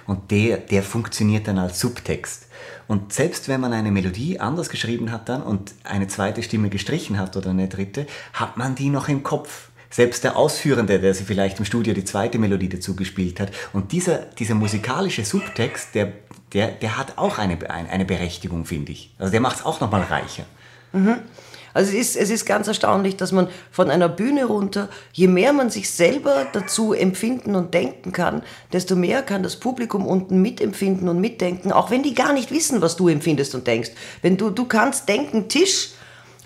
Und 0.07 0.31
der, 0.31 0.59
der 0.59 0.83
funktioniert 0.83 1.49
dann 1.49 1.59
als 1.59 1.81
Subtext. 1.81 2.49
Und 2.89 3.13
selbst 3.15 3.49
wenn 3.49 3.63
man 3.63 3.73
eine 3.73 3.91
Melodie 3.91 4.39
anders 4.39 4.69
geschrieben 4.69 5.11
hat 5.11 5.31
dann 5.31 5.43
und 5.43 5.75
eine 5.85 6.09
zweite 6.09 6.43
Stimme 6.43 6.69
gestrichen 6.69 7.19
hat 7.19 7.37
oder 7.37 7.51
eine 7.51 7.69
dritte, 7.69 8.07
hat 8.35 8.59
man 8.59 8.75
die 8.75 8.91
noch 8.91 9.09
im 9.09 9.23
Kopf. 9.23 9.71
Selbst 9.91 10.25
der 10.25 10.37
Ausführende, 10.37 10.99
der 10.99 11.15
sie 11.15 11.25
vielleicht 11.25 11.59
im 11.59 11.65
Studio 11.65 11.95
die 11.95 12.05
zweite 12.05 12.39
Melodie 12.39 12.69
dazu 12.69 12.97
gespielt 12.97 13.41
hat. 13.41 13.51
Und 13.73 13.93
dieser, 13.93 14.19
dieser 14.19 14.55
musikalische 14.55 15.25
Subtext, 15.25 15.95
der, 15.95 16.13
der, 16.53 16.69
der 16.69 16.99
hat 16.99 17.19
auch 17.19 17.39
eine, 17.39 17.59
eine 17.71 18.05
Berechtigung, 18.05 18.65
finde 18.65 18.93
ich. 18.93 19.15
Also 19.19 19.31
der 19.31 19.41
macht 19.41 19.59
es 19.59 19.65
auch 19.65 19.81
nochmal 19.81 20.03
reicher. 20.03 20.45
Mhm. 20.93 21.17
Also 21.77 21.93
es 21.93 22.15
ist, 22.15 22.17
es 22.17 22.31
ist 22.31 22.47
ganz 22.47 22.69
erstaunlich, 22.69 23.19
dass 23.19 23.33
man 23.33 23.49
von 23.71 23.91
einer 23.91 24.09
Bühne 24.09 24.47
runter, 24.47 24.89
je 25.13 25.29
mehr 25.29 25.53
man 25.53 25.69
sich 25.69 25.91
selber 25.91 26.47
dazu 26.51 26.95
empfinden 26.95 27.55
und 27.55 27.75
denken 27.75 28.13
kann, 28.13 28.41
desto 28.73 28.97
mehr 28.97 29.21
kann 29.21 29.43
das 29.43 29.57
Publikum 29.57 30.07
unten 30.07 30.41
mitempfinden 30.41 31.07
und 31.11 31.21
mitdenken, 31.21 31.73
auch 31.73 31.91
wenn 31.91 32.03
die 32.03 32.15
gar 32.15 32.33
nicht 32.33 32.51
wissen, 32.51 32.81
was 32.81 32.97
du 32.97 33.09
empfindest 33.09 33.55
und 33.55 33.67
denkst. 33.67 33.91
Wenn 34.23 34.39
du, 34.39 34.49
du 34.49 34.65
kannst 34.65 35.07
denken, 35.11 35.51
Tisch, 35.51 35.91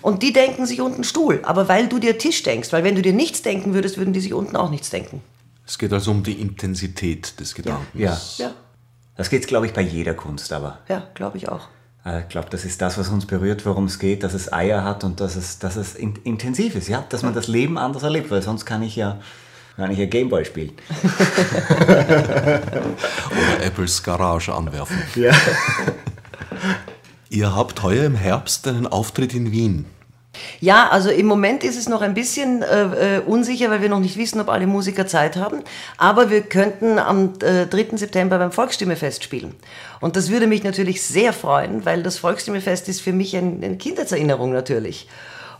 und 0.01 0.23
die 0.23 0.33
denken 0.33 0.65
sich 0.65 0.81
unten 0.81 1.03
Stuhl. 1.03 1.41
Aber 1.43 1.67
weil 1.67 1.87
du 1.87 1.99
dir 1.99 2.17
Tisch 2.17 2.43
denkst, 2.43 2.71
weil 2.73 2.83
wenn 2.83 2.95
du 2.95 3.01
dir 3.01 3.13
nichts 3.13 3.41
denken 3.41 3.73
würdest, 3.73 3.97
würden 3.97 4.13
die 4.13 4.19
sich 4.19 4.33
unten 4.33 4.55
auch 4.55 4.69
nichts 4.69 4.89
denken. 4.89 5.21
Es 5.65 5.77
geht 5.77 5.93
also 5.93 6.11
um 6.11 6.23
die 6.23 6.33
Intensität 6.33 7.39
des 7.39 7.55
Gedankens. 7.55 8.37
Ja. 8.37 8.45
ja. 8.45 8.53
Das 9.15 9.29
geht, 9.29 9.47
glaube 9.47 9.67
ich, 9.67 9.73
bei 9.73 9.81
jeder 9.81 10.13
Kunst 10.13 10.51
aber. 10.51 10.79
Ja, 10.89 11.07
glaube 11.13 11.37
ich 11.37 11.49
auch. 11.49 11.67
Äh, 12.05 12.21
ich 12.21 12.29
glaube, 12.29 12.49
das 12.49 12.65
ist 12.65 12.81
das, 12.81 12.97
was 12.97 13.09
uns 13.09 13.25
berührt, 13.25 13.65
worum 13.65 13.85
es 13.85 13.99
geht, 13.99 14.23
dass 14.23 14.33
es 14.33 14.51
Eier 14.51 14.83
hat 14.83 15.03
und 15.03 15.19
dass 15.19 15.35
es, 15.35 15.59
dass 15.59 15.75
es 15.75 15.95
in, 15.95 16.15
intensiv 16.23 16.75
ist, 16.75 16.87
ja? 16.87 17.05
dass 17.09 17.23
man 17.23 17.33
das 17.33 17.47
Leben 17.47 17.77
anders 17.77 18.03
erlebt, 18.03 18.31
weil 18.31 18.41
sonst 18.41 18.65
kann 18.65 18.81
ich 18.83 18.95
ja 18.95 19.19
kann 19.77 19.89
ich 19.89 19.97
ja 19.97 20.05
Gameboy 20.05 20.45
spielen. 20.45 20.73
Oder 21.87 23.63
Apples 23.63 24.03
Garage 24.03 24.53
anwerfen. 24.53 25.01
Ja. 25.15 25.31
Ihr 27.33 27.55
habt 27.55 27.81
heuer 27.81 28.03
im 28.03 28.15
Herbst 28.15 28.67
einen 28.67 28.87
Auftritt 28.87 29.33
in 29.33 29.53
Wien. 29.53 29.85
Ja, 30.59 30.89
also 30.89 31.09
im 31.09 31.27
Moment 31.27 31.63
ist 31.63 31.77
es 31.77 31.87
noch 31.87 32.01
ein 32.01 32.13
bisschen 32.13 32.61
äh, 32.61 33.19
äh, 33.19 33.21
unsicher, 33.21 33.71
weil 33.71 33.81
wir 33.81 33.87
noch 33.87 34.01
nicht 34.01 34.17
wissen, 34.17 34.41
ob 34.41 34.49
alle 34.49 34.67
Musiker 34.67 35.07
Zeit 35.07 35.37
haben. 35.37 35.61
Aber 35.97 36.29
wir 36.29 36.41
könnten 36.41 36.99
am 36.99 37.35
äh, 37.41 37.67
3. 37.67 37.95
September 37.95 38.37
beim 38.37 38.51
Volksstimmefest 38.51 39.23
spielen. 39.23 39.55
Und 40.01 40.17
das 40.17 40.29
würde 40.29 40.45
mich 40.45 40.65
natürlich 40.65 41.03
sehr 41.03 41.31
freuen, 41.31 41.85
weil 41.85 42.03
das 42.03 42.17
Volksstimmefest 42.17 42.89
ist 42.89 42.99
für 42.99 43.13
mich 43.13 43.33
ein, 43.37 43.63
eine 43.63 43.77
Kindheitserinnerung 43.77 44.51
natürlich. 44.51 45.07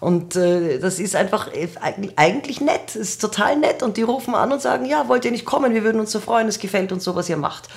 Und 0.01 0.35
äh, 0.35 0.77
das 0.77 0.99
ist 0.99 1.15
einfach 1.15 1.53
äh, 1.53 1.69
eigentlich 2.17 2.59
nett, 2.59 2.89
es 2.89 3.11
ist 3.11 3.21
total 3.21 3.55
nett. 3.55 3.81
Und 3.81 3.95
die 3.95 4.01
rufen 4.01 4.35
an 4.35 4.51
und 4.51 4.61
sagen, 4.61 4.85
ja, 4.85 5.07
wollt 5.07 5.23
ihr 5.23 5.31
nicht 5.31 5.45
kommen, 5.45 5.73
wir 5.73 5.85
würden 5.85 6.01
uns 6.01 6.11
so 6.11 6.19
freuen, 6.19 6.49
es 6.49 6.59
gefällt 6.59 6.91
uns 6.91 7.05
so, 7.05 7.15
was 7.15 7.29
ihr 7.29 7.37
macht. 7.37 7.69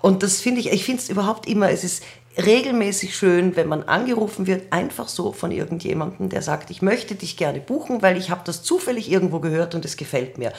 Und 0.00 0.22
das 0.22 0.40
finde 0.40 0.60
ich, 0.60 0.72
ich 0.72 0.84
finde 0.84 1.02
es 1.02 1.08
überhaupt 1.08 1.46
immer, 1.46 1.70
es 1.70 1.84
ist 1.84 2.02
regelmäßig 2.36 3.16
schön, 3.16 3.56
wenn 3.56 3.68
man 3.68 3.82
angerufen 3.84 4.46
wird, 4.46 4.72
einfach 4.72 5.08
so 5.08 5.32
von 5.32 5.50
irgendjemandem, 5.50 6.28
der 6.28 6.42
sagt, 6.42 6.70
ich 6.70 6.82
möchte 6.82 7.14
dich 7.14 7.36
gerne 7.36 7.60
buchen, 7.60 8.02
weil 8.02 8.16
ich 8.16 8.30
habe 8.30 8.42
das 8.44 8.62
zufällig 8.62 9.10
irgendwo 9.10 9.40
gehört 9.40 9.74
und 9.74 9.84
es 9.84 9.96
gefällt 9.96 10.38
mir. 10.38 10.52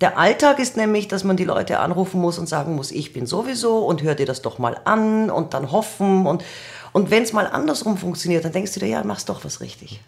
Der 0.00 0.18
Alltag 0.18 0.58
ist 0.58 0.76
nämlich, 0.76 1.08
dass 1.08 1.24
man 1.24 1.36
die 1.36 1.44
Leute 1.44 1.78
anrufen 1.78 2.20
muss 2.20 2.38
und 2.38 2.48
sagen 2.48 2.74
muss, 2.74 2.90
ich 2.90 3.12
bin 3.12 3.26
sowieso 3.26 3.78
und 3.86 4.02
hör 4.02 4.14
dir 4.14 4.26
das 4.26 4.42
doch 4.42 4.58
mal 4.58 4.78
an 4.84 5.30
und 5.30 5.54
dann 5.54 5.72
hoffen 5.72 6.26
und, 6.26 6.44
und 6.92 7.10
wenn 7.10 7.22
es 7.22 7.32
mal 7.32 7.46
andersrum 7.46 7.96
funktioniert, 7.96 8.44
dann 8.44 8.52
denkst 8.52 8.74
du 8.74 8.80
dir, 8.80 8.88
ja, 8.88 9.04
machst 9.04 9.28
doch 9.28 9.44
was 9.44 9.60
richtig. 9.60 10.00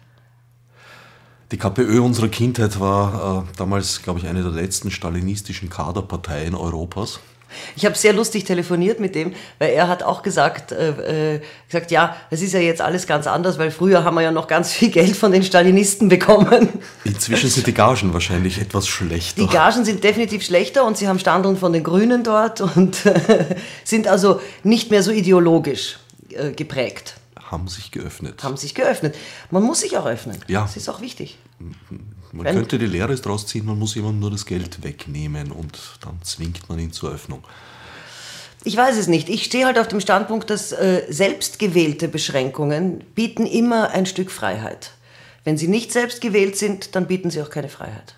Die 1.51 1.57
KPÖ 1.57 2.01
unserer 2.01 2.27
Kindheit 2.27 2.79
war 2.81 3.45
äh, 3.47 3.57
damals, 3.57 4.01
glaube 4.01 4.19
ich, 4.19 4.27
eine 4.27 4.43
der 4.43 4.51
letzten 4.51 4.91
stalinistischen 4.91 5.69
Kaderparteien 5.69 6.53
Europas. 6.53 7.21
Ich 7.75 7.85
habe 7.85 7.95
sehr 7.95 8.13
lustig 8.13 8.43
telefoniert 8.43 8.99
mit 8.99 9.15
dem, 9.15 9.33
weil 9.59 9.71
er 9.71 9.87
hat 9.87 10.03
auch 10.03 10.21
gesagt, 10.21 10.71
äh, 10.71 11.35
äh, 11.35 11.41
gesagt, 11.67 11.91
ja, 11.91 12.15
es 12.29 12.41
ist 12.41 12.53
ja 12.53 12.59
jetzt 12.59 12.81
alles 12.81 13.07
ganz 13.07 13.27
anders, 13.27 13.57
weil 13.57 13.71
früher 13.71 14.03
haben 14.03 14.15
wir 14.15 14.21
ja 14.21 14.31
noch 14.31 14.47
ganz 14.47 14.71
viel 14.71 14.89
Geld 14.89 15.15
von 15.15 15.31
den 15.31 15.43
Stalinisten 15.43 16.09
bekommen. 16.09 16.69
Inzwischen 17.03 17.49
sind 17.49 17.67
die 17.67 17.73
Gagen 17.73 18.13
wahrscheinlich 18.13 18.59
etwas 18.59 18.87
schlechter. 18.87 19.41
Die 19.41 19.47
Gagen 19.47 19.85
sind 19.85 20.03
definitiv 20.03 20.43
schlechter 20.43 20.85
und 20.85 20.97
sie 20.97 21.07
haben 21.07 21.19
Standeln 21.19 21.57
von 21.57 21.73
den 21.73 21.83
Grünen 21.83 22.23
dort 22.23 22.61
und 22.61 22.97
sind 23.83 24.07
also 24.07 24.41
nicht 24.63 24.91
mehr 24.91 25.03
so 25.03 25.11
ideologisch 25.11 25.99
äh, 26.29 26.51
geprägt. 26.51 27.15
Haben 27.49 27.67
sich 27.67 27.91
geöffnet. 27.91 28.43
Haben 28.43 28.57
sich 28.57 28.75
geöffnet. 28.75 29.15
Man 29.51 29.63
muss 29.63 29.79
sich 29.79 29.97
auch 29.97 30.05
öffnen. 30.05 30.37
Ja. 30.47 30.61
Das 30.63 30.75
ist 30.75 30.89
auch 30.89 30.99
wichtig. 31.01 31.37
Man 32.37 32.45
Wenn, 32.45 32.55
könnte 32.55 32.79
die 32.79 32.85
Lehre 32.85 33.15
daraus 33.15 33.45
ziehen, 33.45 33.65
man 33.65 33.77
muss 33.77 33.95
jemandem 33.95 34.19
nur 34.21 34.31
das 34.31 34.45
Geld 34.45 34.83
wegnehmen 34.83 35.51
und 35.51 35.77
dann 36.01 36.19
zwingt 36.23 36.69
man 36.69 36.79
ihn 36.79 36.91
zur 36.91 37.11
Öffnung. 37.11 37.43
Ich 38.63 38.75
weiß 38.75 38.97
es 38.97 39.07
nicht. 39.07 39.29
Ich 39.29 39.43
stehe 39.43 39.65
halt 39.65 39.79
auf 39.79 39.87
dem 39.87 39.99
Standpunkt, 39.99 40.49
dass 40.49 40.71
äh, 40.71 41.03
selbstgewählte 41.09 42.07
Beschränkungen 42.07 43.03
bieten 43.15 43.45
immer 43.45 43.91
ein 43.91 44.05
Stück 44.05 44.31
Freiheit. 44.31 44.91
Wenn 45.43 45.57
sie 45.57 45.67
nicht 45.67 45.91
selbst 45.91 46.21
gewählt 46.21 46.57
sind, 46.57 46.95
dann 46.95 47.07
bieten 47.07 47.29
sie 47.29 47.41
auch 47.41 47.49
keine 47.49 47.69
Freiheit. 47.69 48.15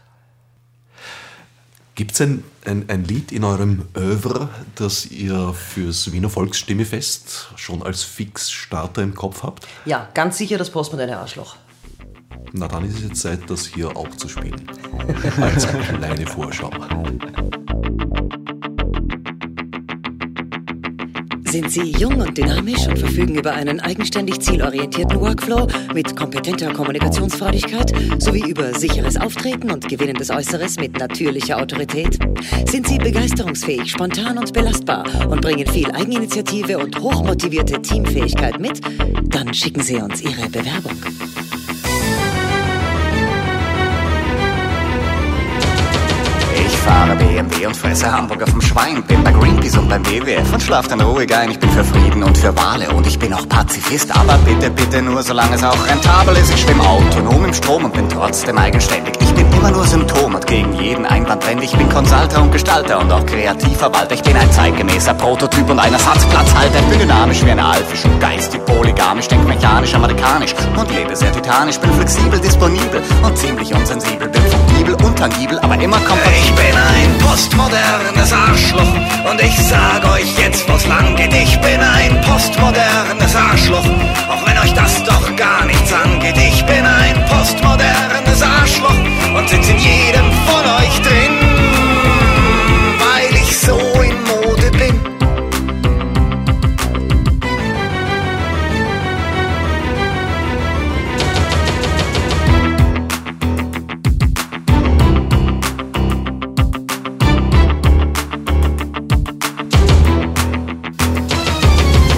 Gibt 1.95 2.13
es 2.13 2.21
ein, 2.21 2.43
ein, 2.65 2.86
ein, 2.88 3.03
Lied 3.03 3.32
in 3.32 3.43
eurem 3.43 3.86
Oeuvre, 3.93 4.49
das 4.75 5.05
ihr 5.05 5.53
fürs 5.53 6.12
Wiener 6.13 6.29
Volksstimmefest 6.29 7.49
schon 7.55 7.84
als 7.84 8.03
Fixstarter 8.03 9.03
im 9.03 9.15
Kopf 9.15 9.43
habt? 9.43 9.67
Ja, 9.86 10.08
ganz 10.13 10.38
sicher 10.38 10.58
das 10.58 10.69
Postmoderne 10.69 11.17
Arschloch. 11.17 11.58
Na 12.54 12.67
dann 12.67 12.86
ist 12.86 12.97
es 12.97 13.04
jetzt 13.04 13.21
Zeit, 13.21 13.39
das 13.47 13.67
hier 13.67 13.95
auch 13.95 14.10
zu 14.12 14.28
spielen. 14.28 14.62
Als 15.41 15.67
kleine 15.67 16.25
Vorschau. 16.25 16.71
Sind 21.49 21.71
Sie 21.71 21.91
jung 21.93 22.21
und 22.21 22.38
dynamisch 22.38 22.88
und 22.88 22.99
verfügen 22.99 23.34
über 23.34 23.54
einen 23.54 23.80
eigenständig 23.80 24.39
zielorientierten 24.39 25.19
Workflow 25.19 25.65
mit 25.95 26.15
kompetenter 26.15 26.71
Kommunikationsfreudigkeit 26.71 27.91
sowie 28.19 28.47
über 28.47 28.75
sicheres 28.75 29.17
Auftreten 29.17 29.71
und 29.71 29.89
gewinnendes 29.89 30.30
Äußeres 30.30 30.80
mit 30.80 30.99
natürlicher 30.99 31.58
Autorität? 31.60 32.19
Sind 32.69 32.88
Sie 32.88 32.99
begeisterungsfähig, 32.99 33.89
spontan 33.89 34.38
und 34.38 34.54
belastbar 34.54 35.04
und 35.28 35.41
bringen 35.41 35.65
viel 35.65 35.89
Eigeninitiative 35.89 36.78
und 36.78 36.99
hochmotivierte 36.99 37.82
Teamfähigkeit 37.82 38.60
mit? 38.60 38.80
Dann 39.23 39.52
schicken 39.52 39.82
Sie 39.82 39.95
uns 39.95 40.21
Ihre 40.21 40.49
Bewerbung. 40.49 40.97
Fahre 46.79 47.15
BMW 47.15 47.67
und 47.67 47.75
fresse 47.75 48.11
Hamburger 48.11 48.47
vom 48.47 48.61
Schwein. 48.61 49.03
Bin 49.03 49.23
bei 49.23 49.31
Greenpeace 49.31 49.77
und 49.77 49.89
beim 49.89 50.05
WWF 50.05 50.53
und 50.53 50.61
schlaf 50.61 50.87
dann 50.87 51.01
ruhig 51.01 51.33
ein. 51.35 51.51
Ich 51.51 51.59
bin 51.59 51.69
für 51.69 51.83
Frieden 51.83 52.23
und 52.23 52.37
für 52.37 52.55
Wale 52.55 52.89
und 52.91 53.05
ich 53.07 53.19
bin 53.19 53.33
auch 53.33 53.47
Pazifist. 53.47 54.15
Aber 54.15 54.37
bitte, 54.39 54.69
bitte 54.69 55.01
nur, 55.01 55.21
solange 55.23 55.55
es 55.55 55.63
auch 55.63 55.87
rentabel 55.87 56.35
ist. 56.37 56.53
Ich 56.53 56.61
schwimme 56.61 56.83
autonom 56.83 57.45
im 57.45 57.53
Strom 57.53 57.85
und 57.85 57.93
bin 57.93 58.07
trotzdem 58.09 58.57
eigenständig. 58.57 59.13
Ich 59.21 59.28
bin 59.39 59.54
immer 59.54 59.71
nur 59.71 59.86
Symptom 59.86 60.36
und 60.36 60.45
gegen 60.45 60.73
jeden 60.73 61.06
Einwand 61.06 61.47
wende. 61.47 61.63
Ich 61.63 61.71
bin 61.71 61.88
Consulter 61.89 62.41
und 62.41 62.52
Gestalter 62.52 62.99
und 62.99 63.12
auch 63.12 63.25
Kreativverwalter. 63.25 64.15
Ich 64.15 64.21
bin 64.21 64.36
ein 64.36 64.52
zeitgemäßer 64.52 65.13
Prototyp 65.13 65.69
und 65.69 65.80
ein 65.80 65.93
Ersatzplatzhalter. 65.93 66.80
Ich 66.80 66.86
bin 66.86 66.99
dynamisch 66.99 67.43
wie 67.45 67.52
eine 67.52 67.65
Alfisch 67.65 68.06
und 68.06 68.19
geistig 68.19 68.65
polygamisch. 68.65 69.28
Denk 69.28 69.47
mechanisch, 69.47 69.93
amerikanisch 69.95 70.54
und 70.75 70.93
lebe 70.93 71.15
sehr 71.15 71.32
titanisch. 71.32 71.80
Bin 71.80 71.93
flexibel, 71.93 72.39
disponibel 72.39 73.02
und 73.23 73.38
ziemlich 73.38 73.73
unsensibel. 73.73 74.28
Bin 74.28 74.41
flexibel, 74.41 74.95
untangibel, 75.06 75.60
aber 75.60 75.75
immer 75.75 75.99
kompatibel. 75.99 76.34
Ich 76.43 76.56
bin 76.56 76.75
ein 76.75 77.17
postmodernes 77.19 78.34
Arschloch 78.34 78.93
und 79.30 79.41
ich 79.41 79.58
sag 79.67 80.04
euch 80.13 80.38
jetzt, 80.38 80.67
wo's 80.69 80.86
lang 80.88 81.15
geht. 81.15 81.34
Ich 81.34 81.60
bin 81.62 81.80
ein 81.80 82.19
postmodernes 82.21 83.36
Arschloch, 83.36 83.86
auch 84.30 84.45
wenn 84.47 84.58
euch 84.60 84.73
das 84.73 85.04
doch 85.04 85.36
gar 85.36 85.65
nichts 85.65 85.93
angeht. 85.93 86.36
Ich 86.38 86.65
bin 86.65 86.86
ein 86.86 87.15
postmodernes 87.15 87.38
Arschloch 88.41 88.95
und 89.38 89.49
sitz 89.49 89.69
in 89.69 89.78
jedem 89.78 90.32
von 90.47 90.65
euch 90.80 91.02
drin, 91.02 91.34
weil 92.99 93.36
ich 93.36 93.58
so 93.58 93.78
in 94.02 94.23
Mode 94.23 94.71
bin. 94.71 94.95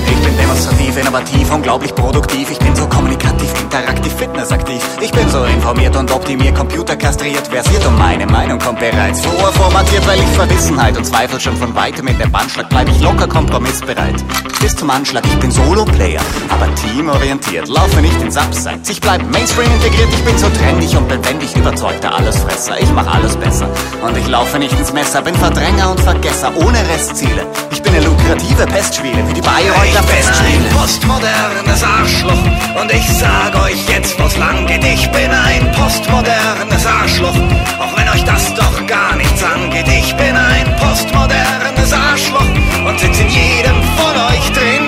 Ich 0.07 0.21
bin 0.23 0.37
demonstrativ, 0.37 0.97
innovativ, 0.97 1.51
unglaublich 1.53 1.95
produktiv. 1.95 2.51
Ich 2.51 2.59
bin 2.59 2.75
so 2.75 2.87
kommunikativ, 2.87 3.30
interaktiv, 3.71 4.13
fitnessaktiv. 4.13 4.81
Ich 5.01 5.11
bin 5.11 5.29
so 5.29 5.43
informiert 5.45 5.95
und 5.95 6.11
optimiert, 6.11 6.55
computerkastriert, 6.55 7.47
versiert 7.47 7.85
und 7.85 7.97
meine 7.97 8.25
Meinung 8.25 8.59
kommt 8.59 8.79
bereits 8.79 9.21
vorformatiert, 9.25 10.05
weil 10.07 10.19
ich 10.19 10.27
Verwissenheit 10.35 10.97
und 10.97 11.05
Zweifel 11.05 11.39
schon 11.39 11.55
von 11.55 11.73
weitem 11.73 12.07
in 12.07 12.17
den 12.17 12.31
Bandschlag 12.31 12.67
bleib 12.69 12.89
ich 12.89 12.99
locker 13.01 13.27
kompromissbereit. 13.27 14.15
Bis 14.59 14.75
zum 14.75 14.89
Anschlag, 14.89 15.23
ich 15.25 15.39
bin 15.39 15.49
Solo-Player, 15.51 16.21
aber 16.49 16.67
teamorientiert, 16.75 17.67
laufe 17.69 18.01
nicht 18.01 18.21
ins 18.21 18.35
Abseits. 18.37 18.89
Ich 18.89 18.99
bleib 18.99 19.23
Mainstream 19.31 19.71
integriert, 19.73 20.09
ich 20.11 20.23
bin 20.23 20.37
so 20.37 20.49
trendig 20.49 20.95
und 20.97 21.09
lebendig, 21.09 21.55
überzeugter 21.55 22.13
Allesfresser. 22.13 22.79
Ich 22.79 22.91
mach 22.91 23.07
alles 23.07 23.35
besser 23.37 23.67
und 24.05 24.17
ich 24.17 24.27
laufe 24.27 24.59
nicht 24.59 24.77
ins 24.77 24.91
Messer, 24.93 25.21
bin 25.21 25.33
Verdränger 25.35 25.91
und 25.91 25.99
Vergesser, 26.01 26.51
ohne 26.57 26.77
Restziele. 26.89 27.47
Ich 27.71 27.81
bin 27.81 27.95
eine 27.95 28.03
lukrative 28.05 28.65
Pestschwiele, 28.67 29.27
wie 29.29 29.33
die 29.33 29.41
Bayreuther 29.41 29.85
Ich 29.85 29.93
bin 29.93 30.03
Festspiele. 30.03 30.69
ein 30.69 30.75
postmodernes 30.77 31.83
Arschloch 31.83 32.81
und 32.81 32.91
ich 32.91 33.09
sag 33.17 33.55
euch 33.63 33.87
jetzt, 33.87 34.19
wo's 34.19 34.37
lang 34.37 34.65
geht. 34.65 34.83
Ich 34.83 35.09
bin 35.11 35.31
ein 35.31 35.71
postmodernes 35.71 36.85
Arschloch, 36.85 37.35
auch 37.79 37.97
wenn 37.97 38.09
euch 38.09 38.23
das 38.23 38.53
doch 38.53 38.85
gar 38.87 39.15
nichts 39.15 39.43
angeht. 39.43 39.87
Ich 39.87 40.15
bin 40.15 40.35
ein 40.35 40.75
postmodernes 40.77 41.93
Arschloch 41.93 42.49
und 42.85 42.99
sitz 42.99 43.19
in 43.19 43.29
jedem 43.29 43.77
von 43.97 44.15
euch 44.31 44.51
drin, 44.51 44.83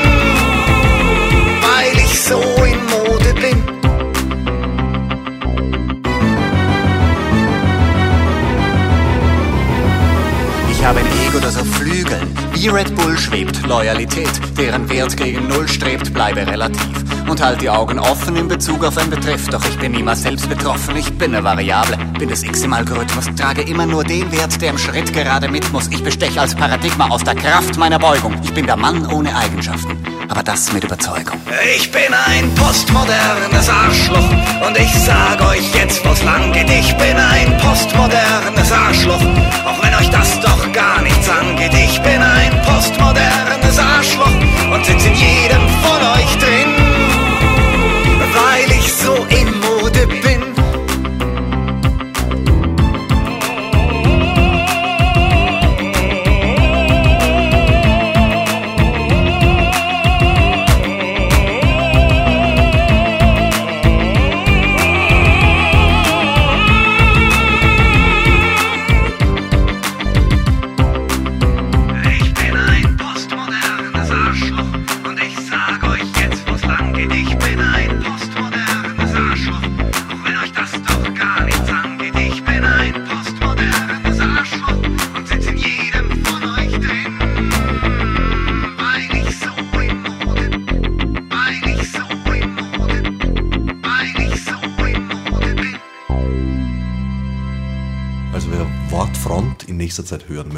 weil 1.62 1.98
ich 2.06 2.22
so 2.22 2.42
in 2.64 2.80
Mode 2.86 3.34
bin. 3.36 3.83
Ich 10.84 10.90
habe 10.90 11.00
ein 11.00 11.08
Ego, 11.26 11.40
das 11.40 11.56
auf 11.56 11.66
Flügeln 11.78 12.36
wie 12.52 12.68
Red 12.68 12.94
Bull 12.96 13.18
schwebt. 13.18 13.66
Loyalität, 13.66 14.30
deren 14.58 14.90
Wert 14.90 15.16
gegen 15.16 15.48
Null 15.48 15.66
strebt, 15.68 16.14
bleibe 16.14 16.46
relativ. 16.46 16.84
Und 17.26 17.42
halt 17.42 17.62
die 17.62 17.70
Augen 17.70 18.00
offen 18.00 18.36
in 18.36 18.50
Bezug 18.50 18.84
auf 18.84 18.98
ein 18.98 19.10
Betreff. 19.10 19.48
Doch 19.48 19.64
ich 19.64 19.80
bin 19.80 19.94
niemals 19.94 20.24
selbst 20.24 20.50
betroffen, 20.50 20.98
ich 20.98 21.10
bin 21.18 21.34
eine 21.34 21.42
Variable. 21.42 21.98
Bin 22.20 22.28
das 22.28 22.44
X 22.44 22.64
im 22.64 22.74
Algorithmus, 22.74 23.26
trage 23.38 23.62
immer 23.62 23.86
nur 23.86 24.04
den 24.04 24.30
Wert, 24.34 24.62
der 24.62 24.72
im 24.72 24.78
Schritt 24.78 25.14
gerade 25.14 25.48
mit 25.48 25.72
muss. 25.72 25.88
Ich 25.88 26.04
besteche 26.04 26.42
als 26.42 26.54
Paradigma 26.54 27.08
aus 27.08 27.24
der 27.24 27.36
Kraft 27.36 27.78
meiner 27.78 27.98
Beugung. 27.98 28.36
Ich 28.44 28.54
bin 28.54 28.66
der 28.66 28.76
Mann 28.76 29.06
ohne 29.08 29.34
Eigenschaften, 29.38 29.98
aber 30.28 30.44
das 30.44 30.74
mit 30.74 30.84
Überzeugung. 30.84 31.40
Ich 31.78 31.90
bin 31.92 32.14
ein 32.28 32.54
postmodernes 32.56 33.70
Arschloch 33.70 34.30
und 34.68 34.78
ich 34.78 34.94
sag 35.00 35.42
euch 35.50 35.74
jetzt, 35.76 36.06
wo's 36.06 36.22
lang 36.24 36.52
geht. 36.52 36.70
Ich 36.70 36.94
bin 36.98 37.16
ein 37.16 37.58
postmodernes 37.58 38.72
Arschloch, 38.72 39.22
auch 39.66 39.82
wenn 39.82 39.96
euch 39.96 40.10
das 40.10 40.40
doch 40.42 40.73
gar 40.74 41.02
nichts 41.02 41.30
angeht. 41.30 41.74
Ich 41.74 42.02
bin 42.02 42.22
ein 42.22 42.63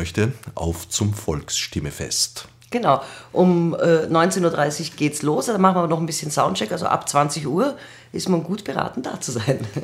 möchte, 0.05 0.33
auf 0.53 0.87
zum 0.87 1.15
Volksstimmefest. 1.15 2.47
Genau, 2.69 3.01
um 3.31 3.73
äh, 3.73 4.05
19.30 4.05 4.43
Uhr 4.91 4.95
geht's 4.97 5.23
los, 5.23 5.47
dann 5.47 5.59
machen 5.59 5.81
wir 5.81 5.87
noch 5.87 5.99
ein 5.99 6.05
bisschen 6.05 6.29
Soundcheck, 6.29 6.71
also 6.71 6.85
ab 6.85 7.09
20 7.09 7.47
Uhr 7.47 7.75
ist 8.11 8.29
man 8.29 8.43
gut 8.43 8.63
beraten, 8.63 9.01
da 9.01 9.19
zu 9.19 9.31
sein. 9.31 9.65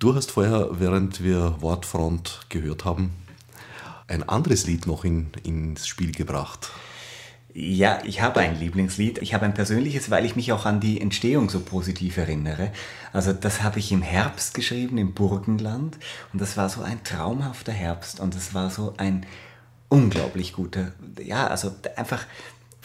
Du 0.00 0.14
hast 0.14 0.32
vorher, 0.32 0.68
während 0.72 1.22
wir 1.22 1.54
Wortfront 1.60 2.40
gehört 2.50 2.84
haben, 2.84 3.12
ein 4.08 4.28
anderes 4.28 4.66
Lied 4.66 4.86
noch 4.86 5.04
in, 5.04 5.28
ins 5.44 5.86
Spiel 5.86 6.12
gebracht. 6.12 6.72
Ja, 7.56 8.00
ich 8.04 8.20
habe 8.20 8.40
ein 8.40 8.58
Lieblingslied. 8.58 9.18
Ich 9.18 9.32
habe 9.32 9.44
ein 9.44 9.54
persönliches, 9.54 10.10
weil 10.10 10.24
ich 10.24 10.34
mich 10.34 10.52
auch 10.52 10.66
an 10.66 10.80
die 10.80 11.00
Entstehung 11.00 11.48
so 11.48 11.60
positiv 11.60 12.16
erinnere. 12.16 12.72
Also 13.12 13.32
das 13.32 13.62
habe 13.62 13.78
ich 13.78 13.92
im 13.92 14.02
Herbst 14.02 14.54
geschrieben, 14.54 14.98
im 14.98 15.14
Burgenland. 15.14 15.96
Und 16.32 16.42
das 16.42 16.56
war 16.56 16.68
so 16.68 16.82
ein 16.82 17.04
traumhafter 17.04 17.70
Herbst. 17.70 18.18
Und 18.18 18.34
es 18.34 18.54
war 18.54 18.70
so 18.70 18.94
ein 18.96 19.24
unglaublich 19.88 20.52
guter, 20.52 20.92
ja, 21.22 21.46
also 21.46 21.70
einfach 21.94 22.26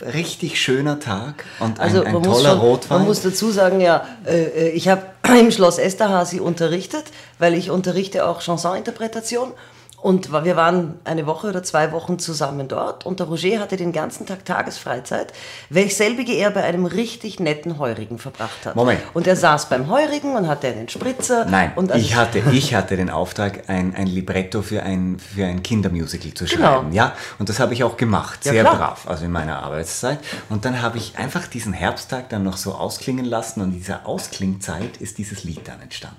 richtig 0.01 0.62
schöner 0.62 0.99
Tag 0.99 1.43
und 1.60 1.79
ein, 1.79 1.86
Also 1.86 2.03
ein 2.03 2.21
toller 2.21 2.51
schon, 2.51 2.60
Rotwein. 2.60 2.99
man 2.99 3.08
muss 3.08 3.21
dazu 3.21 3.51
sagen, 3.51 3.82
ja, 3.82 4.08
äh, 4.25 4.43
äh, 4.43 4.69
ich 4.69 4.88
habe 4.88 5.01
im 5.39 5.51
Schloss 5.51 5.79
Esterhazy 5.79 6.39
unterrichtet, 6.39 7.05
weil 7.39 7.55
ich 7.55 7.71
unterrichte 7.71 8.27
auch 8.27 8.41
Chansoninterpretation. 8.41 9.51
Und 10.01 10.31
wir 10.31 10.55
waren 10.55 10.99
eine 11.03 11.25
Woche 11.25 11.47
oder 11.49 11.62
zwei 11.62 11.91
Wochen 11.91 12.19
zusammen 12.19 12.67
dort 12.69 13.05
und 13.05 13.19
der 13.19 13.27
Roger 13.27 13.59
hatte 13.59 13.75
den 13.75 13.91
ganzen 13.91 14.25
Tag 14.25 14.45
Tagesfreizeit, 14.45 15.33
welch 15.69 15.97
selbige 15.97 16.31
er 16.33 16.51
bei 16.51 16.63
einem 16.63 16.85
richtig 16.85 17.39
netten 17.41 17.79
Heurigen 17.79 18.17
verbracht 18.17 18.65
hat. 18.65 18.75
Moment. 18.77 19.01
Und 19.13 19.27
er 19.27 19.35
saß 19.35 19.67
beim 19.67 19.89
Heurigen 19.89 20.35
und 20.38 20.47
hatte 20.47 20.67
einen 20.67 20.88
Spritzer. 20.88 21.45
Nein, 21.45 21.73
und 21.75 21.91
also- 21.91 22.03
ich, 22.05 22.15
hatte, 22.15 22.39
ich 22.51 22.73
hatte 22.73 22.95
den 22.95 23.09
Auftrag, 23.09 23.63
ein, 23.69 23.93
ein 23.93 24.07
Libretto 24.07 24.62
für 24.62 24.83
ein, 24.83 25.19
für 25.19 25.45
ein 25.45 25.63
Kindermusical 25.63 26.33
zu 26.33 26.45
Genau. 26.45 26.75
schreiben. 26.77 26.93
Ja, 26.93 27.13
und 27.38 27.49
das 27.49 27.59
habe 27.59 27.73
ich 27.73 27.83
auch 27.83 27.97
gemacht, 27.97 28.45
Ja, 28.45 28.53
sehr 28.53 28.63
klar. 28.63 28.77
brav, 28.77 29.07
also 29.07 29.25
in 29.25 29.31
meiner 29.31 29.62
Arbeitszeit. 29.63 30.19
Und 30.49 30.63
dann 30.63 30.81
habe 30.81 30.97
ich 30.97 31.17
einfach 31.17 31.45
diesen 31.47 31.73
Herbsttag 31.73 32.29
dann 32.29 32.43
noch 32.43 32.55
so 32.57 32.73
ausklingen 32.73 33.25
lassen 33.25 33.62
und 33.62 33.73
in 33.73 33.79
dieser 33.79 34.07
Ausklingzeit 34.07 34.97
ist 34.97 35.17
dieses 35.17 35.43
Lied 35.43 35.67
dann 35.67 35.81
entstanden. 35.81 36.17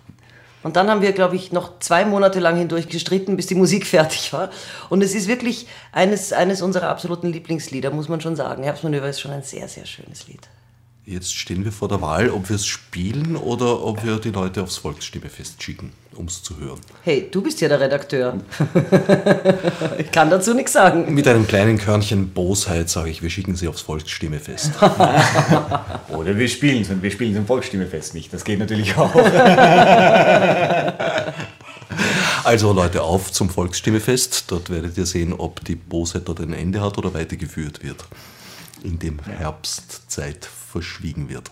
Und 0.62 0.76
dann 0.76 0.90
haben 0.90 1.00
wir, 1.00 1.12
glaube 1.12 1.36
ich, 1.36 1.52
noch 1.52 1.78
zwei 1.78 2.04
Monate 2.04 2.38
lang 2.38 2.56
hindurch 2.56 2.88
gestritten, 2.88 3.36
bis 3.36 3.46
die 3.46 3.54
Musik 3.54 3.86
fertig 3.86 4.32
war. 4.32 4.50
Und 4.88 5.02
es 5.02 5.14
ist 5.14 5.28
wirklich 5.28 5.66
eines, 5.92 6.32
eines 6.32 6.62
unserer 6.62 6.88
absoluten 6.88 7.28
Lieblingslieder, 7.28 7.90
muss 7.90 8.08
man 8.08 8.20
schon 8.20 8.36
sagen. 8.36 8.62
Herbstmanöver 8.62 9.08
ist 9.08 9.20
schon 9.20 9.32
ein 9.32 9.42
sehr, 9.42 9.68
sehr 9.68 9.86
schönes 9.86 10.28
Lied. 10.28 10.48
Jetzt 11.06 11.34
stehen 11.34 11.64
wir 11.64 11.72
vor 11.72 11.88
der 11.88 12.02
Wahl, 12.02 12.28
ob 12.30 12.50
wir 12.50 12.56
es 12.56 12.66
spielen 12.66 13.34
oder 13.34 13.82
ob 13.82 14.04
wir 14.04 14.18
die 14.18 14.30
Leute 14.30 14.62
aufs 14.62 14.76
Volksstimmefest 14.76 15.62
schicken, 15.62 15.92
um 16.14 16.26
es 16.26 16.42
zu 16.42 16.58
hören. 16.58 16.78
Hey, 17.02 17.26
du 17.30 17.42
bist 17.42 17.60
ja 17.62 17.68
der 17.68 17.80
Redakteur. 17.80 18.38
ich 19.98 20.12
kann 20.12 20.28
dazu 20.28 20.52
nichts 20.52 20.74
sagen. 20.74 21.12
Mit 21.14 21.26
einem 21.26 21.48
kleinen 21.48 21.78
Körnchen 21.78 22.28
Bosheit 22.28 22.90
sage 22.90 23.08
ich, 23.10 23.22
wir 23.22 23.30
schicken 23.30 23.56
sie 23.56 23.66
aufs 23.66 23.80
Volksstimmefest. 23.80 24.72
Oder 26.10 26.36
wir 26.36 26.48
spielen 26.48 26.82
es 26.82 26.90
und 26.90 27.02
wir 27.02 27.10
spielen 27.10 27.32
es 27.32 27.38
im 27.38 27.46
Volksstimmefest 27.46 28.14
nicht. 28.14 28.32
Das 28.32 28.44
geht 28.44 28.58
natürlich 28.58 28.96
auch. 28.96 29.14
Also 32.42 32.72
Leute, 32.72 33.02
auf 33.02 33.30
zum 33.32 33.50
Volksstimmefest. 33.50 34.44
Dort 34.50 34.70
werdet 34.70 34.96
ihr 34.96 35.04
sehen, 35.04 35.34
ob 35.34 35.62
die 35.64 35.74
Bosheit 35.74 36.22
dort 36.26 36.40
ein 36.40 36.54
Ende 36.54 36.80
hat 36.80 36.96
oder 36.96 37.12
weitergeführt 37.12 37.82
wird. 37.84 38.04
In 38.82 38.98
dem 38.98 39.18
Herbstzeit 39.18 40.48
verschwiegen 40.70 41.28
wird. 41.28 41.50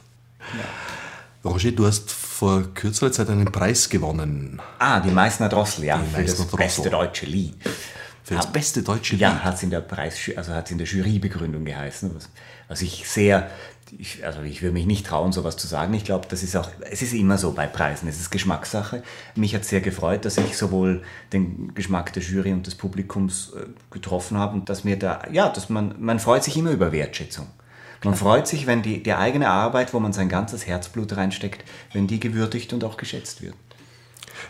Roger, 1.44 1.72
du 1.72 1.86
hast 1.86 2.10
vor 2.10 2.74
kürzerer 2.74 3.12
Zeit 3.12 3.28
einen 3.30 3.50
Preis 3.50 3.88
gewonnen. 3.88 4.60
ah, 4.78 5.00
die 5.00 5.10
Meißner 5.10 5.48
Drossel, 5.48 5.84
ja, 5.84 5.98
Die 5.98 6.04
für 6.14 6.22
das 6.22 6.30
Meißner 6.38 6.44
Drossel. 6.46 6.58
beste 6.58 6.90
deutsche 6.90 7.26
Lied. 7.26 7.54
Für 8.24 8.34
das 8.34 8.52
beste 8.52 8.82
deutsche 8.82 9.16
Ja, 9.16 9.30
Lied. 9.32 9.44
hat 9.44 9.54
es 9.54 9.62
in 9.62 9.70
der 9.70 9.80
Preis, 9.80 10.16
also 10.36 10.52
in 10.70 10.78
der 10.78 10.86
Jurybegründung 10.86 11.64
geheißen, 11.64 12.14
was, 12.14 12.28
was 12.68 12.82
ich 12.82 13.08
sehr, 13.08 13.50
ich, 13.96 14.26
also 14.26 14.42
ich 14.42 14.60
würde 14.62 14.74
mich 14.74 14.84
nicht 14.84 15.06
trauen, 15.06 15.32
sowas 15.32 15.56
zu 15.56 15.66
sagen. 15.66 15.94
Ich 15.94 16.04
glaube, 16.04 16.26
das 16.28 16.42
ist 16.42 16.54
auch, 16.56 16.68
es 16.90 17.00
ist 17.00 17.14
immer 17.14 17.38
so 17.38 17.52
bei 17.52 17.66
Preisen, 17.66 18.08
es 18.08 18.20
ist 18.20 18.30
Geschmackssache. 18.30 19.02
Mich 19.34 19.54
hat 19.54 19.64
sehr 19.64 19.80
gefreut, 19.80 20.24
dass 20.26 20.36
ich 20.36 20.58
sowohl 20.58 21.02
den 21.32 21.72
Geschmack 21.74 22.12
der 22.12 22.22
Jury 22.22 22.52
und 22.52 22.66
des 22.66 22.74
Publikums 22.74 23.52
äh, 23.56 23.64
getroffen 23.90 24.36
habe 24.36 24.54
und 24.54 24.68
dass 24.68 24.84
mir 24.84 24.98
da, 24.98 25.22
ja, 25.32 25.48
dass 25.48 25.70
man, 25.70 25.94
man 25.98 26.18
freut 26.18 26.44
sich 26.44 26.56
immer 26.56 26.72
über 26.72 26.92
Wertschätzung. 26.92 27.46
Man 28.04 28.14
freut 28.14 28.46
sich, 28.46 28.66
wenn 28.66 28.82
die, 28.82 29.02
die 29.02 29.12
eigene 29.12 29.48
Arbeit, 29.48 29.92
wo 29.92 30.00
man 30.00 30.12
sein 30.12 30.28
ganzes 30.28 30.66
Herzblut 30.66 31.16
reinsteckt, 31.16 31.64
wenn 31.92 32.06
die 32.06 32.20
gewürdigt 32.20 32.72
und 32.72 32.84
auch 32.84 32.96
geschätzt 32.96 33.42
wird. 33.42 33.54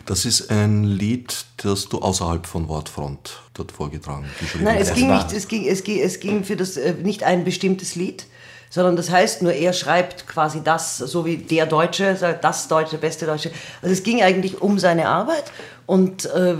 Das 0.05 0.25
ist 0.25 0.51
ein 0.51 0.83
Lied, 0.83 1.45
das 1.57 1.89
du 1.89 1.99
außerhalb 1.99 2.45
von 2.45 2.67
Wortfront 2.67 3.41
dort 3.53 3.71
vorgetragen, 3.71 4.25
geschrieben 4.39 4.65
Nein, 4.65 4.77
es 4.77 4.91
hast. 4.91 4.97
ging 4.97 5.13
nicht, 5.13 5.31
es 5.31 5.47
ging, 5.47 5.67
es 5.67 5.83
ging, 5.83 5.99
es 5.99 6.19
ging 6.19 6.43
für 6.43 6.55
das 6.55 6.77
äh, 6.77 6.93
nicht 6.93 7.23
ein 7.23 7.43
bestimmtes 7.43 7.95
Lied, 7.95 8.25
sondern 8.69 8.95
das 8.95 9.09
heißt 9.09 9.41
nur, 9.41 9.51
er 9.51 9.73
schreibt 9.73 10.27
quasi 10.27 10.61
das, 10.63 10.97
so 10.97 11.25
wie 11.25 11.37
der 11.37 11.65
Deutsche, 11.65 12.15
sagt, 12.15 12.43
das 12.43 12.67
Deutsche, 12.67 12.97
beste 12.97 13.25
Deutsche. 13.25 13.51
Also 13.81 13.93
es 13.93 14.03
ging 14.03 14.21
eigentlich 14.21 14.61
um 14.61 14.77
seine 14.77 15.07
Arbeit 15.07 15.45
und 15.87 16.25
äh, 16.25 16.55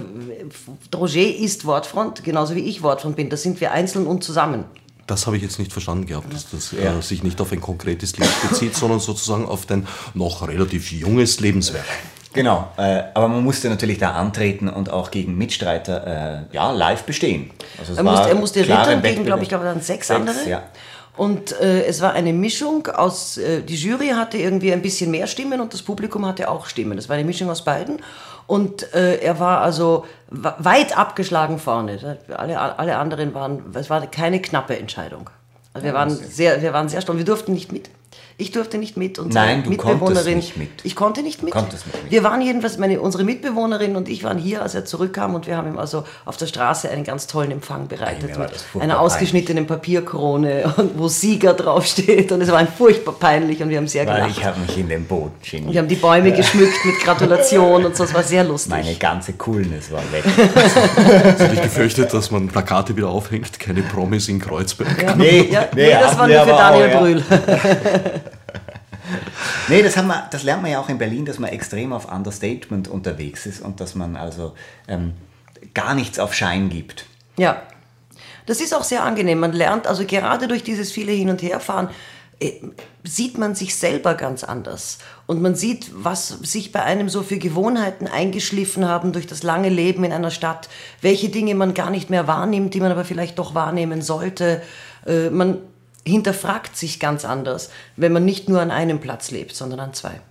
Roger 0.95 1.21
ist 1.21 1.65
Wortfront, 1.65 2.23
genauso 2.23 2.56
wie 2.56 2.67
ich 2.67 2.82
Wortfront 2.82 3.15
bin. 3.15 3.30
Das 3.30 3.43
sind 3.43 3.62
wir 3.62 3.71
einzeln 3.71 4.08
und 4.08 4.23
zusammen. 4.23 4.65
Das 5.10 5.26
habe 5.26 5.38
ich 5.38 5.43
jetzt 5.43 5.60
nicht 5.60 5.72
verstanden 5.74 6.06
gehabt, 6.06 6.32
dass 6.34 6.50
das 6.50 6.72
Ja. 6.72 6.98
äh, 6.98 7.02
sich 7.02 7.24
nicht 7.24 7.41
auf 7.41 7.52
ein 7.52 7.62
konkretes 7.62 8.17
Lied 8.17 8.30
bezieht, 8.50 8.76
sondern 8.76 9.00
sozusagen 9.00 9.45
auf 9.45 9.65
dein 9.65 9.88
noch 10.13 10.48
relativ 10.48 10.91
junges 10.91 11.39
Lebenswerk. 11.39 11.86
Genau, 12.34 12.67
äh, 12.78 13.02
aber 13.15 13.28
man 13.28 13.43
musste 13.43 13.69
natürlich 13.69 13.98
da 13.98 14.12
antreten 14.12 14.69
und 14.69 14.91
auch 14.91 15.10
gegen 15.10 15.36
Mitstreiter 15.36 16.45
äh, 16.52 16.56
ja, 16.56 16.72
live 16.72 17.04
bestehen. 17.04 17.50
Also 17.80 17.93
es 17.93 17.98
Er 17.98 18.06
war 18.06 18.12
musste, 18.13 18.30
er 18.30 18.36
musste 18.36 18.63
klar 18.63 18.88
rittern 18.88 19.02
gegen, 19.02 19.26
glaube 19.26 19.41
ich, 19.43 19.50
glaube 19.50 19.63
dann 19.65 19.82
sechs, 19.82 20.08
Sechs, 20.08 20.12
andere. 20.12 20.48
ja. 20.48 20.62
Und 21.17 21.52
äh, 21.60 21.84
es 21.86 22.00
war 22.02 22.13
eine 22.13 22.32
Mischung 22.32 22.88
aus, 22.88 23.38
äh, 23.38 23.62
die 23.62 23.76
Jury 23.76 24.10
hatte 24.10 24.38
irgendwie 24.38 24.72
ein 24.72 24.82
bisschen 24.82 25.12
mehr 25.12 25.28
Stimmen 25.28 25.60
und 25.60 25.74
das 25.74 25.82
Publikum 25.82 26.26
hatte 26.26 26.50
auch 26.50 26.65
Stimmen. 26.67 26.95
Das 26.95 27.10
war 27.10 27.15
eine 27.15 27.26
Mischung 27.26 27.50
aus 27.50 27.63
beiden. 27.65 27.98
Und 28.49 28.95
äh, 28.95 29.17
er 29.17 29.39
war 29.39 29.62
also 29.62 30.07
weit 30.31 30.97
abgeschlagen 30.97 31.59
vorne. 31.59 32.17
Alle, 32.35 32.59
alle 32.79 32.97
anderen 32.97 33.35
waren, 33.35 33.63
es 33.75 33.91
war 33.91 34.07
keine 34.07 34.41
knappe 34.41 34.75
Entscheidung. 34.75 35.29
Also 35.71 35.85
wir 35.85 35.93
waren 35.93 36.09
sehr, 36.09 36.59
wir 36.59 36.73
waren 36.73 36.89
sehr 36.89 37.01
stolz. 37.01 37.19
Wir 37.19 37.25
durften 37.25 37.53
nicht 37.53 37.71
mit. 37.71 37.91
Ich 38.39 38.52
durfte 38.52 38.78
nicht 38.78 38.95
mit. 38.95 39.19
Unsere 39.19 39.45
Nein, 39.45 39.63
du 39.63 39.69
Mitbewohnerin. 39.69 39.99
konntest 39.99 40.28
nicht 40.28 40.56
mit. 40.56 40.69
Ich 40.84 40.95
konnte 40.95 41.23
nicht 41.23 41.43
mit. 41.43 41.52
Konntest 41.52 41.86
nicht 41.88 42.04
mit. 42.04 42.12
Wir 42.12 42.23
waren 42.23 42.41
jedenfalls, 42.41 42.78
meine, 42.78 43.02
unsere 43.02 43.25
Mitbewohnerin 43.25 43.97
und 43.97 44.08
ich 44.08 44.23
waren 44.23 44.38
hier, 44.38 44.62
als 44.62 44.75
er 44.75 44.86
zurückkam 44.86 45.36
und 45.36 45.45
wir 45.45 45.58
haben 45.58 45.67
ihm 45.67 45.78
also 45.78 46.06
auf 46.23 46.38
der 46.38 46.45
Straße 46.45 46.89
einen 46.89 47.04
ganz 47.04 47.28
tollen 47.28 47.52
Empfang 47.52 47.89
bereitet 47.89 48.39
war 48.39 48.49
mit 48.73 48.82
einer 48.82 49.02
ausgeschnittenen 49.02 49.67
Papierkrone 49.67 50.73
und 50.78 50.97
wo 50.97 51.10
Sieger 51.10 51.54
draufsteht 51.54 52.32
und 52.32 52.39
es 52.39 52.49
war 52.49 52.60
ein 52.60 52.69
furchtbar 52.69 53.13
peinlich 53.19 53.62
und 53.62 53.67
wir 53.67 53.78
haben 53.78 53.89
sehr 53.89 54.08
Weil 54.08 54.15
gelacht. 54.21 54.38
ich 54.38 54.45
habe 54.45 54.60
mich 54.62 54.78
in 54.78 54.88
den 54.88 55.06
Boden 55.06 55.34
geniert. 55.43 55.73
Wir 55.73 55.82
haben 55.82 55.89
die 55.89 55.95
Bäume 55.95 56.32
geschmückt 56.32 56.86
mit 56.86 56.97
Gratulation 57.04 57.84
und 57.84 57.97
so, 57.97 58.06
es 58.06 58.13
war 58.13 58.23
sehr 58.23 58.45
lustig. 58.45 58.71
Meine 58.71 58.95
ganze 58.95 59.34
Coolness 59.34 59.91
war 59.91 60.02
weg. 60.13 60.23
Habe 61.39 61.54
ich 61.56 61.62
gefürchtet, 61.62 62.13
dass 62.13 62.32
man 62.32 62.47
Plakate 62.47 62.95
wieder 62.95 63.10
aufhängt, 63.10 63.60
keine 63.60 63.82
Promis 63.82 64.30
in 64.30 64.39
Kreuzberg. 64.39 65.04
ja. 65.04 65.15
Nee, 65.17 65.49
ja, 65.52 65.67
nee, 65.75 65.88
nee, 65.88 65.91
das 65.91 66.17
war 66.17 66.25
nur 66.25 66.39
für 66.39 66.47
Daniel 66.47 66.86
auch, 66.86 66.91
ja. 66.93 66.99
Brühl. 66.99 67.23
Nee, 69.67 69.82
das, 69.84 69.98
haben 69.98 70.08
wir, 70.08 70.28
das 70.32 70.43
lernt 70.43 70.62
man 70.62 70.72
ja 70.72 70.80
auch 70.80 70.89
in 70.89 70.98
Berlin, 70.98 71.26
dass 71.26 71.39
man 71.39 71.50
extrem 71.52 71.93
auf 71.93 72.12
Understatement 72.12 72.88
unterwegs 72.88 73.45
ist 73.45 73.62
und 73.62 73.80
dass 73.80 73.95
man 73.95 74.15
also 74.15 74.54
ähm, 74.88 75.13
gar 75.74 75.93
nichts 75.95 76.19
auf 76.19 76.34
Schein 76.34 76.69
gibt. 76.69 77.06
Ja, 77.38 77.62
das 78.45 78.62
ist 78.62 78.74
auch 78.74 78.84
sehr 78.84 79.04
angenehm. 79.04 79.39
Man 79.39 79.54
lernt 79.54 79.88
also 79.88 80.06
gerade 80.06 80.48
durch 80.48 80.63
dieses 80.63 80.91
viele 80.91 81.12
Hin- 81.12 81.30
und 81.30 81.41
Herfahren, 81.41 81.89
äh, 82.39 82.54
sieht 83.04 83.38
man 83.38 83.56
sich 83.56 83.76
selber 83.76 84.15
ganz 84.15 84.43
anders. 84.43 85.00
Und 85.26 85.41
man 85.41 85.56
sieht, 85.56 85.91
was 85.93 86.30
sich 86.30 86.72
bei 86.72 86.84
einem 86.84 87.10
so 87.10 87.24
für 87.24 87.38
Gewohnheiten 87.38 88.08
eingeschliffen 88.08 88.88
haben 88.88 89.13
durch 89.13 89.28
das 89.28 89.43
lange 89.43 89.69
Leben 89.69 90.04
in 90.04 90.12
einer 90.12 90.32
Stadt, 90.32 90.69
welche 91.02 91.30
Dinge 91.30 91.56
man 91.56 91.74
gar 91.74 91.89
nicht 91.89 92.10
mehr 92.10 92.28
wahrnimmt, 92.28 92.74
die 92.74 92.82
man 92.82 92.91
aber 92.91 93.06
vielleicht 93.06 93.39
doch 93.39 93.56
wahrnehmen 93.56 94.02
sollte. 94.02 94.62
Äh, 95.06 95.30
Man 95.30 95.60
hinterfragt 96.05 96.75
sich 96.77 96.99
ganz 96.99 97.25
anders, 97.25 97.69
wenn 97.95 98.13
man 98.13 98.25
nicht 98.25 98.49
nur 98.49 98.62
an 98.62 98.71
einem 98.71 98.99
Platz 98.99 99.31
lebt, 99.31 99.55
sondern 99.55 99.79
an 99.79 99.93
zwei. 99.93 100.21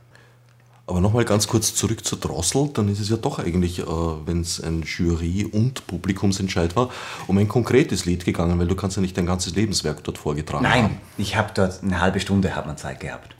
Aber 0.88 1.02
nochmal 1.02 1.26
ganz 1.26 1.46
kurz 1.46 1.74
zurück 1.74 2.02
zur 2.02 2.18
Drossel, 2.18 2.70
dann 2.72 2.88
ist 2.88 2.98
es 2.98 3.10
ja 3.10 3.18
doch 3.18 3.38
eigentlich, 3.38 3.80
äh, 3.80 3.84
wenn 3.84 4.40
es 4.40 4.58
ein 4.58 4.82
Jury- 4.82 5.44
und 5.44 5.86
Publikumsentscheid 5.86 6.76
war, 6.76 6.90
um 7.26 7.36
ein 7.36 7.46
konkretes 7.46 8.06
Lied 8.06 8.24
gegangen, 8.24 8.58
weil 8.58 8.68
du 8.68 8.74
kannst 8.74 8.96
ja 8.96 9.02
nicht 9.02 9.14
dein 9.18 9.26
ganzes 9.26 9.54
Lebenswerk 9.54 10.02
dort 10.04 10.16
vorgetragen 10.16 10.66
haben. 10.66 10.82
Nein, 10.82 11.00
ich 11.18 11.36
habe 11.36 11.50
dort 11.54 11.82
eine 11.82 12.00
halbe 12.00 12.20
Stunde 12.20 12.56
hat 12.56 12.66
man 12.66 12.78
Zeit 12.78 13.00
gehabt. 13.00 13.36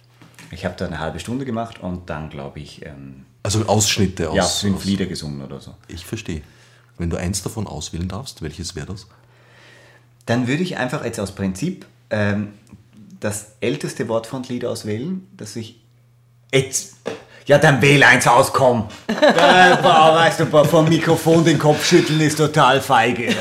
Ich 0.51 0.67
habe 0.67 0.75
da 0.77 0.87
eine 0.87 0.99
halbe 0.99 1.21
Stunde 1.21 1.47
gemacht 1.47 1.81
und 1.81 2.11
dann, 2.11 2.29
glaube 2.29 2.61
ich, 2.61 2.85
ähm, 2.85 3.25
Also 3.43 3.65
Ausschnitte 3.65 4.29
aus... 4.29 4.37
ja, 4.37 4.45
fünf 4.45 4.77
aus 4.77 4.85
Lieder 4.85 5.07
gesungen 5.07 5.41
oder 5.41 5.59
so. 5.59 5.75
Ich 5.89 6.05
verstehe. 6.05 6.43
Wenn 6.99 7.09
du 7.09 7.17
eins 7.17 7.43
davon 7.43 7.67
auswählen 7.67 8.09
darfst, 8.09 8.43
welches 8.43 8.77
wäre 8.77 8.87
das? 8.87 9.07
Dann 10.27 10.49
würde 10.49 10.63
ich 10.63 10.77
einfach 10.77 11.03
jetzt 11.03 11.19
aus 11.19 11.35
Prinzip 11.35 11.87
ähm, 12.11 12.55
das 13.21 13.53
älteste 13.61 14.09
Wortfrontlied 14.09 14.65
auswählen, 14.65 15.27
das 15.37 15.57
ich 15.57 15.81
jetzt. 16.53 16.97
Ja, 17.47 17.59
dann 17.59 17.81
wähl 17.81 18.03
eins 18.03 18.27
aus, 18.27 18.53
komm. 18.53 18.89
Äh, 19.09 19.77
boah, 19.83 20.15
weißt 20.15 20.41
du, 20.41 20.47
boah, 20.47 20.65
vom 20.65 20.89
Mikrofon 20.89 21.45
den 21.45 21.59
Kopf 21.59 21.85
schütteln 21.85 22.21
ist 22.21 22.39
total 22.39 22.81
feige. 22.81 23.29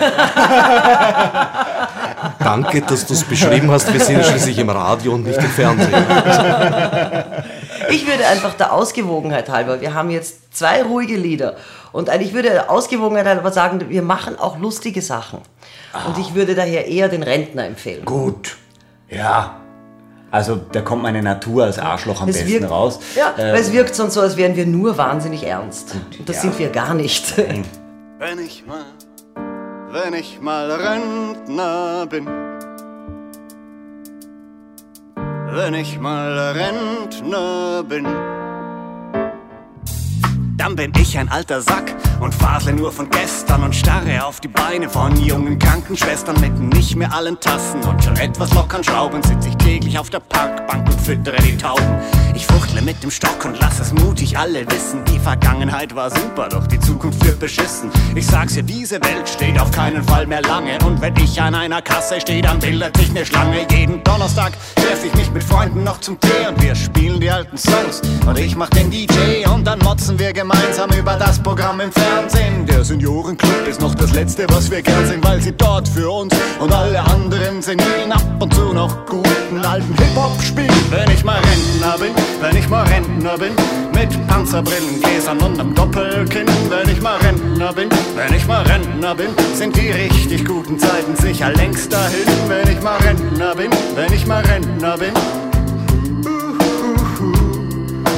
Danke, 2.39 2.81
dass 2.81 3.05
du 3.05 3.13
es 3.13 3.23
beschrieben 3.23 3.69
hast. 3.71 3.93
Wir 3.93 3.99
sind 3.99 4.25
schließlich 4.25 4.57
im 4.57 4.69
Radio 4.69 5.13
und 5.13 5.23
nicht 5.23 5.37
im 5.37 5.49
Fernsehen. 5.49 5.93
Ich 7.89 8.05
würde 8.05 8.25
einfach 8.27 8.53
der 8.55 8.73
Ausgewogenheit 8.73 9.49
halber, 9.49 9.79
wir 9.79 9.93
haben 9.93 10.09
jetzt 10.09 10.55
zwei 10.55 10.83
ruhige 10.83 11.15
Lieder 11.15 11.55
und 11.93 12.09
ich 12.09 12.33
würde 12.33 12.49
der 12.49 12.69
Ausgewogenheit 12.69 13.25
halber 13.25 13.51
sagen, 13.51 13.89
wir 13.89 14.01
machen 14.01 14.37
auch 14.37 14.57
lustige 14.57 15.01
Sachen. 15.01 15.39
Und 16.07 16.17
ich 16.19 16.35
würde 16.35 16.53
daher 16.55 16.87
eher 16.87 17.09
den 17.09 17.23
Rentner 17.23 17.65
empfehlen. 17.65 18.05
Gut. 18.05 18.57
Ja. 19.09 19.61
Also, 20.29 20.59
da 20.71 20.81
kommt 20.81 21.03
meine 21.03 21.23
Natur 21.23 21.63
als 21.63 21.79
Arschloch 21.79 22.21
am 22.21 22.29
Es 22.29 22.37
besten 22.37 22.51
wirkt, 22.51 22.69
raus. 22.69 22.99
Ja, 23.15 23.33
Äh, 23.37 23.53
weil 23.53 23.61
es 23.61 23.71
wirkt 23.71 23.95
sonst 23.95 24.13
so, 24.15 24.21
als 24.21 24.35
wären 24.35 24.55
wir 24.55 24.65
nur 24.65 24.97
wahnsinnig 24.97 25.43
ernst. 25.45 25.95
Und 26.19 26.27
das 26.27 26.37
ja. 26.37 26.41
sind 26.43 26.59
wir 26.59 26.69
gar 26.69 26.93
nicht. 26.93 27.37
Wenn 27.37 28.39
ich 28.39 28.65
mal, 28.65 28.85
wenn 29.91 30.13
ich 30.13 30.41
mal 30.41 30.69
Rentner 30.71 32.05
bin. 32.07 32.27
Wenn 35.49 35.73
ich 35.75 35.99
mal 35.99 36.37
Rentner 36.57 37.83
bin. 37.87 38.05
Dann 40.57 40.75
bin 40.75 40.91
ich 40.99 41.15
ein 41.19 41.29
alter 41.29 41.61
Sack 41.61 41.95
und 42.19 42.33
fasle 42.33 42.73
nur 42.73 42.91
von 42.91 43.07
gestern 43.11 43.61
und 43.61 43.75
starre 43.75 44.25
auf 44.25 44.39
die 44.39 44.47
Beine 44.47 44.89
von 44.89 45.15
jungen 45.15 45.59
Krankenschwestern 45.59 46.41
mit 46.41 46.59
nicht 46.73 46.95
mehr 46.95 47.13
allen 47.13 47.39
Tassen 47.39 47.83
und 47.83 48.03
schon 48.03 48.17
etwas 48.17 48.51
lockern 48.55 48.83
Schrauben 48.83 49.21
sitz 49.21 49.45
ich 49.45 49.55
täglich 49.57 49.99
auf 49.99 50.09
der 50.09 50.19
Parkbank 50.19 50.89
und 50.89 50.99
füttere 50.99 51.37
die 51.43 51.55
Tauben. 51.55 51.85
Ich 52.33 52.47
fuchtle 52.47 52.81
mit 52.81 53.01
dem 53.03 53.11
Stock 53.11 53.45
und 53.45 53.59
lass 53.59 53.79
es 53.79 53.93
mutig 53.93 54.35
alle 54.35 54.65
wissen. 54.71 55.05
Die 55.05 55.19
Vergangenheit 55.19 55.95
war 55.95 56.09
super, 56.09 56.49
doch 56.49 56.65
die 56.65 56.79
Zukunft 56.79 57.23
wird 57.23 57.39
beschissen. 57.39 57.91
Ich 58.15 58.25
sag's 58.25 58.55
dir, 58.55 58.63
diese 58.63 58.95
Welt 59.03 59.29
steht 59.29 59.59
auf 59.59 59.69
keinen 59.69 60.03
Fall 60.03 60.25
mehr 60.25 60.41
lange. 60.41 60.79
Und 60.85 60.99
wenn 61.01 61.15
ich 61.17 61.39
an 61.39 61.53
einer 61.53 61.83
Kasse 61.83 62.19
stehe, 62.19 62.41
dann 62.41 62.57
bildet 62.59 62.97
sich 62.97 63.11
ne 63.13 63.23
Schlange. 63.23 63.67
Jeden 63.71 64.03
Donnerstag 64.03 64.53
treff 64.87 65.03
ich 65.03 65.13
mich 65.15 65.31
mit 65.31 65.43
Freunden 65.43 65.83
noch 65.83 65.99
zum 65.99 66.19
Tee 66.19 66.47
und 66.47 66.61
wir 66.61 66.75
spielen 66.75 67.19
die 67.19 67.29
alten 67.29 67.57
Songs. 67.57 68.01
Und 68.25 68.39
ich 68.39 68.55
mach 68.55 68.69
den 68.69 68.89
DJ 68.89 69.45
und 69.53 69.65
dann 69.65 69.79
motzen 69.79 70.17
wir 70.17 70.31
gemeinsam 70.31 70.89
über 70.91 71.15
das 71.15 71.41
Programm 71.41 71.79
im 71.81 71.91
Fernsehen. 71.91 72.65
Der 72.65 72.83
Seniorenclub 72.83 73.67
ist 73.67 73.81
noch 73.81 73.95
das 73.95 74.13
Letzte, 74.13 74.45
was 74.49 74.71
wir 74.71 74.81
gern 74.81 75.05
sehen, 75.05 75.23
weil 75.23 75.41
sie 75.41 75.51
dort 75.51 75.87
für 75.87 76.09
uns 76.09 76.33
und 76.59 76.71
alle 76.71 76.99
anderen 76.99 77.61
senil 77.61 78.11
ab 78.11 78.23
und 78.39 78.53
zu 78.53 78.73
noch 78.73 79.05
guten 79.05 79.65
alten 79.65 79.93
Hip-Hop 79.93 80.41
spielen. 80.41 80.69
Wenn 80.89 81.09
ich 81.11 81.23
mal 81.23 81.39
Rentner 81.39 81.97
bin, 81.97 82.13
wenn 82.41 82.55
ich 82.55 82.69
mal 82.69 82.85
Rentner 82.85 83.37
bin, 83.37 83.53
mit 83.97 84.27
Panzerbrillen, 84.27 85.01
Gläsern 85.01 85.39
und 85.39 85.59
einem 85.59 85.73
Doppelkinn. 85.73 86.45
Wenn 86.69 86.89
ich 86.89 87.01
mal 87.01 87.17
Rentner 87.17 87.73
bin, 87.73 87.89
wenn 88.15 88.33
ich 88.35 88.45
mal 88.45 88.63
Rentner 88.63 89.15
bin, 89.15 89.29
sind 89.55 89.75
die 89.75 89.89
richtig 89.89 90.45
guten 90.45 90.77
Zeiten 90.77 91.15
sicher 91.15 91.51
längst 91.53 91.91
dahin. 91.91 92.27
Wenn 92.47 92.67
ich 92.71 92.81
mal 92.81 92.97
Rentner 92.97 93.55
bin, 93.55 93.71
wenn 93.95 94.13
ich 94.13 94.27
mal 94.27 94.43
Rentner 94.43 94.76
bin. 94.77 95.13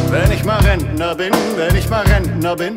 Wenn 0.09 0.31
ich 0.31 0.43
mal 0.43 0.59
Rentner 0.59 1.15
bin, 1.15 1.31
wenn 1.55 1.75
ich 1.75 1.89
mal 1.89 2.05
Rentner 2.05 2.55
bin. 2.55 2.75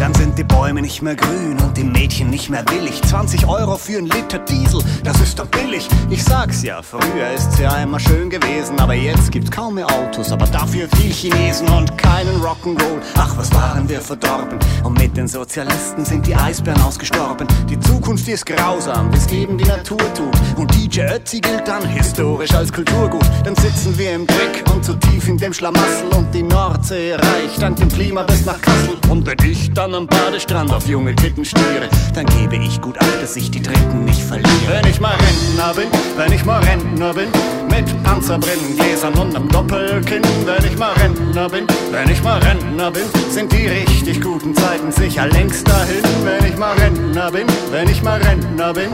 Dann 0.00 0.14
sind 0.14 0.38
die 0.38 0.44
Bäume 0.44 0.80
nicht 0.80 1.02
mehr 1.02 1.14
grün 1.14 1.58
und 1.60 1.76
die 1.76 1.84
Mädchen 1.84 2.30
nicht 2.30 2.48
mehr 2.48 2.62
billig. 2.62 3.02
20 3.02 3.46
Euro 3.46 3.76
für 3.76 3.98
ein 3.98 4.06
Liter 4.06 4.38
Diesel, 4.38 4.82
das 5.04 5.20
ist 5.20 5.38
doch 5.38 5.44
billig. 5.44 5.86
Ich 6.08 6.24
sag's 6.24 6.62
ja, 6.62 6.80
früher 6.80 7.30
ist's 7.36 7.58
ja 7.58 7.72
einmal 7.72 8.00
schön 8.00 8.30
gewesen. 8.30 8.80
Aber 8.80 8.94
jetzt 8.94 9.30
gibt's 9.30 9.50
kaum 9.50 9.74
mehr 9.74 9.86
Autos, 9.86 10.32
aber 10.32 10.46
dafür 10.46 10.88
viel 10.96 11.12
Chinesen 11.12 11.68
und 11.68 11.98
keinen 11.98 12.40
Rock'n'Roll. 12.40 13.02
Ach, 13.16 13.36
was 13.36 13.52
waren 13.52 13.86
wir 13.90 14.00
verdorben. 14.00 14.58
Und 14.84 14.98
mit 14.98 15.14
den 15.18 15.28
Sozialisten 15.28 16.02
sind 16.06 16.26
die 16.26 16.34
Eisbären 16.34 16.80
ausgestorben. 16.80 17.46
Die 17.68 17.78
Zukunft 17.78 18.26
ist 18.26 18.46
grausam, 18.46 19.12
wie's 19.12 19.26
eben 19.26 19.58
die 19.58 19.66
Natur 19.66 19.98
tut. 20.14 20.34
Und 20.56 20.74
DJ 20.74 21.02
Ötzi 21.14 21.40
gilt 21.40 21.68
dann 21.68 21.86
historisch 21.86 22.54
als 22.54 22.72
Kulturgut. 22.72 23.26
Dann 23.44 23.54
sitzen 23.56 23.98
wir 23.98 24.14
im 24.14 24.26
Dreck 24.26 24.64
und 24.72 24.82
zu 24.82 24.94
tief 24.94 25.28
in 25.28 25.36
dem 25.36 25.52
Schlamassel. 25.52 26.08
Und 26.16 26.34
die 26.34 26.42
Nordsee 26.42 27.16
reicht 27.16 27.60
dank 27.60 27.76
dem 27.76 27.90
Klima 27.90 28.22
bis 28.22 28.46
nach 28.46 28.60
Kassel. 28.62 28.96
Und 29.10 29.26
wenn 29.26 29.50
ich 29.50 29.70
dann 29.74 29.89
am 29.94 30.06
Badestrand 30.06 30.72
auf 30.72 30.86
junge 30.86 31.14
Titten 31.14 31.44
stiere, 31.44 31.88
dann 32.14 32.26
gebe 32.26 32.56
ich 32.56 32.80
gut 32.80 32.98
acht, 32.98 33.22
dass 33.22 33.36
ich 33.36 33.50
die 33.50 33.62
Dritten 33.62 34.04
nicht 34.04 34.22
verliere. 34.22 34.48
Wenn 34.68 34.90
ich 34.90 35.00
mal 35.00 35.14
Rentner 35.14 35.74
bin, 35.74 35.88
wenn 36.16 36.32
ich 36.32 36.44
mal 36.44 36.62
Rentner 36.62 37.14
bin, 37.14 37.28
mit 37.70 38.02
Panzerbrillen, 38.02 38.76
Gläsern 38.76 39.14
und 39.14 39.34
einem 39.34 39.48
Doppelkinn. 39.48 40.22
Wenn 40.44 40.64
ich 40.64 40.76
mal 40.76 40.92
Rentner 40.94 41.48
bin, 41.48 41.66
wenn 41.90 42.10
ich 42.10 42.22
mal 42.22 42.38
Rentner 42.40 42.90
bin, 42.90 43.04
sind 43.30 43.52
die 43.52 43.66
richtig 43.66 44.20
guten 44.20 44.54
Zeiten 44.54 44.92
sicher 44.92 45.26
längst 45.28 45.66
dahin. 45.66 46.02
Wenn 46.24 46.50
ich 46.50 46.56
mal 46.56 46.76
Rentner 46.76 47.30
bin, 47.30 47.46
wenn 47.70 47.88
ich 47.88 48.02
mal 48.02 48.20
Rentner 48.20 48.72
bin. 48.72 48.90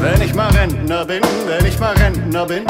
Wenn 0.00 0.22
ich 0.22 0.34
mal 0.34 0.50
Rentner 0.50 1.04
bin, 1.04 1.20
wenn 1.46 1.66
ich 1.66 1.78
mal 1.78 1.94
Rentner 1.96 2.46
bin. 2.46 2.64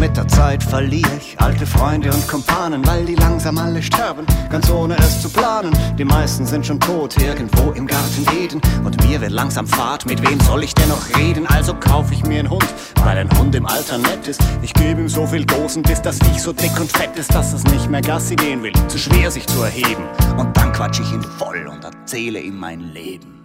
Mit 0.00 0.16
der 0.16 0.26
Zeit 0.28 0.62
verliere 0.62 1.10
ich 1.18 1.38
alte 1.38 1.66
Freunde 1.66 2.10
und 2.10 2.26
Kumpanen, 2.26 2.86
weil 2.86 3.04
die 3.04 3.16
langsam 3.16 3.58
alle 3.58 3.82
sterben, 3.82 4.24
ganz 4.48 4.70
ohne 4.70 4.96
es 4.96 5.20
zu 5.20 5.28
planen. 5.28 5.76
Die 5.98 6.06
meisten 6.06 6.46
sind 6.46 6.66
schon 6.66 6.80
tot, 6.80 7.18
irgendwo 7.18 7.72
im 7.72 7.86
Garten 7.86 8.26
Eden. 8.42 8.62
Und 8.82 9.06
mir 9.06 9.20
wird 9.20 9.30
langsam 9.30 9.66
Fahrt, 9.66 10.06
mit 10.06 10.26
wem 10.26 10.40
soll 10.40 10.64
ich 10.64 10.74
denn 10.74 10.88
noch 10.88 11.18
reden? 11.18 11.46
Also 11.46 11.74
kauf 11.74 12.10
ich 12.12 12.24
mir 12.24 12.38
einen 12.38 12.48
Hund, 12.48 12.66
weil 13.04 13.18
ein 13.18 13.28
Hund 13.38 13.54
im 13.54 13.66
Alter 13.66 13.98
nett 13.98 14.26
ist. 14.26 14.40
Ich 14.62 14.72
gebe 14.72 15.02
ihm 15.02 15.08
so 15.08 15.26
viel 15.26 15.44
Dosen, 15.44 15.82
bis 15.82 16.00
das 16.00 16.18
Viech 16.18 16.40
so 16.40 16.54
dick 16.54 16.80
und 16.80 16.90
fett 16.90 17.16
ist, 17.18 17.34
dass 17.34 17.52
es 17.52 17.64
nicht 17.64 17.90
mehr 17.90 18.00
Gassi 18.00 18.36
gehen 18.36 18.62
will. 18.62 18.72
Zu 18.88 18.96
schwer 18.96 19.30
sich 19.30 19.46
zu 19.46 19.62
erheben. 19.62 20.04
Und 20.38 20.56
dann 20.56 20.72
quatsch 20.72 21.00
ich 21.00 21.12
ihn 21.12 21.22
voll 21.22 21.68
und 21.70 21.84
erzähle 21.84 22.40
ihm 22.40 22.58
mein 22.58 22.80
Leben. 22.80 23.39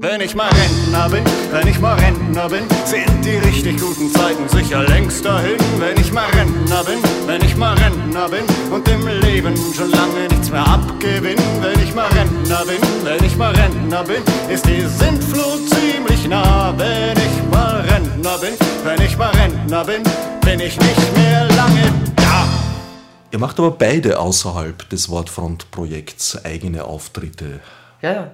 Wenn 0.00 0.20
ich 0.20 0.32
mal 0.36 0.48
Rentner 0.48 1.08
bin, 1.08 1.24
wenn 1.50 1.66
ich 1.66 1.80
mal 1.80 1.98
Rentner 1.98 2.48
bin, 2.48 2.62
sind 2.84 3.24
die 3.24 3.36
richtig 3.48 3.80
guten 3.80 4.08
Zeiten 4.12 4.48
sicher 4.48 4.84
längst 4.84 5.24
dahin. 5.24 5.56
Wenn 5.78 6.00
ich 6.00 6.12
mal 6.12 6.26
Rentner 6.30 6.84
bin, 6.84 6.98
wenn 7.26 7.42
ich 7.42 7.56
mal 7.56 7.76
Rentner 7.76 8.28
bin 8.28 8.44
und 8.72 8.88
im 8.88 9.08
Leben 9.08 9.56
schon 9.74 9.90
lange 9.90 10.28
nichts 10.30 10.50
mehr 10.50 10.64
abgewinn. 10.64 11.36
Wenn 11.60 11.82
ich 11.82 11.92
mal 11.96 12.06
Rentner 12.06 12.64
bin, 12.64 12.80
wenn 13.02 13.24
ich 13.24 13.36
mal 13.36 13.52
Rentner 13.52 14.04
bin, 14.04 14.22
ist 14.48 14.66
die 14.66 14.82
Sintflut 14.82 15.68
ziemlich 15.68 16.28
nah. 16.28 16.72
Wenn 16.76 17.16
ich 17.16 17.50
mal 17.50 17.80
Rentner 17.80 18.38
bin, 18.38 18.54
wenn 18.84 19.04
ich 19.04 19.18
mal 19.18 19.30
Rentner 19.30 19.84
bin, 19.84 20.04
bin 20.42 20.60
ich 20.60 20.78
nicht 20.78 21.16
mehr 21.16 21.44
lange 21.56 21.92
da. 22.14 22.48
Ihr 23.32 23.40
macht 23.40 23.58
aber 23.58 23.72
beide 23.72 24.20
außerhalb 24.20 24.88
des 24.90 25.08
Wortfront-Projekts 25.08 26.44
eigene 26.44 26.84
Auftritte. 26.84 27.58
Ja, 28.00 28.12
ja. 28.12 28.30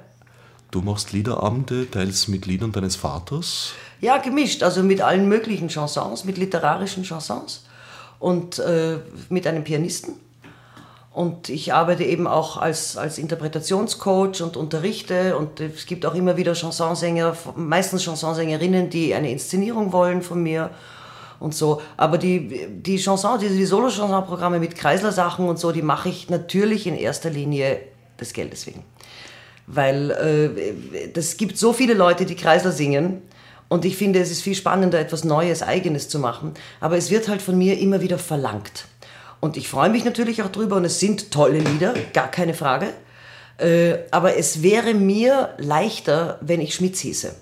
Du 0.75 0.83
machst 0.83 1.13
Liederabende, 1.13 1.89
teils 1.89 2.27
mit 2.27 2.47
Liedern 2.47 2.73
deines 2.73 2.97
Vaters. 2.97 3.75
Ja, 4.01 4.17
gemischt, 4.17 4.65
also 4.65 4.83
mit 4.83 5.03
allen 5.03 5.29
möglichen 5.29 5.69
Chansons, 5.69 6.25
mit 6.25 6.37
literarischen 6.37 7.05
Chansons 7.05 7.65
und 8.19 8.59
äh, 8.59 8.97
mit 9.29 9.47
einem 9.47 9.63
Pianisten. 9.63 10.15
Und 11.13 11.49
ich 11.49 11.73
arbeite 11.73 12.03
eben 12.03 12.27
auch 12.27 12.57
als, 12.57 12.97
als 12.97 13.19
Interpretationscoach 13.19 14.43
und 14.43 14.57
unterrichte. 14.57 15.39
Und 15.39 15.61
es 15.61 15.87
gibt 15.87 16.05
auch 16.07 16.17
immer 16.17 16.37
wieder 16.37 16.55
Chansonsänger, 16.55 17.37
meistens 17.55 18.03
Chansonsängerinnen, 18.03 18.91
die 18.91 19.15
eine 19.15 19.31
Inszenierung 19.31 19.93
wollen 19.93 20.23
von 20.23 20.43
mir 20.43 20.71
und 21.39 21.55
so. 21.55 21.83
Aber 21.97 22.19
die, 22.19 22.67
die 22.69 22.99
Chanson, 22.99 23.39
die, 23.39 23.49
die 23.49 23.65
Solo-Chanson-Programme 23.65 24.59
mit 24.59 24.75
Kreisler-Sachen 24.75 25.49
und 25.49 25.57
so, 25.57 25.71
die 25.71 25.83
mache 25.83 26.09
ich 26.09 26.31
natürlich 26.31 26.89
in 26.89 26.97
erster 26.97 27.31
Linie 27.31 27.79
des 28.21 28.33
Geldes 28.33 28.67
wegen. 28.67 28.83
Weil 29.67 30.11
äh, 30.11 31.09
das 31.13 31.37
gibt 31.37 31.57
so 31.59 31.73
viele 31.73 31.95
Leute, 31.95 32.27
die 32.27 32.37
Kreisler 32.37 32.73
singen. 32.73 33.23
Und 33.69 33.85
ich 33.85 33.97
finde, 33.97 34.21
es 34.21 34.31
ist 34.31 34.43
viel 34.43 34.55
spannender, 34.55 35.01
etwas 35.01 35.25
Neues, 35.25 35.63
Eigenes 35.63 36.09
zu 36.09 36.19
machen. 36.19 36.55
Aber 36.81 36.97
es 36.97 37.11
wird 37.11 37.29
halt 37.29 37.43
von 37.43 37.57
mir 37.57 37.79
immer 37.79 38.01
wieder 38.01 38.19
verlangt. 38.19 38.87
Und 39.41 39.57
ich 39.57 39.69
freue 39.69 39.91
mich 39.91 40.05
natürlich 40.05 40.43
auch 40.43 40.49
drüber 40.49 40.77
und 40.77 40.85
es 40.85 41.01
sind 41.01 41.31
tolle 41.31 41.59
Lieder, 41.59 41.95
gar 42.13 42.31
keine 42.31 42.55
Frage. 42.55 42.89
Äh, 43.59 43.99
aber 44.11 44.37
es 44.37 44.63
wäre 44.63 44.95
mir 44.95 45.51
leichter, 45.59 46.39
wenn 46.41 46.61
ich 46.61 46.75
Schmitz 46.75 47.01
hieße. 47.01 47.35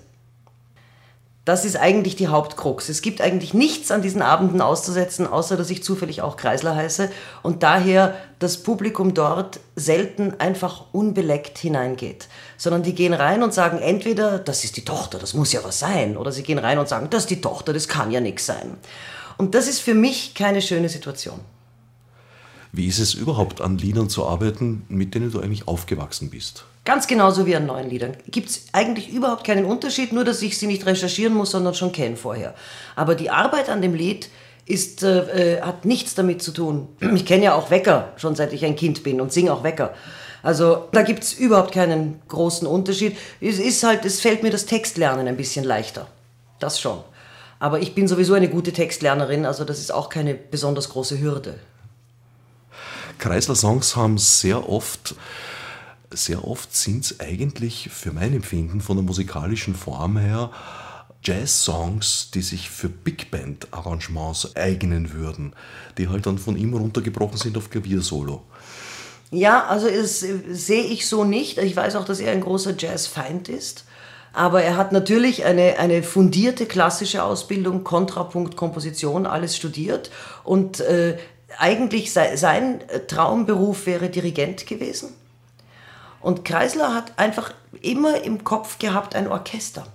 Das 1.45 1.65
ist 1.65 1.75
eigentlich 1.75 2.15
die 2.15 2.29
Hauptkrux. 2.29 2.87
Es 2.87 3.01
gibt 3.01 3.19
eigentlich 3.19 3.53
nichts 3.53 3.91
an 3.91 4.01
diesen 4.01 4.21
Abenden 4.21 4.61
auszusetzen, 4.61 5.27
außer 5.27 5.57
dass 5.57 5.69
ich 5.69 5.83
zufällig 5.83 6.21
auch 6.21 6.37
Kreisler 6.37 6.73
heiße 6.73 7.11
und 7.41 7.63
daher 7.63 8.15
das 8.39 8.63
Publikum 8.63 9.13
dort 9.13 9.59
selten 9.75 10.39
einfach 10.39 10.85
unbeleckt 10.93 11.57
hineingeht, 11.57 12.29
sondern 12.57 12.83
die 12.83 12.95
gehen 12.95 13.13
rein 13.13 13.43
und 13.43 13.53
sagen 13.53 13.79
entweder, 13.79 14.39
das 14.39 14.63
ist 14.63 14.77
die 14.77 14.85
Tochter, 14.85 15.19
das 15.19 15.33
muss 15.33 15.51
ja 15.51 15.61
was 15.65 15.79
sein, 15.79 16.15
oder 16.15 16.31
sie 16.31 16.43
gehen 16.43 16.59
rein 16.59 16.79
und 16.79 16.87
sagen, 16.87 17.09
das 17.09 17.23
ist 17.23 17.29
die 17.29 17.41
Tochter, 17.41 17.73
das 17.73 17.89
kann 17.89 18.11
ja 18.11 18.21
nichts 18.21 18.45
sein. 18.45 18.77
Und 19.37 19.53
das 19.53 19.67
ist 19.67 19.79
für 19.79 19.95
mich 19.95 20.35
keine 20.35 20.61
schöne 20.61 20.87
Situation. 20.87 21.41
Wie 22.71 22.87
ist 22.87 22.99
es 22.99 23.13
überhaupt 23.13 23.59
an 23.59 23.77
Liedern 23.77 24.07
zu 24.09 24.25
arbeiten, 24.25 24.85
mit 24.87 25.13
denen 25.13 25.29
du 25.29 25.41
eigentlich 25.41 25.67
aufgewachsen 25.67 26.29
bist? 26.29 26.63
Ganz 26.85 27.07
genauso 27.07 27.45
wie 27.45 27.55
an 27.55 27.65
neuen 27.65 27.89
Liedern. 27.89 28.17
Gibt 28.27 28.49
es 28.49 28.65
eigentlich 28.73 29.09
überhaupt 29.09 29.45
keinen 29.45 29.65
Unterschied, 29.65 30.11
nur 30.11 30.25
dass 30.25 30.41
ich 30.41 30.57
sie 30.57 30.67
nicht 30.67 30.85
recherchieren 30.85 31.33
muss, 31.33 31.51
sondern 31.51 31.73
schon 31.73 31.93
kenne 31.93 32.17
vorher. 32.17 32.55
Aber 32.95 33.15
die 33.15 33.29
Arbeit 33.29 33.69
an 33.69 33.81
dem 33.81 33.93
Lied 33.93 34.29
ist, 34.65 35.03
äh, 35.03 35.61
hat 35.61 35.85
nichts 35.85 36.15
damit 36.15 36.41
zu 36.41 36.51
tun. 36.51 36.89
Ich 37.15 37.25
kenne 37.25 37.45
ja 37.45 37.55
auch 37.55 37.69
Wecker, 37.69 38.11
schon 38.17 38.35
seit 38.35 38.51
ich 38.53 38.65
ein 38.65 38.75
Kind 38.75 39.03
bin 39.03 39.21
und 39.21 39.31
singe 39.31 39.53
auch 39.53 39.63
Wecker. 39.63 39.93
Also 40.41 40.89
da 40.91 41.03
gibt 41.03 41.23
es 41.23 41.33
überhaupt 41.33 41.73
keinen 41.73 42.21
großen 42.27 42.67
Unterschied. 42.67 43.17
Es 43.39 43.59
ist 43.59 43.83
halt, 43.83 44.03
es 44.03 44.19
fällt 44.19 44.43
mir 44.43 44.51
das 44.51 44.65
Textlernen 44.65 45.27
ein 45.27 45.37
bisschen 45.37 45.63
leichter. 45.63 46.07
Das 46.59 46.81
schon. 46.81 46.99
Aber 47.59 47.79
ich 47.79 47.95
bin 47.95 48.09
sowieso 48.09 48.33
eine 48.33 48.49
gute 48.49 48.73
Textlernerin, 48.73 49.45
also 49.45 49.63
das 49.63 49.79
ist 49.79 49.93
auch 49.93 50.09
keine 50.09 50.33
besonders 50.33 50.89
große 50.89 51.21
Hürde. 51.21 51.59
Kreisler-Songs 53.19 53.95
haben 53.95 54.17
sehr 54.17 54.69
oft, 54.69 55.15
sehr 56.15 56.47
oft 56.47 56.75
sind 56.75 57.05
es 57.05 57.19
eigentlich 57.19 57.89
für 57.91 58.11
mein 58.11 58.33
Empfinden 58.33 58.81
von 58.81 58.97
der 58.97 59.05
musikalischen 59.05 59.75
Form 59.75 60.17
her 60.17 60.51
Jazz-Songs, 61.23 62.31
die 62.33 62.41
sich 62.41 62.69
für 62.69 62.89
Big 62.89 63.31
Band-Arrangements 63.31 64.55
eignen 64.55 65.13
würden, 65.13 65.53
die 65.97 66.09
halt 66.09 66.25
dann 66.25 66.37
von 66.37 66.57
ihm 66.57 66.73
runtergebrochen 66.73 67.37
sind 67.37 67.57
auf 67.57 67.69
Klaviersolo. 67.69 68.41
Ja, 69.31 69.65
also 69.65 69.89
das 69.89 70.19
sehe 70.19 70.83
ich 70.83 71.07
so 71.07 71.23
nicht. 71.23 71.57
Ich 71.57 71.75
weiß 71.75 71.95
auch, 71.95 72.05
dass 72.05 72.19
er 72.19 72.31
ein 72.33 72.41
großer 72.41 72.75
Jazzfeind 72.77 73.49
ist. 73.49 73.85
Aber 74.33 74.63
er 74.63 74.77
hat 74.77 74.91
natürlich 74.91 75.45
eine, 75.45 75.77
eine 75.79 76.03
fundierte 76.03 76.65
klassische 76.65 77.23
Ausbildung, 77.23 77.83
Kontrapunkt, 77.83 78.57
Komposition, 78.57 79.25
alles 79.25 79.55
studiert. 79.55 80.11
Und 80.43 80.81
äh, 80.81 81.17
eigentlich 81.57 82.11
sei, 82.11 82.35
sein 82.35 82.81
Traumberuf 83.07 83.85
wäre 83.85 84.09
Dirigent 84.09 84.67
gewesen. 84.67 85.13
Und 86.23 86.45
Kreisler 86.45 86.95
hat 86.95 87.11
einfach 87.17 87.53
immer 87.81 88.23
im 88.23 88.43
Kopf 88.43 88.79
gehabt 88.79 89.15
ein 89.15 89.27
Orchester. 89.27 89.85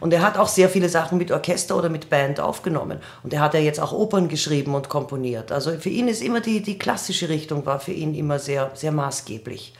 Und 0.00 0.12
er 0.12 0.22
hat 0.22 0.36
auch 0.36 0.48
sehr 0.48 0.68
viele 0.68 0.88
Sachen 0.88 1.18
mit 1.18 1.30
Orchester 1.30 1.76
oder 1.76 1.88
mit 1.88 2.10
Band 2.10 2.40
aufgenommen. 2.40 2.98
Und 3.22 3.32
er 3.32 3.40
hat 3.40 3.54
ja 3.54 3.60
jetzt 3.60 3.80
auch 3.80 3.92
Opern 3.92 4.28
geschrieben 4.28 4.74
und 4.74 4.88
komponiert. 4.88 5.52
Also 5.52 5.72
für 5.72 5.90
ihn 5.90 6.08
ist 6.08 6.22
immer 6.22 6.40
die, 6.40 6.62
die 6.62 6.78
klassische 6.78 7.28
Richtung, 7.28 7.66
war 7.66 7.80
für 7.80 7.92
ihn 7.92 8.14
immer 8.14 8.38
sehr, 8.38 8.70
sehr 8.74 8.92
maßgeblich. 8.92 9.74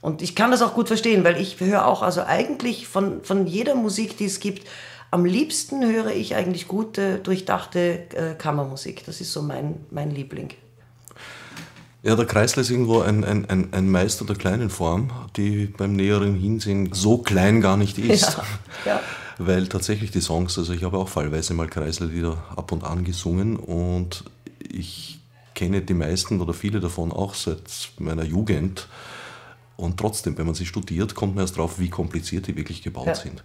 Und 0.00 0.22
ich 0.22 0.34
kann 0.34 0.50
das 0.50 0.62
auch 0.62 0.74
gut 0.74 0.88
verstehen, 0.88 1.24
weil 1.24 1.38
ich 1.38 1.60
höre 1.60 1.86
auch, 1.86 2.02
also 2.02 2.22
eigentlich 2.22 2.88
von, 2.88 3.22
von 3.22 3.46
jeder 3.46 3.74
Musik, 3.74 4.16
die 4.16 4.24
es 4.24 4.40
gibt, 4.40 4.66
am 5.10 5.24
liebsten 5.24 5.84
höre 5.84 6.10
ich 6.10 6.34
eigentlich 6.34 6.66
gute, 6.66 7.18
durchdachte 7.18 8.06
äh, 8.14 8.34
Kammermusik. 8.38 9.04
Das 9.04 9.20
ist 9.20 9.32
so 9.32 9.42
mein, 9.42 9.84
mein 9.90 10.10
Liebling. 10.10 10.50
Ja, 12.02 12.16
der 12.16 12.24
Kreisler 12.24 12.62
ist 12.62 12.70
irgendwo 12.70 13.00
ein, 13.02 13.24
ein, 13.24 13.44
ein, 13.50 13.72
ein 13.72 13.90
Meister 13.90 14.24
der 14.24 14.36
kleinen 14.36 14.70
Form, 14.70 15.10
die 15.36 15.66
beim 15.66 15.92
näheren 15.94 16.34
Hinsehen 16.34 16.90
so 16.92 17.18
klein 17.18 17.60
gar 17.60 17.76
nicht 17.76 17.98
ist. 17.98 18.38
Ja, 18.38 18.44
ja. 18.86 19.00
Weil 19.38 19.68
tatsächlich 19.68 20.10
die 20.10 20.20
Songs, 20.20 20.56
also 20.58 20.72
ich 20.72 20.82
habe 20.82 20.96
auch 20.98 21.08
fallweise 21.08 21.52
mal 21.54 21.68
Kreislerlieder 21.68 22.42
ab 22.56 22.72
und 22.72 22.84
an 22.84 23.04
gesungen 23.04 23.56
und 23.56 24.24
ich 24.66 25.20
kenne 25.54 25.82
die 25.82 25.94
meisten 25.94 26.40
oder 26.40 26.54
viele 26.54 26.80
davon 26.80 27.12
auch 27.12 27.34
seit 27.34 27.60
meiner 27.98 28.24
Jugend. 28.24 28.88
Und 29.76 29.98
trotzdem, 29.98 30.36
wenn 30.36 30.44
man 30.46 30.54
sie 30.54 30.66
studiert, 30.66 31.14
kommt 31.14 31.34
man 31.36 31.44
erst 31.44 31.56
drauf, 31.56 31.78
wie 31.78 31.88
kompliziert 31.88 32.46
die 32.46 32.56
wirklich 32.56 32.82
gebaut 32.82 33.06
Ja. 33.06 33.14
sind. 33.14 33.42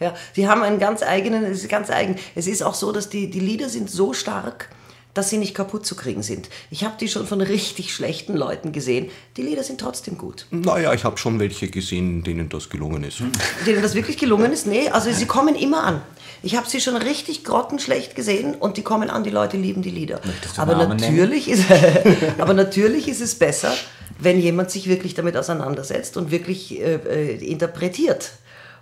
Ja, 0.00 0.14
die 0.34 0.48
haben 0.48 0.62
einen 0.62 0.78
ganz 0.78 1.02
eigenen, 1.02 1.44
es 1.44 1.62
ist 1.62 1.68
ganz 1.68 1.90
eigen. 1.90 2.16
Es 2.34 2.46
ist 2.46 2.62
auch 2.62 2.74
so, 2.74 2.90
dass 2.92 3.08
die, 3.08 3.30
die 3.30 3.40
Lieder 3.40 3.68
sind 3.68 3.88
so 3.88 4.12
stark, 4.12 4.68
dass 5.16 5.30
sie 5.30 5.38
nicht 5.38 5.54
kaputt 5.54 5.86
zu 5.86 5.94
kriegen 5.94 6.22
sind. 6.22 6.48
Ich 6.70 6.84
habe 6.84 6.94
die 7.00 7.08
schon 7.08 7.26
von 7.26 7.40
richtig 7.40 7.94
schlechten 7.94 8.36
Leuten 8.36 8.72
gesehen. 8.72 9.08
Die 9.36 9.42
Lieder 9.42 9.62
sind 9.62 9.80
trotzdem 9.80 10.18
gut. 10.18 10.46
Naja, 10.50 10.92
ich 10.92 11.04
habe 11.04 11.16
schon 11.16 11.38
welche 11.38 11.68
gesehen, 11.68 12.22
denen 12.22 12.48
das 12.48 12.68
gelungen 12.68 13.02
ist. 13.02 13.20
Denen 13.66 13.82
das 13.82 13.94
wirklich 13.94 14.18
gelungen 14.18 14.52
ist? 14.52 14.66
Nee, 14.66 14.90
also 14.90 15.10
sie 15.10 15.26
kommen 15.26 15.54
immer 15.54 15.84
an. 15.84 16.02
Ich 16.42 16.56
habe 16.56 16.68
sie 16.68 16.80
schon 16.80 16.96
richtig 16.96 17.44
grottenschlecht 17.44 18.14
gesehen 18.14 18.54
und 18.54 18.76
die 18.76 18.82
kommen 18.82 19.08
an, 19.08 19.24
die 19.24 19.30
Leute 19.30 19.56
lieben 19.56 19.82
die 19.82 19.90
Lieder. 19.90 20.20
Aber 20.56 20.86
natürlich, 20.86 21.48
ist, 21.48 21.64
aber 22.38 22.52
natürlich 22.52 23.08
ist 23.08 23.22
es 23.22 23.34
besser, 23.36 23.74
wenn 24.18 24.38
jemand 24.38 24.70
sich 24.70 24.86
wirklich 24.86 25.14
damit 25.14 25.36
auseinandersetzt 25.36 26.16
und 26.16 26.30
wirklich 26.30 26.78
äh, 26.78 26.94
äh, 26.94 27.44
interpretiert. 27.44 28.32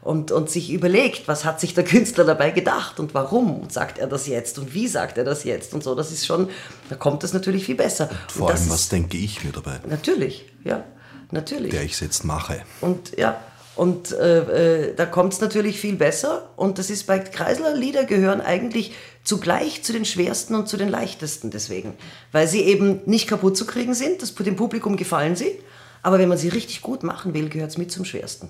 Und, 0.04 0.30
und 0.32 0.50
sich 0.50 0.70
überlegt, 0.70 1.28
was 1.28 1.46
hat 1.46 1.60
sich 1.60 1.72
der 1.72 1.84
Künstler 1.84 2.24
dabei 2.24 2.50
gedacht 2.50 3.00
und 3.00 3.14
warum 3.14 3.58
und 3.60 3.72
sagt 3.72 3.98
er 3.98 4.06
das 4.06 4.26
jetzt 4.26 4.58
und 4.58 4.74
wie 4.74 4.86
sagt 4.86 5.16
er 5.16 5.24
das 5.24 5.44
jetzt 5.44 5.72
und 5.72 5.82
so. 5.82 5.94
Das 5.94 6.12
ist 6.12 6.26
schon, 6.26 6.50
da 6.90 6.96
kommt 6.96 7.24
es 7.24 7.32
natürlich 7.32 7.64
viel 7.64 7.74
besser. 7.74 8.10
Vor 8.28 8.48
und 8.48 8.52
allem, 8.52 8.68
was 8.68 8.82
ist, 8.82 8.92
denke 8.92 9.16
ich 9.16 9.42
mir 9.44 9.52
dabei, 9.52 9.80
Natürlich, 9.88 10.44
ja, 10.62 10.84
natürlich. 11.30 11.70
der 11.70 11.84
ich 11.84 11.92
es 11.92 12.00
jetzt 12.00 12.22
mache. 12.24 12.62
Und 12.82 13.16
ja, 13.16 13.40
und 13.76 14.12
äh, 14.12 14.90
äh, 14.90 14.94
da 14.94 15.06
kommt 15.06 15.32
es 15.32 15.40
natürlich 15.40 15.80
viel 15.80 15.96
besser. 15.96 16.50
Und 16.56 16.78
das 16.78 16.90
ist 16.90 17.06
bei 17.06 17.18
Kreisler 17.18 17.74
Lieder 17.74 18.04
gehören 18.04 18.40
eigentlich 18.40 18.92
zugleich 19.24 19.82
zu 19.82 19.92
den 19.92 20.04
schwersten 20.04 20.54
und 20.54 20.68
zu 20.68 20.76
den 20.76 20.88
leichtesten 20.88 21.50
deswegen. 21.50 21.94
Weil 22.30 22.46
sie 22.46 22.60
eben 22.62 23.00
nicht 23.06 23.26
kaputt 23.26 23.56
zu 23.56 23.66
kriegen 23.66 23.94
sind, 23.94 24.22
das, 24.22 24.34
dem 24.34 24.56
Publikum 24.56 24.96
gefallen 24.96 25.34
sie. 25.34 25.58
Aber 26.02 26.18
wenn 26.18 26.28
man 26.28 26.38
sie 26.38 26.48
richtig 26.48 26.82
gut 26.82 27.02
machen 27.02 27.34
will, 27.34 27.48
gehört 27.48 27.70
es 27.70 27.78
mit 27.78 27.90
zum 27.90 28.04
schwersten. 28.04 28.48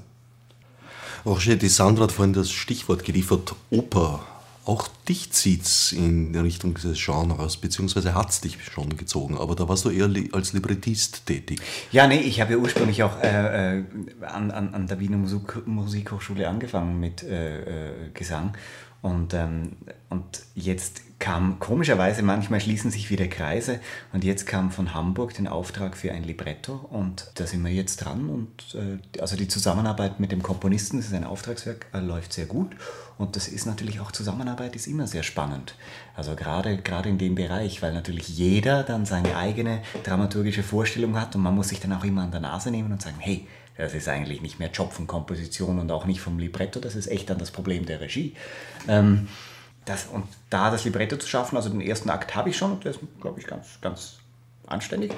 Roger, 1.26 1.56
die 1.56 1.68
Sandra 1.68 2.04
hat 2.04 2.12
vorhin 2.12 2.34
das 2.34 2.50
Stichwort 2.50 3.04
geliefert, 3.04 3.54
Oper. 3.70 4.26
Auch 4.66 4.88
dich 5.08 5.30
zieht's 5.30 5.92
in 5.92 6.34
Richtung 6.34 6.74
dieses 6.74 6.98
Genres, 7.04 7.58
beziehungsweise 7.58 8.14
hat's 8.14 8.40
dich 8.40 8.56
schon 8.64 8.96
gezogen, 8.96 9.36
aber 9.36 9.54
da 9.54 9.68
warst 9.68 9.84
du 9.84 9.90
eher 9.90 10.08
als 10.32 10.54
Librettist 10.54 11.26
tätig. 11.26 11.60
Ja, 11.92 12.06
nee, 12.06 12.20
ich 12.20 12.40
habe 12.40 12.52
ja 12.52 12.58
ursprünglich 12.58 13.02
auch 13.02 13.22
äh, 13.22 13.78
äh, 13.78 13.84
an, 14.22 14.50
an, 14.50 14.72
an 14.72 14.86
der 14.86 15.00
Wiener 15.00 15.18
Musik, 15.18 15.66
Musikhochschule 15.66 16.48
angefangen 16.48 16.98
mit 16.98 17.22
äh, 17.22 17.88
äh, 17.88 18.10
Gesang. 18.14 18.54
Und, 19.04 19.34
ähm, 19.34 19.72
und 20.08 20.44
jetzt 20.54 21.02
kam, 21.18 21.58
komischerweise, 21.58 22.22
manchmal 22.22 22.58
schließen 22.58 22.90
sich 22.90 23.10
wieder 23.10 23.26
Kreise. 23.26 23.80
Und 24.14 24.24
jetzt 24.24 24.46
kam 24.46 24.70
von 24.70 24.94
Hamburg 24.94 25.34
den 25.34 25.46
Auftrag 25.46 25.94
für 25.94 26.10
ein 26.12 26.24
Libretto. 26.24 26.72
Und 26.88 27.30
da 27.34 27.46
sind 27.46 27.62
wir 27.62 27.70
jetzt 27.70 27.96
dran. 27.96 28.30
Und 28.30 28.74
äh, 28.74 29.20
also 29.20 29.36
die 29.36 29.46
Zusammenarbeit 29.46 30.20
mit 30.20 30.32
dem 30.32 30.42
Komponisten, 30.42 30.96
das 30.96 31.08
ist 31.08 31.12
ein 31.12 31.24
Auftragswerk, 31.24 31.84
äh, 31.92 31.98
läuft 31.98 32.32
sehr 32.32 32.46
gut. 32.46 32.70
Und 33.18 33.36
das 33.36 33.46
ist 33.46 33.66
natürlich 33.66 34.00
auch 34.00 34.10
Zusammenarbeit 34.10 34.74
ist 34.74 34.86
immer 34.86 35.06
sehr 35.06 35.22
spannend. 35.22 35.74
Also 36.16 36.34
gerade 36.34 36.78
gerade 36.78 37.10
in 37.10 37.18
dem 37.18 37.34
Bereich, 37.34 37.82
weil 37.82 37.92
natürlich 37.92 38.28
jeder 38.28 38.84
dann 38.84 39.04
seine 39.04 39.36
eigene 39.36 39.82
dramaturgische 40.02 40.62
Vorstellung 40.62 41.20
hat 41.20 41.36
und 41.36 41.42
man 41.42 41.54
muss 41.54 41.68
sich 41.68 41.78
dann 41.78 41.92
auch 41.92 42.04
immer 42.04 42.22
an 42.22 42.30
der 42.30 42.40
Nase 42.40 42.70
nehmen 42.70 42.90
und 42.90 43.02
sagen, 43.02 43.18
hey, 43.18 43.46
das 43.76 43.94
ist 43.94 44.08
eigentlich 44.08 44.40
nicht 44.40 44.58
mehr 44.58 44.70
Job 44.70 44.92
von 44.92 45.06
Komposition 45.06 45.78
und 45.78 45.90
auch 45.90 46.04
nicht 46.04 46.20
vom 46.20 46.38
Libretto, 46.38 46.80
das 46.80 46.94
ist 46.94 47.08
echt 47.08 47.30
dann 47.30 47.38
das 47.38 47.50
Problem 47.50 47.86
der 47.86 48.00
Regie. 48.00 48.34
Ähm, 48.88 49.28
das, 49.84 50.06
und 50.06 50.24
da 50.50 50.70
das 50.70 50.84
Libretto 50.84 51.16
zu 51.16 51.28
schaffen, 51.28 51.56
also 51.56 51.68
den 51.68 51.80
ersten 51.80 52.10
Akt 52.10 52.34
habe 52.34 52.50
ich 52.50 52.56
schon, 52.56 52.80
der 52.80 52.92
ist, 52.92 53.00
glaube 53.20 53.40
ich, 53.40 53.46
ganz, 53.46 53.78
ganz 53.80 54.16
anständig. 54.66 55.12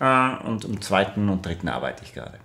Äh, 0.00 0.36
und 0.44 0.64
im 0.64 0.80
zweiten 0.80 1.28
und 1.28 1.44
dritten 1.44 1.68
arbeite 1.68 2.02
ich 2.04 2.14
gerade. 2.14 2.38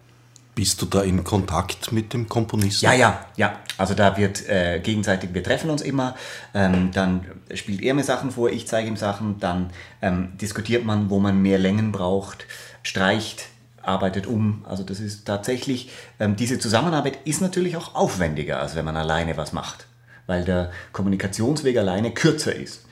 Bist 0.56 0.80
du 0.84 0.86
da 0.86 1.02
in 1.02 1.24
Kontakt 1.24 1.92
mit 1.92 2.14
dem 2.14 2.30
Komponisten? 2.30 2.86
Ja, 2.86 2.94
ja, 2.94 3.26
ja. 3.38 3.60
Also 3.80 3.96
da 3.96 4.18
wird 4.18 4.48
äh, 4.48 4.80
gegenseitig, 4.82 5.34
wir 5.34 5.44
treffen 5.44 5.72
uns 5.72 5.82
immer, 5.82 6.16
ähm, 6.54 6.92
dann 6.94 7.26
spielt 7.56 7.82
er 7.82 7.96
mir 7.96 8.04
Sachen 8.04 8.30
vor, 8.30 8.52
ich 8.52 8.68
zeige 8.68 8.88
ihm 8.88 8.98
Sachen, 8.98 9.40
dann 9.40 9.72
ähm, 10.04 10.38
diskutiert 10.40 10.86
man, 10.86 11.10
wo 11.10 11.20
man 11.20 11.42
mehr 11.42 11.58
Längen 11.58 11.92
braucht, 11.92 12.46
streicht, 12.84 13.48
arbeitet 13.84 14.28
um. 14.28 14.66
Also 14.68 14.84
das 14.84 15.00
ist 15.00 15.26
tatsächlich, 15.26 15.90
ähm, 16.20 16.36
diese 16.36 16.60
Zusammenarbeit 16.60 17.20
ist 17.26 17.42
natürlich 17.42 17.78
auch 17.78 17.96
aufwendiger, 17.96 18.60
als 18.60 18.76
wenn 18.76 18.86
man 18.86 18.98
alleine 18.98 19.38
was 19.38 19.54
macht, 19.54 19.88
weil 20.28 20.44
der 20.44 20.72
Kommunikationsweg 20.92 21.78
alleine 21.78 22.12
kürzer 22.12 22.56
ist. 22.56 22.86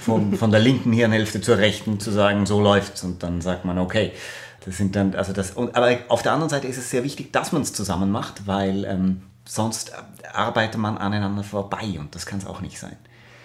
Von, 0.00 0.34
von 0.36 0.50
der 0.50 0.60
linken 0.60 0.92
Hirnhälfte 0.92 1.40
zur 1.40 1.58
rechten 1.58 1.98
zu 2.00 2.10
sagen, 2.10 2.46
so 2.46 2.60
läuft's 2.60 3.02
und 3.04 3.22
dann 3.22 3.40
sagt 3.40 3.64
man, 3.64 3.78
okay. 3.78 4.12
Das 4.64 4.76
sind 4.76 4.96
dann, 4.96 5.14
also 5.14 5.32
das, 5.32 5.52
und, 5.52 5.76
aber 5.76 5.96
auf 6.08 6.22
der 6.22 6.32
anderen 6.32 6.50
Seite 6.50 6.66
ist 6.66 6.76
es 6.76 6.90
sehr 6.90 7.04
wichtig, 7.04 7.32
dass 7.32 7.52
man 7.52 7.62
es 7.62 7.72
zusammen 7.72 8.10
macht, 8.10 8.46
weil 8.46 8.84
ähm, 8.84 9.22
sonst 9.46 9.92
arbeitet 10.32 10.78
man 10.78 10.98
aneinander 10.98 11.42
vorbei 11.42 11.96
und 11.98 12.14
das 12.14 12.26
kann 12.26 12.38
es 12.38 12.46
auch 12.46 12.60
nicht 12.60 12.78
sein. 12.78 12.96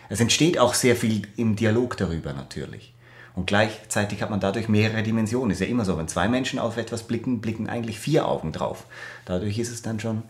Es 0.09 0.19
entsteht 0.19 0.59
auch 0.59 0.73
sehr 0.73 0.95
viel 0.95 1.27
im 1.38 1.55
Dialog 1.55 1.97
darüber 1.97 2.34
natürlich. 2.34 2.93
Und 3.36 3.47
gleichzeitig 3.47 4.21
hat 4.21 4.29
man 4.29 4.39
dadurch 4.39 4.69
mehrere 4.69 5.01
Dimensionen. 5.01 5.51
Ist 5.51 5.59
ja 5.59 5.65
immer 5.65 5.86
so, 5.86 5.97
wenn 5.97 6.07
zwei 6.07 6.27
Menschen 6.27 6.59
auf 6.59 6.77
etwas 6.77 7.03
blicken, 7.03 7.41
blicken 7.41 7.67
eigentlich 7.67 7.99
vier 7.99 8.27
Augen 8.27 8.51
drauf. 8.51 8.86
Dadurch 9.25 9.57
ist 9.57 9.71
es 9.71 9.81
dann 9.81 9.99
schon, 9.99 10.23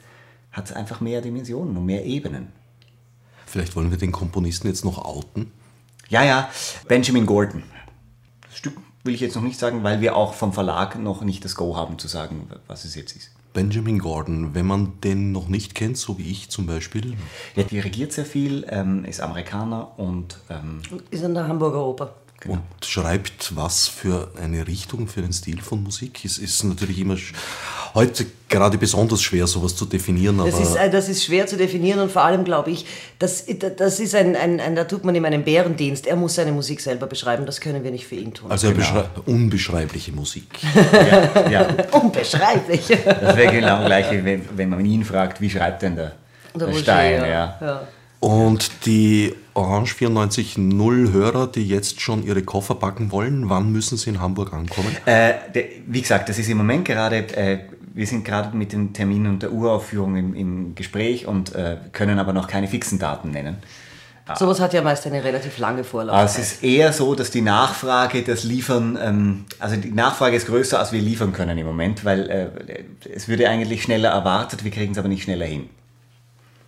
hat 0.52 0.66
es 0.66 0.74
einfach 0.74 1.02
mehr 1.02 1.22
Dimensionen 1.22 1.76
und 1.76 1.86
mehr 1.86 2.06
Ebenen. 2.06 2.48
Vielleicht 3.46 3.76
wollen 3.76 3.92
wir 3.92 3.98
den 3.98 4.12
Komponisten 4.12 4.68
jetzt 4.68 4.86
noch 4.86 5.04
outen. 5.04 5.52
Ja, 6.10 6.24
ja, 6.24 6.50
Benjamin 6.88 7.26
Gordon. 7.26 7.64
Das 8.48 8.58
Stück 8.58 8.78
will 9.04 9.14
ich 9.14 9.20
jetzt 9.20 9.36
noch 9.36 9.44
nicht 9.44 9.60
sagen, 9.60 9.84
weil 9.84 10.00
wir 10.02 10.16
auch 10.16 10.34
vom 10.34 10.54
Verlag 10.54 10.98
noch 10.98 11.24
nicht 11.24 11.44
das 11.44 11.56
Go 11.56 11.76
haben 11.76 12.00
zu 12.00 12.08
sagen, 12.08 12.48
was 12.68 12.86
es 12.86 12.96
jetzt 12.96 13.16
ist. 13.16 13.32
Benjamin 13.54 14.00
Gordon, 14.00 14.56
wenn 14.56 14.66
man 14.66 15.00
den 15.02 15.32
noch 15.32 15.48
nicht 15.48 15.76
kennt, 15.76 15.98
so 15.98 16.18
wie 16.18 16.32
ich 16.32 16.50
zum 16.50 16.66
Beispiel, 16.66 17.16
Er 17.56 17.66
dirigiert 17.66 18.12
sehr 18.12 18.26
viel, 18.26 18.66
ähm, 18.70 19.06
ist 19.06 19.22
Amerikaner 19.22 20.00
und 20.00 20.40
ähm, 20.50 20.82
Ist 21.12 21.24
an 21.24 21.36
der 21.36 21.48
Hamburger 21.48 21.86
Oper. 21.86 22.16
Und 22.46 22.62
schreibt 22.84 23.56
was 23.56 23.88
für 23.88 24.32
eine 24.42 24.68
Richtung, 24.68 25.08
für 25.08 25.22
einen 25.22 25.34
Stil 25.34 25.62
von 25.62 25.84
Musik. 25.84 26.26
Es 26.26 26.38
ist 26.38 26.64
natürlich 26.64 27.00
immer 27.00 27.18
heute 27.94 28.26
gerade 28.50 28.78
besonders 28.78 29.22
schwer, 29.22 29.48
sowas 29.48 29.76
zu 29.76 29.86
definieren, 29.86 30.40
aber 30.40 30.50
Das 30.50 30.60
ist, 30.60 30.76
äh, 30.76 30.90
das 30.90 31.10
ist 31.10 31.24
schwer 31.24 31.48
zu 31.48 31.58
definieren 31.58 32.00
und 32.00 32.12
vor 32.12 32.24
allem 32.24 32.44
glaube 32.44 32.72
ich, 32.72 32.86
das, 33.20 33.46
das 33.78 34.00
ist 34.00 34.16
ein, 34.16 34.36
ein, 34.36 34.60
ein, 34.60 34.76
da 34.76 34.84
tut 34.84 35.04
man 35.06 35.16
ihm 35.16 35.26
einen 35.26 35.44
Bärendienst. 35.44 36.06
Er 36.06 36.16
muss 36.16 36.36
seine 36.36 36.52
Musik 36.52 36.82
selber 36.82 37.08
beschreiben, 37.08 37.46
das 37.46 37.62
können 37.62 37.84
wir 37.84 37.92
nicht 37.92 38.06
für 38.06 38.16
ihn 38.16 38.34
tun. 38.34 38.52
also 38.52 38.68
er 38.68 38.74
beschreibt 38.74 39.28
unbeschreibliche 39.28 40.12
Musik. 40.12 40.46
ja, 40.94 41.50
ja, 41.50 41.68
Unbeschreiblich. 41.92 42.88
das 42.88 43.38
wäre 43.38 43.54
genau 43.54 43.86
gleich, 43.86 44.12
wenn, 44.24 44.46
wenn 44.56 44.70
man 44.70 44.86
ihn 44.86 45.04
fragt, 45.04 45.40
wie 45.42 45.50
schreibt 45.50 45.82
denn 45.82 45.96
der, 45.96 46.14
der, 46.56 46.68
Roger, 46.68 46.80
Stein? 46.80 47.22
ja. 47.22 47.58
Ja. 47.60 47.88
Und 48.24 48.86
die 48.86 49.36
Orange 49.54 49.96
94.0 49.96 51.12
Hörer, 51.12 51.46
die 51.48 51.68
jetzt 51.68 52.00
schon 52.00 52.24
ihre 52.24 52.42
Koffer 52.42 52.76
packen 52.76 53.12
wollen, 53.12 53.50
wann 53.50 53.70
müssen 53.70 53.98
sie 53.98 54.12
in 54.12 54.22
Hamburg 54.22 54.54
ankommen? 54.54 54.96
Äh, 55.06 55.34
der, 55.54 55.66
wie 55.88 56.02
gesagt, 56.02 56.30
das 56.30 56.40
ist 56.40 56.48
im 56.48 56.58
Moment 56.58 56.86
gerade, 56.86 57.18
äh, 57.36 57.60
wir 57.94 58.08
sind 58.08 58.24
gerade 58.24 58.56
mit 58.56 58.72
den 58.72 58.94
Terminen 58.94 59.28
und 59.28 59.44
der 59.44 59.52
Uraufführung 59.52 60.16
im, 60.16 60.34
im 60.36 60.74
Gespräch 60.74 61.28
und 61.28 61.54
äh, 61.54 61.76
können 61.92 62.18
aber 62.18 62.32
noch 62.32 62.48
keine 62.48 62.70
fixen 62.70 62.98
Daten 62.98 63.32
nennen. 63.32 63.58
Sowas 64.40 64.62
hat 64.62 64.74
ja 64.74 64.82
meist 64.82 65.06
eine 65.06 65.22
relativ 65.22 65.58
lange 65.58 65.84
Vorlaufzeit. 65.84 66.46
es 66.46 66.54
ist 66.54 66.64
eher 66.64 66.94
so, 66.94 67.16
dass 67.16 67.30
die 67.30 67.42
Nachfrage, 67.42 68.24
das 68.24 68.46
Liefern, 68.46 68.98
ähm, 69.04 69.46
also 69.60 69.76
die 69.76 69.92
Nachfrage 69.92 70.38
ist 70.38 70.48
größer, 70.48 70.80
als 70.80 70.94
wir 70.94 71.02
liefern 71.02 71.34
können 71.34 71.58
im 71.58 71.66
Moment, 71.66 72.06
weil 72.06 72.30
äh, 72.30 72.48
es 73.14 73.28
würde 73.28 73.50
eigentlich 73.50 73.84
schneller 73.84 74.12
erwartet, 74.12 74.64
wir 74.64 74.72
kriegen 74.72 74.94
es 74.94 74.98
aber 74.98 75.10
nicht 75.10 75.24
schneller 75.24 75.46
hin. 75.46 75.68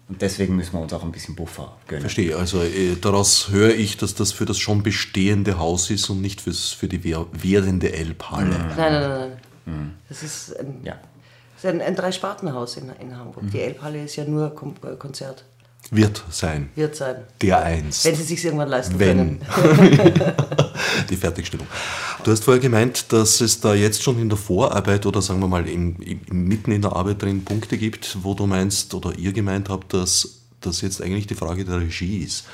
Und 0.08 0.22
deswegen 0.22 0.56
müssen 0.56 0.74
wir 0.74 0.82
uns 0.82 0.94
auch 0.94 1.04
ein 1.04 1.12
bisschen 1.12 1.36
Buffer 1.36 1.76
gönnen. 1.88 2.02
Verstehe, 2.02 2.36
also 2.38 2.62
äh, 2.62 2.96
daraus 3.02 3.50
höre 3.50 3.74
ich, 3.74 3.98
dass 3.98 4.14
das 4.14 4.32
für 4.32 4.46
das 4.46 4.60
schon 4.60 4.84
bestehende 4.84 5.58
Haus 5.58 5.90
ist 5.90 6.10
und 6.12 6.22
nicht 6.22 6.42
fürs, 6.42 6.70
für 6.70 6.88
die 6.88 7.04
wer- 7.04 7.26
werdende 7.32 7.92
Elbhalle. 7.92 8.50
Nein, 8.50 8.76
nein, 8.78 8.92
nein. 9.10 9.32
nein. 9.66 9.94
Das 10.08 10.22
ist 10.22 10.56
ein, 10.60 10.82
Ja. 10.84 10.94
das 11.56 11.64
ist 11.64 11.70
ein, 11.72 11.82
ein 11.82 11.96
Dreispartenhaus 11.96 12.78
in, 12.78 12.92
in 13.02 13.18
Hamburg. 13.18 13.46
Die 13.52 13.60
Elbhalle 13.60 14.04
ist 14.04 14.16
ja 14.16 14.26
nur 14.26 14.54
äh, 14.84 14.96
Konzert. 14.96 15.44
Wird 15.92 16.24
sein. 16.32 16.70
Wird 16.76 16.96
sein. 16.96 17.18
Der 17.42 17.64
eins. 17.64 18.06
Wenn 18.06 18.16
sie 18.16 18.24
sich 18.24 18.44
irgendwann 18.44 18.70
leisten 18.70 19.00
Wenn. 19.00 19.40
können. 19.40 19.96
die 21.10 21.16
Fertigstellung. 21.16 21.68
Du 22.24 22.32
hast 22.32 22.44
vorher 22.44 22.62
gemeint, 22.62 23.12
dass 23.14 23.42
es 23.42 23.60
da 23.60 23.76
jetzt 23.76 24.02
schon 24.02 24.20
in 24.20 24.30
der 24.30 24.38
Vorarbeit 24.38 25.06
oder 25.06 25.22
sagen 25.22 25.40
wir 25.40 25.48
mal 25.48 25.68
im, 25.68 25.96
im, 26.02 26.48
mitten 26.48 26.72
in 26.72 26.82
der 26.82 26.94
Arbeit 26.94 27.22
drin 27.22 27.46
Punkte 27.46 27.78
gibt, 27.78 28.18
wo 28.24 28.34
du 28.34 28.48
meinst 28.48 28.94
oder 28.94 29.16
ihr 29.18 29.32
gemeint 29.32 29.70
habt, 29.70 29.94
dass 29.94 30.40
das 30.62 30.82
jetzt 30.82 31.02
eigentlich 31.02 31.28
die 31.28 31.36
Frage 31.36 31.64
der 31.66 31.80
Regie 31.80 32.18
ist. 32.18 32.46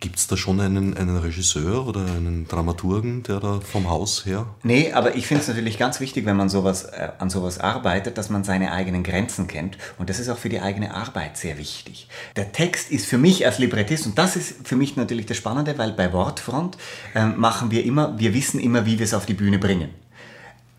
Gibt 0.00 0.16
es 0.16 0.28
da 0.28 0.36
schon 0.36 0.60
einen, 0.60 0.96
einen 0.96 1.16
Regisseur 1.16 1.84
oder 1.84 2.02
einen 2.02 2.46
Dramaturgen, 2.46 3.24
der 3.24 3.40
da 3.40 3.58
vom 3.60 3.90
Haus 3.90 4.26
her? 4.26 4.46
Nee, 4.62 4.92
aber 4.92 5.16
ich 5.16 5.26
finde 5.26 5.42
es 5.42 5.48
natürlich 5.48 5.76
ganz 5.76 5.98
wichtig, 5.98 6.24
wenn 6.24 6.36
man 6.36 6.48
sowas, 6.48 6.84
äh, 6.84 7.08
an 7.18 7.30
sowas 7.30 7.58
arbeitet, 7.58 8.16
dass 8.16 8.30
man 8.30 8.44
seine 8.44 8.70
eigenen 8.70 9.02
Grenzen 9.02 9.48
kennt. 9.48 9.76
Und 9.98 10.08
das 10.08 10.20
ist 10.20 10.28
auch 10.28 10.38
für 10.38 10.50
die 10.50 10.60
eigene 10.60 10.94
Arbeit 10.94 11.36
sehr 11.36 11.58
wichtig. 11.58 12.08
Der 12.36 12.52
Text 12.52 12.92
ist 12.92 13.06
für 13.06 13.18
mich 13.18 13.44
als 13.44 13.58
Librettist, 13.58 14.06
und 14.06 14.16
das 14.16 14.36
ist 14.36 14.68
für 14.68 14.76
mich 14.76 14.94
natürlich 14.94 15.26
das 15.26 15.36
Spannende, 15.36 15.76
weil 15.78 15.90
bei 15.90 16.12
Wortfront 16.12 16.78
äh, 17.16 17.26
machen 17.26 17.72
wir 17.72 17.84
immer, 17.84 18.16
wir 18.20 18.34
wissen 18.34 18.60
immer, 18.60 18.86
wie 18.86 19.00
wir 19.00 19.04
es 19.04 19.14
auf 19.14 19.26
die 19.26 19.34
Bühne 19.34 19.58
bringen. 19.58 19.90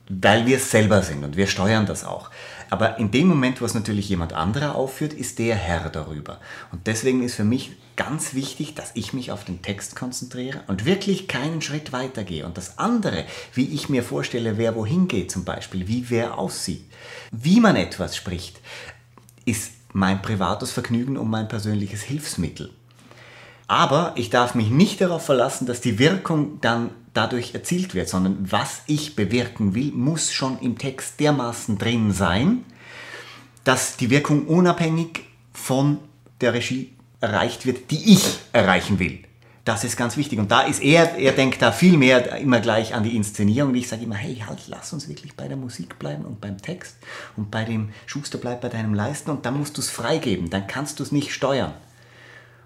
Weil 0.08 0.46
wir 0.46 0.58
es 0.58 0.72
selber 0.72 1.02
sind 1.02 1.26
und 1.26 1.36
wir 1.36 1.48
steuern 1.48 1.86
das 1.86 2.06
auch. 2.06 2.32
Aber 2.70 3.00
in 3.00 3.12
dem 3.12 3.28
Moment, 3.28 3.62
wo 3.62 3.66
es 3.66 3.74
natürlich 3.74 4.10
jemand 4.10 4.34
anderer 4.34 4.76
aufführt, 4.76 5.14
ist 5.14 5.40
der 5.40 5.56
Herr 5.56 5.90
darüber. 5.90 6.40
Und 6.72 6.88
deswegen 6.88 7.24
ist 7.24 7.36
für 7.36 7.44
mich 7.44 7.72
ganz 7.96 8.34
wichtig, 8.34 8.76
dass 8.76 8.92
ich 8.94 9.14
mich 9.14 9.32
auf 9.32 9.44
den 9.44 9.62
Text 9.62 9.96
konzentriere 9.96 10.62
und 10.68 10.86
wirklich 10.86 11.28
keinen 11.28 11.62
Schritt 11.62 11.92
weiter 11.92 12.24
gehe. 12.24 12.46
Und 12.46 12.58
das 12.58 12.78
andere, 12.78 13.26
wie 13.54 13.66
ich 13.66 13.90
mir 13.90 14.04
vorstelle, 14.04 14.58
wer 14.58 14.76
wohin 14.76 15.08
geht 15.08 15.32
zum 15.32 15.44
Beispiel, 15.44 15.88
wie 15.88 16.10
wer 16.10 16.38
aussieht, 16.38 16.86
wie 17.32 17.60
man 17.60 17.76
etwas 17.76 18.16
spricht, 18.16 18.60
ist 19.46 19.72
mein 19.92 20.22
privates 20.22 20.72
Vergnügen 20.72 21.18
und 21.18 21.30
mein 21.30 21.48
persönliches 21.48 22.04
Hilfsmittel. 22.04 22.72
Aber 23.68 24.14
ich 24.16 24.30
darf 24.30 24.56
mich 24.56 24.70
nicht 24.70 25.02
darauf 25.02 25.26
verlassen, 25.26 25.68
dass 25.68 25.82
die 25.82 26.00
Wirkung 26.00 26.60
dann 26.62 26.92
dadurch 27.20 27.54
erzielt 27.54 27.96
wird, 27.96 28.08
sondern 28.08 28.50
was 28.50 28.82
ich 28.88 29.18
bewirken 29.18 29.76
will, 29.76 29.92
muss 29.92 30.32
schon 30.32 30.58
im 30.60 30.78
Text 30.78 31.20
dermaßen 31.20 31.78
drin 31.78 32.14
sein, 32.14 32.64
dass 33.66 33.98
die 33.98 34.10
Wirkung 34.10 34.48
unabhängig 34.48 35.26
von 35.52 36.00
der 36.40 36.54
Regie 36.54 36.94
erreicht 37.20 37.66
wird, 37.66 37.92
die 37.92 38.14
ich 38.14 38.40
erreichen 38.54 39.00
will. 39.00 39.20
Das 39.66 39.84
ist 39.84 39.98
ganz 39.98 40.16
wichtig. 40.16 40.40
Und 40.40 40.50
da 40.50 40.62
ist 40.62 40.82
er, 40.82 41.18
er 41.18 41.34
denkt 41.34 41.62
da 41.62 41.74
viel 41.74 41.98
mehr 41.98 42.38
immer 42.38 42.62
gleich 42.62 42.96
an 42.96 43.04
die 43.04 43.18
Inszenierung. 43.18 43.76
Ich 43.76 43.90
sage 43.90 44.04
immer, 44.04 44.16
hey, 44.16 44.42
halt, 44.48 44.62
lass 44.68 44.94
uns 44.94 45.10
wirklich 45.10 45.36
bei 45.36 45.50
der 45.50 45.58
Musik 45.58 46.00
bleiben 46.00 46.24
und 46.24 46.40
beim 46.40 46.58
Text 46.58 46.96
und 47.36 47.52
bei 47.52 47.66
dem 47.66 47.90
Schuster 48.06 48.38
bleib 48.38 48.62
bei 48.62 48.70
deinem 48.70 48.94
Leisten 48.94 49.30
und 49.30 49.46
dann 49.46 49.58
musst 49.58 49.76
du 49.76 49.82
es 49.82 49.90
freigeben. 49.90 50.50
Dann 50.50 50.68
kannst 50.68 51.00
du 51.00 51.04
es 51.04 51.12
nicht 51.12 51.34
steuern. 51.34 51.74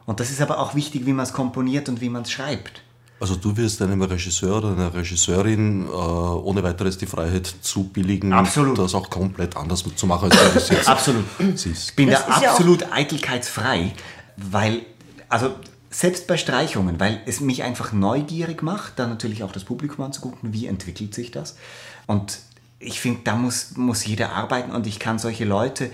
Und 0.06 0.20
das 0.20 0.30
ist 0.30 0.42
aber 0.42 0.60
auch 0.60 0.76
wichtig, 0.76 1.08
wie 1.08 1.14
man 1.14 1.24
es 1.24 1.34
komponiert 1.34 1.90
und 1.90 2.02
wie 2.02 2.10
man 2.10 2.22
es 2.22 2.32
schreibt. 2.32 2.84
Also 3.24 3.38
du 3.38 3.56
wirst 3.56 3.82
einem 3.82 4.02
Regisseur 4.02 4.58
oder 4.58 4.74
einer 4.74 4.94
Regisseurin 4.94 5.88
äh, 5.88 5.92
ohne 5.92 6.62
weiteres 6.62 6.98
die 6.98 7.06
Freiheit 7.06 7.48
zubilligen, 7.62 8.34
Absolut. 8.34 8.78
das 8.78 8.94
auch 8.94 9.10
komplett 9.10 9.56
anders 9.56 9.86
zu 9.96 10.08
machen, 10.08 10.30
als 10.30 10.38
du 10.38 10.54
das 10.54 10.68
jetzt 10.68 10.90
Absolut. 10.90 11.24
siehst. 11.56 11.92
Ich 11.92 11.96
bin 11.96 12.10
Das 12.10 12.26
da 12.26 12.36
ist 12.36 12.42
ja 12.42 12.52
absolut 12.52 12.92
eitelkeitsfrei, 12.92 13.94
weil, 14.36 14.82
also 15.30 15.52
selbst 15.90 16.28
bei 16.28 16.36
Streichungen, 16.36 17.00
weil 17.00 17.22
es 17.26 17.40
mich 17.40 17.64
einfach 17.64 17.94
neugierig 17.94 18.62
macht, 18.62 19.00
dann 19.00 19.12
natürlich 19.12 19.42
auch 19.44 19.54
das 19.54 19.64
Publikum 19.64 20.04
anzugucken, 20.04 20.52
wie 20.52 20.68
entwickelt 20.68 21.14
sich 21.14 21.32
das. 21.32 21.56
Und 22.08 22.40
ich 22.80 23.00
finde, 23.00 23.22
da 23.24 23.38
muss, 23.38 23.78
muss 23.78 24.06
jeder 24.06 24.34
arbeiten 24.34 24.72
und 24.72 24.86
ich 24.86 25.00
kann 25.00 25.18
solche 25.18 25.46
Leute 25.46 25.92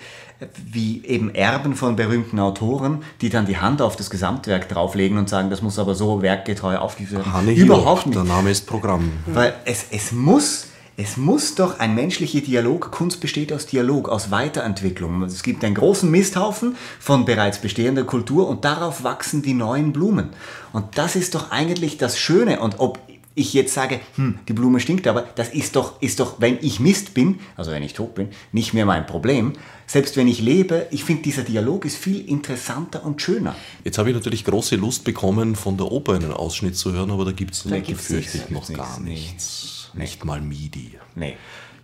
wie 0.72 1.04
eben 1.06 1.34
Erben 1.36 1.76
von 1.76 1.96
berühmten 1.96 2.40
Autoren, 2.40 3.04
die 3.22 3.30
dann 3.30 3.46
die 3.46 3.58
Hand 3.58 3.82
auf 3.82 3.96
das 3.96 4.10
Gesamtwerk 4.10 4.70
drauflegen 4.70 5.18
und 5.18 5.30
sagen, 5.30 5.50
das 5.50 5.62
muss 5.62 5.78
aber 5.78 5.96
so 5.96 6.22
werkgetreu 6.22 6.78
aufgeführt 6.78 7.26
werden. 7.26 7.34
Hanne 7.34 7.52
Überhaupt 7.52 8.06
nicht. 8.06 8.16
der 8.16 8.24
Name 8.24 8.52
ist 8.52 8.66
Programm. 8.66 9.12
Weil 9.26 9.54
es, 9.66 9.88
es 9.92 10.14
muss, 10.14 10.68
es 10.96 11.18
muss 11.18 11.56
doch 11.56 11.80
ein 11.80 11.94
menschlicher 11.94 12.40
Dialog, 12.40 12.92
Kunst 12.92 13.20
besteht 13.20 13.52
aus 13.52 13.66
Dialog, 13.66 14.08
aus 14.08 14.32
Weiterentwicklung. 14.32 15.24
Es 15.24 15.44
gibt 15.44 15.64
einen 15.66 15.76
großen 15.76 16.10
Misthaufen 16.10 16.78
von 17.00 17.26
bereits 17.26 17.60
bestehender 17.60 18.06
Kultur 18.06 18.48
und 18.48 18.64
darauf 18.64 19.04
wachsen 19.04 19.42
die 19.42 19.54
neuen 19.54 19.92
Blumen. 19.92 20.30
Und 20.72 20.98
das 20.98 21.18
ist 21.18 21.36
doch 21.36 21.52
eigentlich 21.52 21.98
das 21.98 22.18
Schöne. 22.18 22.62
Und 22.62 22.80
ob 22.80 23.00
ich 23.40 23.54
jetzt 23.54 23.74
sage, 23.74 24.00
hm, 24.16 24.40
die 24.48 24.54
Blume 24.54 24.80
stinkt, 24.80 25.08
aber 25.08 25.22
das 25.36 25.50
ist 25.50 25.76
doch, 25.76 26.02
ist 26.02 26.20
doch, 26.20 26.40
wenn 26.40 26.58
ich 26.62 26.80
Mist 26.80 27.14
bin, 27.14 27.40
also 27.56 27.72
wenn 27.72 27.84
ich 27.84 27.94
tot 27.94 28.16
bin, 28.16 28.30
nicht 28.52 28.74
mehr 28.74 28.86
mein 28.86 29.06
Problem. 29.06 29.54
Selbst 29.88 30.18
wenn 30.18 30.28
ich 30.28 30.40
lebe, 30.40 30.88
ich 30.92 31.04
finde, 31.04 31.24
dieser 31.24 31.44
Dialog 31.44 31.86
ist 31.86 31.98
viel 31.98 32.28
interessanter 32.30 33.04
und 33.06 33.22
schöner. 33.22 33.56
Jetzt 33.84 33.98
habe 33.98 34.10
ich 34.10 34.16
natürlich 34.16 34.46
große 34.46 34.76
Lust 34.76 35.04
bekommen, 35.04 35.56
von 35.56 35.78
der 35.78 35.92
Oper 35.92 36.14
einen 36.14 36.32
Ausschnitt 36.32 36.76
zu 36.76 36.94
hören, 36.94 37.10
aber 37.10 37.26
da 37.26 37.32
gibt 37.32 37.56
es 37.56 37.66
nichts, 37.66 38.10
ich 38.12 38.50
noch 38.50 38.72
gar 38.72 39.00
nichts, 39.00 39.32
nichts. 39.32 39.90
Nicht 39.96 40.26
mal 40.26 40.42
MIDI. 40.42 41.00
Nee. 41.16 41.36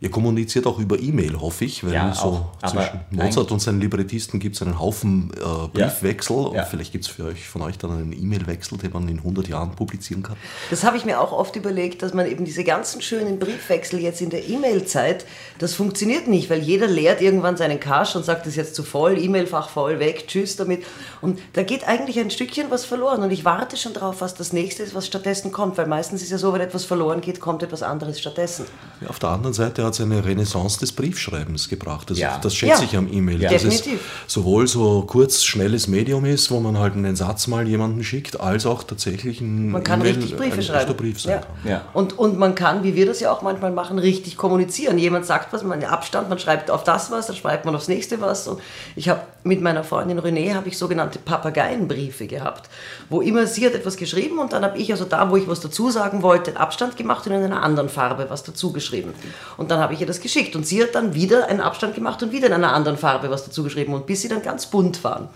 Ihr 0.01 0.11
kommuniziert 0.11 0.67
auch 0.67 0.77
über 0.79 0.99
E-Mail, 0.99 1.39
hoffe 1.39 1.65
ich, 1.65 1.83
weil 1.83 1.93
Ja, 1.93 2.13
so 2.13 2.45
auch, 2.61 2.69
zwischen 2.69 2.99
Mozart 3.11 3.51
und 3.51 3.61
seinen 3.61 3.79
Librettisten 3.79 4.39
gibt 4.39 4.55
es 4.55 4.61
einen 4.61 4.79
Haufen 4.79 5.31
äh, 5.35 5.67
Briefwechsel 5.69 6.35
und 6.35 6.55
Ja. 6.55 6.63
vielleicht 6.63 6.91
gibt 6.91 7.05
es 7.05 7.09
für 7.09 7.25
euch, 7.25 7.47
von 7.47 7.61
euch 7.61 7.77
dann 7.77 7.91
einen 7.91 8.11
E-Mail-Wechsel, 8.13 8.77
den 8.77 8.91
man 8.91 9.07
in 9.07 9.17
100 9.19 9.47
Jahren 9.47 9.71
publizieren 9.71 10.21
kann. 10.23 10.35
Das 10.69 10.83
habe 10.83 10.97
ich 10.97 11.05
mir 11.05 11.19
auch 11.21 11.31
oft 11.31 11.55
überlegt, 11.55 12.01
dass 12.01 12.13
man 12.13 12.25
eben 12.27 12.45
diese 12.45 12.63
ganzen 12.63 13.01
schönen 13.01 13.39
Briefwechsel 13.39 13.99
jetzt 13.99 14.21
in 14.21 14.29
der 14.29 14.47
E-Mail-Zeit, 14.47 15.25
das 15.59 15.73
funktioniert 15.73 16.27
nicht, 16.27 16.49
weil 16.49 16.59
jeder 16.61 16.87
leert 16.87 17.21
irgendwann 17.21 17.55
seinen 17.57 17.79
Cache 17.79 18.17
und 18.17 18.23
sagt, 18.25 18.41
das 18.41 18.49
ist 18.49 18.55
jetzt 18.57 18.75
zu 18.75 18.83
voll, 18.83 19.17
E-Mail-Fach 19.17 19.69
voll, 19.69 19.99
weg, 19.99 20.25
tschüss 20.27 20.55
damit. 20.57 20.83
Und 21.21 21.39
da 21.53 21.63
geht 21.63 21.87
eigentlich 21.87 22.19
ein 22.19 22.29
Stückchen 22.31 22.69
was 22.69 22.83
verloren 22.85 23.23
und 23.23 23.31
ich 23.31 23.45
warte 23.45 23.77
schon 23.77 23.93
drauf, 23.93 24.17
was 24.19 24.35
das 24.35 24.51
nächste 24.53 24.83
ist, 24.83 24.93
was 24.93 25.07
stattdessen 25.07 25.51
kommt, 25.51 25.77
weil 25.77 25.87
meistens 25.87 26.21
ist 26.21 26.31
ja 26.31 26.37
so, 26.37 26.51
wenn 26.53 26.61
etwas 26.61 26.83
verloren 26.85 27.21
geht, 27.21 27.39
kommt 27.39 27.63
etwas 27.63 27.81
anderes 27.83 28.19
stattdessen. 28.19 28.65
Ja, 29.01 29.07
auf 29.09 29.19
der 29.19 29.29
anderen 29.29 29.53
Seite 29.53 29.84
hat 29.85 29.93
es 29.93 30.01
eine 30.01 30.25
Renaissance 30.25 30.79
des 30.79 30.91
Briefschreibens 30.91 31.69
gebracht. 31.69 32.09
Das, 32.09 32.17
Ja. 32.17 32.37
das 32.41 32.55
schätze 32.55 32.81
Ja. 32.83 32.87
ich 32.89 32.97
am 32.97 33.11
E-Mail. 33.11 33.41
Ja. 33.41 33.51
dass 33.51 33.63
es 33.63 33.77
Definitiv. 33.81 34.01
sowohl 34.27 34.67
so 34.67 35.03
kurz, 35.03 35.43
schnelles 35.43 35.87
Medium 35.87 36.25
ist, 36.25 36.51
wo 36.51 36.59
man 36.59 36.77
halt 36.77 36.93
einen 36.93 37.15
Satz 37.15 37.47
mal 37.47 37.67
jemanden 37.67 38.03
schickt, 38.03 38.39
als 38.39 38.65
auch 38.65 38.83
tatsächlich 38.83 39.39
ein 39.41 39.71
Man 39.71 39.83
kann 39.83 40.01
E-Mail 40.01 40.15
richtig 40.15 40.35
Briefe 40.37 40.55
ein 40.57 40.61
schreiben. 40.63 40.79
echter 40.79 40.93
Brief 40.93 41.21
sein 41.21 41.31
ja. 41.33 41.37
kann. 41.39 41.71
Ja. 41.71 41.81
Und, 41.93 42.17
und 42.17 42.37
man 42.37 42.55
kann, 42.55 42.83
wie 42.83 42.95
wir 42.95 43.05
das 43.05 43.19
ja 43.19 43.31
auch 43.31 43.41
manchmal 43.41 43.71
machen, 43.71 43.99
richtig 43.99 44.37
kommunizieren. 44.37 44.97
Jemand 44.97 45.25
sagt 45.25 45.53
was, 45.53 45.63
man 45.63 45.83
Abstand, 45.83 46.29
man 46.29 46.39
schreibt 46.39 46.71
auf 46.71 46.83
das 46.83 47.11
was, 47.11 47.27
dann 47.27 47.35
schreibt 47.35 47.65
man 47.65 47.75
aufs 47.75 47.87
nächste 47.87 48.19
was. 48.21 48.47
Und 48.47 48.59
ich 48.95 49.09
habe 49.09 49.21
mit 49.43 49.61
meiner 49.61 49.83
Freundin 49.83 50.19
René 50.19 50.55
habe 50.55 50.67
ich 50.69 50.77
sogenannte 50.77 51.19
Papageienbriefe 51.19 52.27
gehabt, 52.27 52.69
wo 53.09 53.21
immer 53.21 53.45
sie 53.47 53.65
hat 53.65 53.73
etwas 53.73 53.97
geschrieben 53.97 54.39
und 54.39 54.53
dann 54.53 54.63
habe 54.63 54.77
ich 54.77 54.91
also 54.91 55.05
da, 55.05 55.29
wo 55.29 55.37
ich 55.37 55.47
was 55.47 55.59
dazu 55.59 55.89
sagen 55.91 56.21
wollte, 56.23 56.51
einen 56.51 56.57
Abstand 56.57 56.97
gemacht 56.97 57.27
und 57.27 57.33
in 57.33 57.43
einer 57.43 57.61
anderen 57.63 57.89
Farbe 57.89 58.25
was 58.29 58.43
dazu 58.43 58.71
geschrieben. 58.73 59.13
Und 59.57 59.71
dann 59.71 59.74
habe 59.79 59.93
ich 59.93 60.01
ihr 60.01 60.07
das 60.07 60.19
geschickt 60.19 60.55
und 60.55 60.65
sie 60.65 60.81
hat 60.81 60.95
dann 60.95 61.13
wieder 61.13 61.47
einen 61.47 61.61
Abstand 61.61 61.95
gemacht 61.95 62.21
und 62.23 62.31
wieder 62.31 62.47
in 62.47 62.53
einer 62.53 62.73
anderen 62.73 62.97
Farbe 62.97 63.29
was 63.29 63.45
dazu 63.45 63.63
geschrieben 63.63 63.93
und 63.93 64.05
bis 64.05 64.21
sie 64.21 64.27
dann 64.27 64.41
ganz 64.41 64.65
bunt 64.67 65.03
waren. 65.03 65.29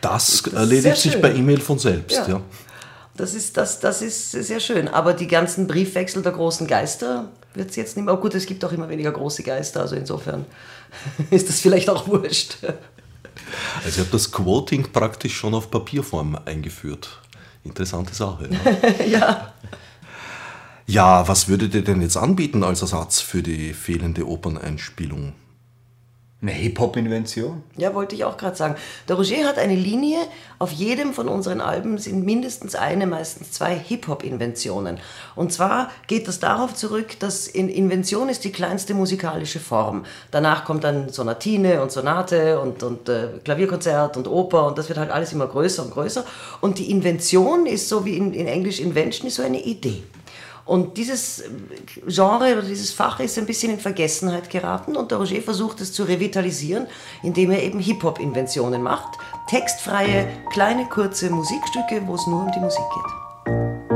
Das, 0.00 0.38
sehr 0.38 0.52
erledigt 0.54 0.96
sich 0.96 1.12
schön. 1.12 1.22
bei 1.22 1.34
E-Mail 1.34 1.60
von 1.60 1.78
selbst. 1.78 2.16
Ja. 2.16 2.28
Ja. 2.28 2.40
Das 3.16 3.34
ist, 3.34 3.56
das, 3.56 3.78
das 3.80 4.02
ist 4.02 4.32
sehr 4.32 4.60
schön. 4.60 4.88
Aber 4.88 5.12
die 5.12 5.28
ganzen 5.28 5.66
Briefwechsel 5.66 6.22
der 6.22 6.32
großen 6.32 6.66
Geister 6.66 7.28
wird 7.54 7.70
es 7.70 7.76
jetzt 7.76 7.96
nicht 7.96 8.04
mehr. 8.04 8.14
Oh 8.14 8.18
gut, 8.18 8.34
es 8.34 8.46
gibt 8.46 8.64
auch 8.64 8.72
immer 8.72 8.88
weniger 8.88 9.12
große 9.12 9.42
Geister, 9.42 9.80
also 9.80 9.94
insofern 9.94 10.44
ist 11.30 11.48
das 11.48 11.60
vielleicht 11.60 11.88
auch 11.88 12.08
wurscht. 12.08 12.56
Also 13.84 13.88
ich 13.88 13.98
habe 13.98 14.08
das 14.10 14.30
Quoting 14.32 14.90
praktisch 14.92 15.36
schon 15.36 15.54
auf 15.54 15.70
Papierform 15.70 16.38
eingeführt. 16.44 17.20
Interessante 17.62 18.14
Sache. 18.14 18.48
Ja. 18.50 19.06
ja. 19.06 19.52
Ja, 20.86 21.26
was 21.26 21.48
würdet 21.48 21.74
ihr 21.74 21.84
denn 21.84 22.02
jetzt 22.02 22.16
anbieten 22.16 22.62
als 22.62 22.82
Ersatz 22.82 23.20
für 23.20 23.42
die 23.42 23.72
fehlende 23.72 24.26
Operneinspielung? 24.26 25.32
Eine 26.44 26.52
Hip-Hop-Invention? 26.52 27.62
Ja, 27.78 27.94
wollte 27.94 28.14
ich 28.14 28.24
auch 28.24 28.36
gerade 28.36 28.54
sagen. 28.54 28.74
Der 29.08 29.16
Roger 29.16 29.46
hat 29.46 29.56
eine 29.56 29.74
Linie, 29.74 30.18
auf 30.58 30.72
jedem 30.72 31.14
von 31.14 31.26
unseren 31.26 31.62
Alben 31.62 31.96
sind 31.96 32.22
mindestens 32.22 32.74
eine, 32.74 33.06
meistens 33.06 33.52
zwei 33.52 33.74
Hip-Hop-Inventionen. 33.74 34.98
Und 35.36 35.54
zwar 35.54 35.90
geht 36.06 36.28
das 36.28 36.40
darauf 36.40 36.74
zurück, 36.74 37.18
dass 37.18 37.46
in 37.46 37.70
Invention 37.70 38.28
ist 38.28 38.44
die 38.44 38.52
kleinste 38.52 38.92
musikalische 38.92 39.58
Form. 39.58 40.04
Danach 40.32 40.66
kommt 40.66 40.84
dann 40.84 41.08
Sonatine 41.08 41.80
und 41.80 41.92
Sonate 41.92 42.60
und, 42.60 42.82
und 42.82 43.08
äh, 43.08 43.28
Klavierkonzert 43.42 44.18
und 44.18 44.28
Oper 44.28 44.66
und 44.66 44.76
das 44.76 44.90
wird 44.90 44.98
halt 44.98 45.10
alles 45.10 45.32
immer 45.32 45.46
größer 45.46 45.82
und 45.82 45.92
größer. 45.92 46.26
Und 46.60 46.78
die 46.78 46.90
Invention 46.90 47.64
ist 47.64 47.88
so 47.88 48.04
wie 48.04 48.18
in, 48.18 48.34
in 48.34 48.48
Englisch 48.48 48.80
Invention, 48.80 49.28
ist 49.28 49.36
so 49.36 49.42
eine 49.42 49.62
Idee. 49.62 50.02
Und 50.64 50.96
dieses 50.96 51.44
Genre 52.06 52.52
oder 52.52 52.62
dieses 52.62 52.90
Fach 52.90 53.20
ist 53.20 53.38
ein 53.38 53.46
bisschen 53.46 53.72
in 53.72 53.78
Vergessenheit 53.78 54.48
geraten 54.48 54.96
und 54.96 55.10
der 55.10 55.18
Roger 55.18 55.42
versucht 55.42 55.80
es 55.82 55.92
zu 55.92 56.04
revitalisieren, 56.04 56.86
indem 57.22 57.50
er 57.50 57.62
eben 57.62 57.80
Hip-Hop-Inventionen 57.80 58.82
macht. 58.82 59.18
Textfreie, 59.48 60.26
kleine, 60.50 60.88
kurze 60.88 61.28
Musikstücke, 61.30 62.02
wo 62.06 62.14
es 62.14 62.26
nur 62.26 62.44
um 62.44 62.52
die 62.52 62.60
Musik 62.60 62.84
geht. 62.94 63.93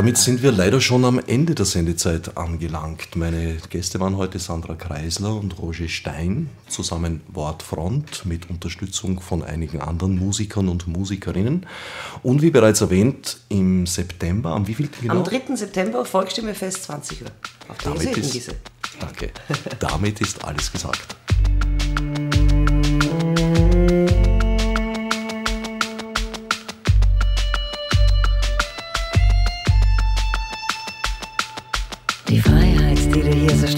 Damit 0.00 0.16
sind 0.16 0.42
wir 0.42 0.50
leider 0.50 0.80
schon 0.80 1.04
am 1.04 1.18
Ende 1.18 1.54
der 1.54 1.66
Sendezeit 1.66 2.38
angelangt. 2.38 3.16
Meine 3.16 3.58
Gäste 3.68 4.00
waren 4.00 4.16
heute 4.16 4.38
Sandra 4.38 4.74
Kreisler 4.74 5.34
und 5.34 5.58
Roger 5.58 5.88
Stein, 5.88 6.48
zusammen 6.68 7.20
Wortfront 7.28 8.24
mit 8.24 8.48
Unterstützung 8.48 9.20
von 9.20 9.42
einigen 9.42 9.82
anderen 9.82 10.18
Musikern 10.18 10.70
und 10.70 10.86
Musikerinnen. 10.86 11.66
Und 12.22 12.40
wie 12.40 12.48
bereits 12.48 12.80
erwähnt, 12.80 13.40
im 13.50 13.86
September, 13.86 14.52
am 14.52 14.66
wievielten 14.66 15.02
genau? 15.02 15.18
Am 15.18 15.24
3. 15.24 15.54
September, 15.54 16.06
Volksstimmefest, 16.06 16.84
20 16.84 17.20
Uhr. 17.20 17.28
Auf 17.68 17.76
der 17.76 17.92
damit 17.92 18.16
ist, 18.16 18.54
Danke. 19.00 19.30
Damit 19.80 20.22
ist 20.22 20.42
alles 20.42 20.72
gesagt. 20.72 21.19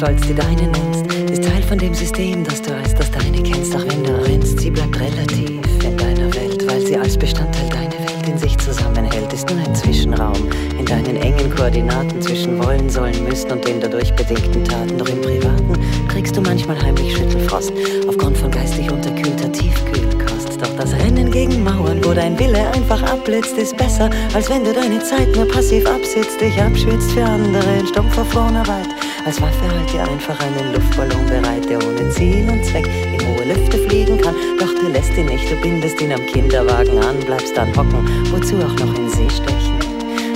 Stolz 0.03 0.20
die 0.22 0.34
deine 0.34 0.62
nennst, 0.62 1.07
ist 1.30 1.44
Teil 1.44 1.62
von 1.62 1.78
dem 1.78 1.94
System, 1.94 2.42
das 2.42 2.61
du 2.61 2.74
als 2.74 2.92
das 2.92 3.09
deine 3.12 3.40
kennst. 3.40 3.72
Auch 3.76 3.84
wenn 3.86 4.03
du 4.03 4.12
rennst, 4.24 4.59
sie 4.59 4.68
bleibt 4.68 4.98
relativ 4.98 5.61
in 5.84 5.96
deiner 5.96 6.34
Welt, 6.34 6.68
weil 6.68 6.84
sie 6.84 6.96
als 6.96 7.16
Bestandteil 7.16 7.68
deiner 7.68 8.00
Welt 8.09 8.26
in 8.26 8.36
sich 8.36 8.59
zusammenhält. 8.59 9.32
Ist 9.32 9.48
nur 9.48 9.61
ein 9.61 9.72
Zwischenraum 9.76 10.50
in 10.76 10.86
deinen 10.86 11.14
engen 11.14 11.55
Koordinaten 11.55 12.20
zwischen 12.20 12.59
wollen, 12.61 12.90
sollen, 12.90 13.22
müssen 13.28 13.53
und 13.53 13.64
den 13.64 13.78
dadurch 13.78 14.12
bedingten 14.14 14.64
Taten. 14.64 14.98
Doch 14.98 15.09
im 15.09 15.20
Privaten 15.20 15.78
kriegst 16.09 16.36
du 16.36 16.40
manchmal 16.40 16.82
heimlich 16.82 17.16
Schüttelfrost 17.16 17.72
aufgrund 18.09 18.36
von 18.36 18.50
geistig 18.50 18.90
unterkühlter 18.90 19.53
Tiefkühlkost. 19.53 20.61
Doch 20.61 20.76
das 20.78 20.94
Rennen 20.94 21.30
gegen 21.30 21.62
Mauern, 21.62 22.05
wo 22.05 22.12
dein 22.12 22.36
Wille 22.40 22.66
einfach 22.72 23.05
abblitzt, 23.05 23.57
ist 23.57 23.76
besser, 23.76 24.11
als 24.34 24.50
wenn 24.50 24.64
du 24.64 24.72
deine 24.72 24.98
Zeit 25.05 25.28
nur 25.36 25.46
passiv 25.46 25.86
absitzt, 25.86 26.40
dich 26.40 26.61
abschwitzt 26.61 27.12
für 27.12 27.22
andere 27.22 27.78
in 27.78 27.86
stumpfer 27.86 28.24
Fronarbeit. 28.24 28.88
Als 29.25 29.41
Waffe 29.41 29.70
halt 29.70 29.93
dir 29.93 30.03
einfach 30.03 30.39
einen 30.41 30.73
Luftballon 30.73 31.27
bereit, 31.27 31.68
der 31.68 31.79
ohne 31.79 32.11
Ziel 32.11 32.49
und 32.49 32.64
Zweck 32.64 32.87
in 32.87 33.25
hohe 33.29 33.45
Lüfte 33.45 33.79
fliegen 33.79 34.18
kann. 34.20 34.35
Doch 34.59 34.75
du 34.81 34.89
lässt 34.89 35.16
ihn 35.16 35.27
nicht, 35.27 35.49
du 35.51 35.57
bindest 35.61 36.01
ihn 36.01 36.12
am 36.12 36.27
Kinderwagen 36.27 36.99
an, 36.99 37.20
bleibst 37.20 37.57
dann 37.57 37.68
hocken, 37.77 38.05
wozu 38.33 38.57
auch 38.57 38.75
noch 38.81 38.95
in 38.99 39.09
See 39.09 39.31
stechen. 39.31 39.79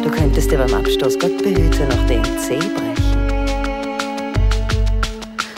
Du 0.04 0.10
könntest 0.10 0.52
dir 0.52 0.58
beim 0.58 0.72
Abstoß, 0.72 1.18
Gott 1.18 1.36
behüte, 1.42 1.84
noch 1.86 2.06
den 2.06 2.22
Zeh 2.38 2.58
brechen. 2.58 3.05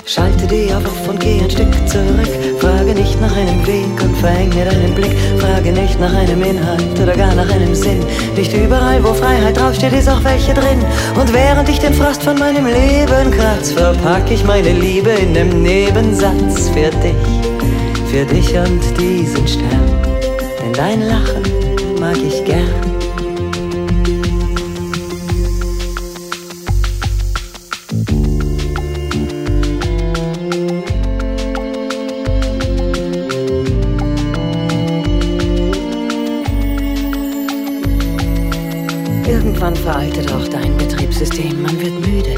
Schalte 0.09 0.47
die 0.47 0.73
auf 0.73 1.07
und 1.07 1.21
geh 1.21 1.39
ein 1.39 1.51
Stück 1.51 1.87
zurück. 1.87 2.31
Frage 2.61 2.95
nicht 2.95 3.21
nach 3.21 3.37
einem 3.37 3.67
Weg 3.67 4.03
und 4.03 4.17
verenge 4.17 4.65
deinen 4.65 4.95
Blick. 4.95 5.15
Frage 5.39 5.71
nicht 5.71 6.01
nach 6.01 6.15
einem 6.15 6.43
Inhalt 6.43 6.99
oder 6.99 7.15
gar 7.15 7.35
nach 7.35 7.51
einem 7.51 7.75
Sinn. 7.75 8.03
Nicht 8.35 8.55
überall, 8.55 9.05
wo 9.05 9.13
Freiheit 9.13 9.59
draufsteht, 9.59 9.93
ist 9.93 10.09
auch 10.09 10.25
welche 10.25 10.55
drin. 10.55 10.83
Und 11.15 11.35
während 11.35 11.69
ich 11.69 11.79
den 11.81 11.93
Frost 11.93 12.23
von 12.23 12.39
meinem 12.39 12.65
Leben 12.65 13.31
kratz, 13.33 13.73
verpack 13.73 14.31
ich 14.31 14.43
meine 14.45 14.73
Liebe 14.73 15.11
in 15.11 15.33
nem 15.33 15.63
Nebensatz 15.63 16.71
für 16.71 16.89
dich, 16.89 18.11
für 18.11 18.25
dich 18.25 18.57
und 18.57 18.81
diesen 18.99 19.47
Stern. 19.47 19.93
Denn 20.63 20.73
dein 20.73 21.03
Lachen 21.03 21.43
mag 22.01 22.17
ich 22.17 22.43
gern. 22.47 22.98
Irgendwann 39.59 39.83
veraltet 39.83 40.33
auch 40.33 40.47
dein 40.47 40.77
Betriebssystem. 40.77 41.61
Man 41.61 41.81
wird 41.81 42.07
müde 42.07 42.38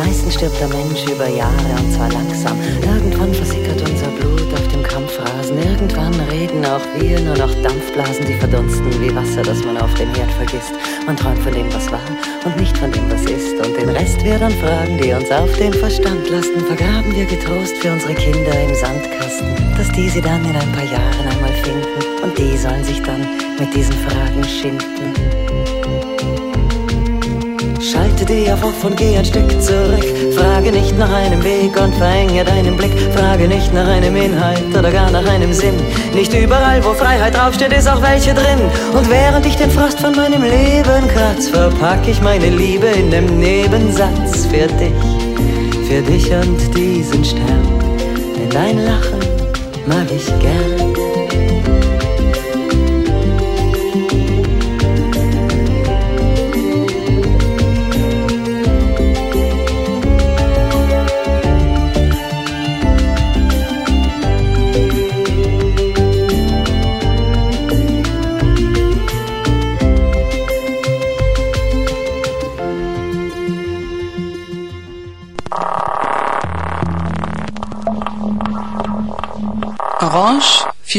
Meistens 0.00 0.32
stirbt 0.34 0.58
der 0.58 0.68
Mensch 0.68 1.04
über 1.04 1.28
Jahre 1.28 1.72
und 1.78 1.92
zwar 1.92 2.10
langsam. 2.10 2.56
Irgendwann 2.80 3.34
versickert 3.34 3.82
unser 3.86 4.08
Blut 4.08 4.50
auf 4.54 4.66
dem 4.68 4.82
Kampfrasen. 4.82 5.58
Irgendwann 5.58 6.14
reden 6.32 6.64
auch 6.64 6.80
wir 6.98 7.20
nur 7.20 7.36
noch 7.36 7.54
Dampfblasen, 7.62 8.24
die 8.24 8.32
verdunsten 8.32 8.90
wie 8.98 9.14
Wasser, 9.14 9.42
das 9.42 9.62
man 9.62 9.76
auf 9.76 9.92
dem 9.94 10.08
Herd 10.14 10.30
vergisst. 10.32 10.72
Man 11.04 11.18
träumt 11.18 11.40
von 11.40 11.52
dem, 11.52 11.70
was 11.74 11.92
war 11.92 12.00
und 12.46 12.56
nicht 12.56 12.78
von 12.78 12.90
dem, 12.90 13.10
was 13.10 13.24
ist. 13.24 13.54
Und 13.60 13.76
den 13.76 13.90
Rest 13.90 14.24
wir 14.24 14.38
dann 14.38 14.52
fragen, 14.52 14.96
die 14.96 15.12
uns 15.12 15.30
auf 15.30 15.52
den 15.58 15.74
Verstand 15.74 16.30
lasten. 16.30 16.60
Vergraben 16.60 17.14
wir 17.14 17.26
getrost 17.26 17.76
für 17.76 17.92
unsere 17.92 18.14
Kinder 18.14 18.58
im 18.58 18.74
Sandkasten, 18.74 19.54
dass 19.76 19.92
die 19.92 20.08
sie 20.08 20.22
dann 20.22 20.42
in 20.46 20.56
ein 20.56 20.72
paar 20.72 20.90
Jahren 20.90 21.28
einmal 21.28 21.52
finden. 21.62 22.24
Und 22.24 22.38
die 22.38 22.56
sollen 22.56 22.84
sich 22.84 23.02
dann 23.02 23.20
mit 23.58 23.74
diesen 23.74 23.96
Fragen 24.08 24.44
schinden. 24.44 25.19
Dich 28.30 28.52
auf 28.52 28.84
und 28.84 28.96
geh 28.96 29.16
ein 29.16 29.24
Stück 29.24 29.50
zurück. 29.60 30.04
Frage 30.36 30.70
nicht 30.70 30.96
nach 30.96 31.12
einem 31.12 31.42
Weg 31.42 31.72
und 31.82 31.92
verenge 31.96 32.44
deinen 32.44 32.76
Blick. 32.76 32.92
Frage 33.12 33.48
nicht 33.48 33.74
nach 33.74 33.88
einem 33.88 34.14
Inhalt 34.14 34.62
oder 34.70 34.88
gar 34.92 35.10
nach 35.10 35.26
einem 35.26 35.52
Sinn. 35.52 35.74
Nicht 36.14 36.32
überall, 36.32 36.84
wo 36.84 36.92
Freiheit 36.94 37.34
draufsteht, 37.34 37.72
ist 37.72 37.88
auch 37.88 38.00
welche 38.00 38.32
drin. 38.32 38.60
Und 38.96 39.10
während 39.10 39.44
ich 39.46 39.56
den 39.56 39.68
Frost 39.68 39.98
von 39.98 40.14
meinem 40.14 40.44
Leben 40.44 41.08
kratz, 41.08 41.48
verpack 41.48 42.06
ich 42.06 42.22
meine 42.22 42.50
Liebe 42.50 42.86
in 42.86 43.08
nem 43.08 43.40
Nebensatz 43.40 44.46
für 44.46 44.68
dich, 44.78 45.88
für 45.88 46.02
dich 46.02 46.30
und 46.30 46.76
diesen 46.76 47.24
Stern. 47.24 47.66
Denn 48.36 48.50
dein 48.50 48.78
Lachen 48.84 49.18
mag 49.88 50.06
ich 50.14 50.26
gern. 50.38 50.69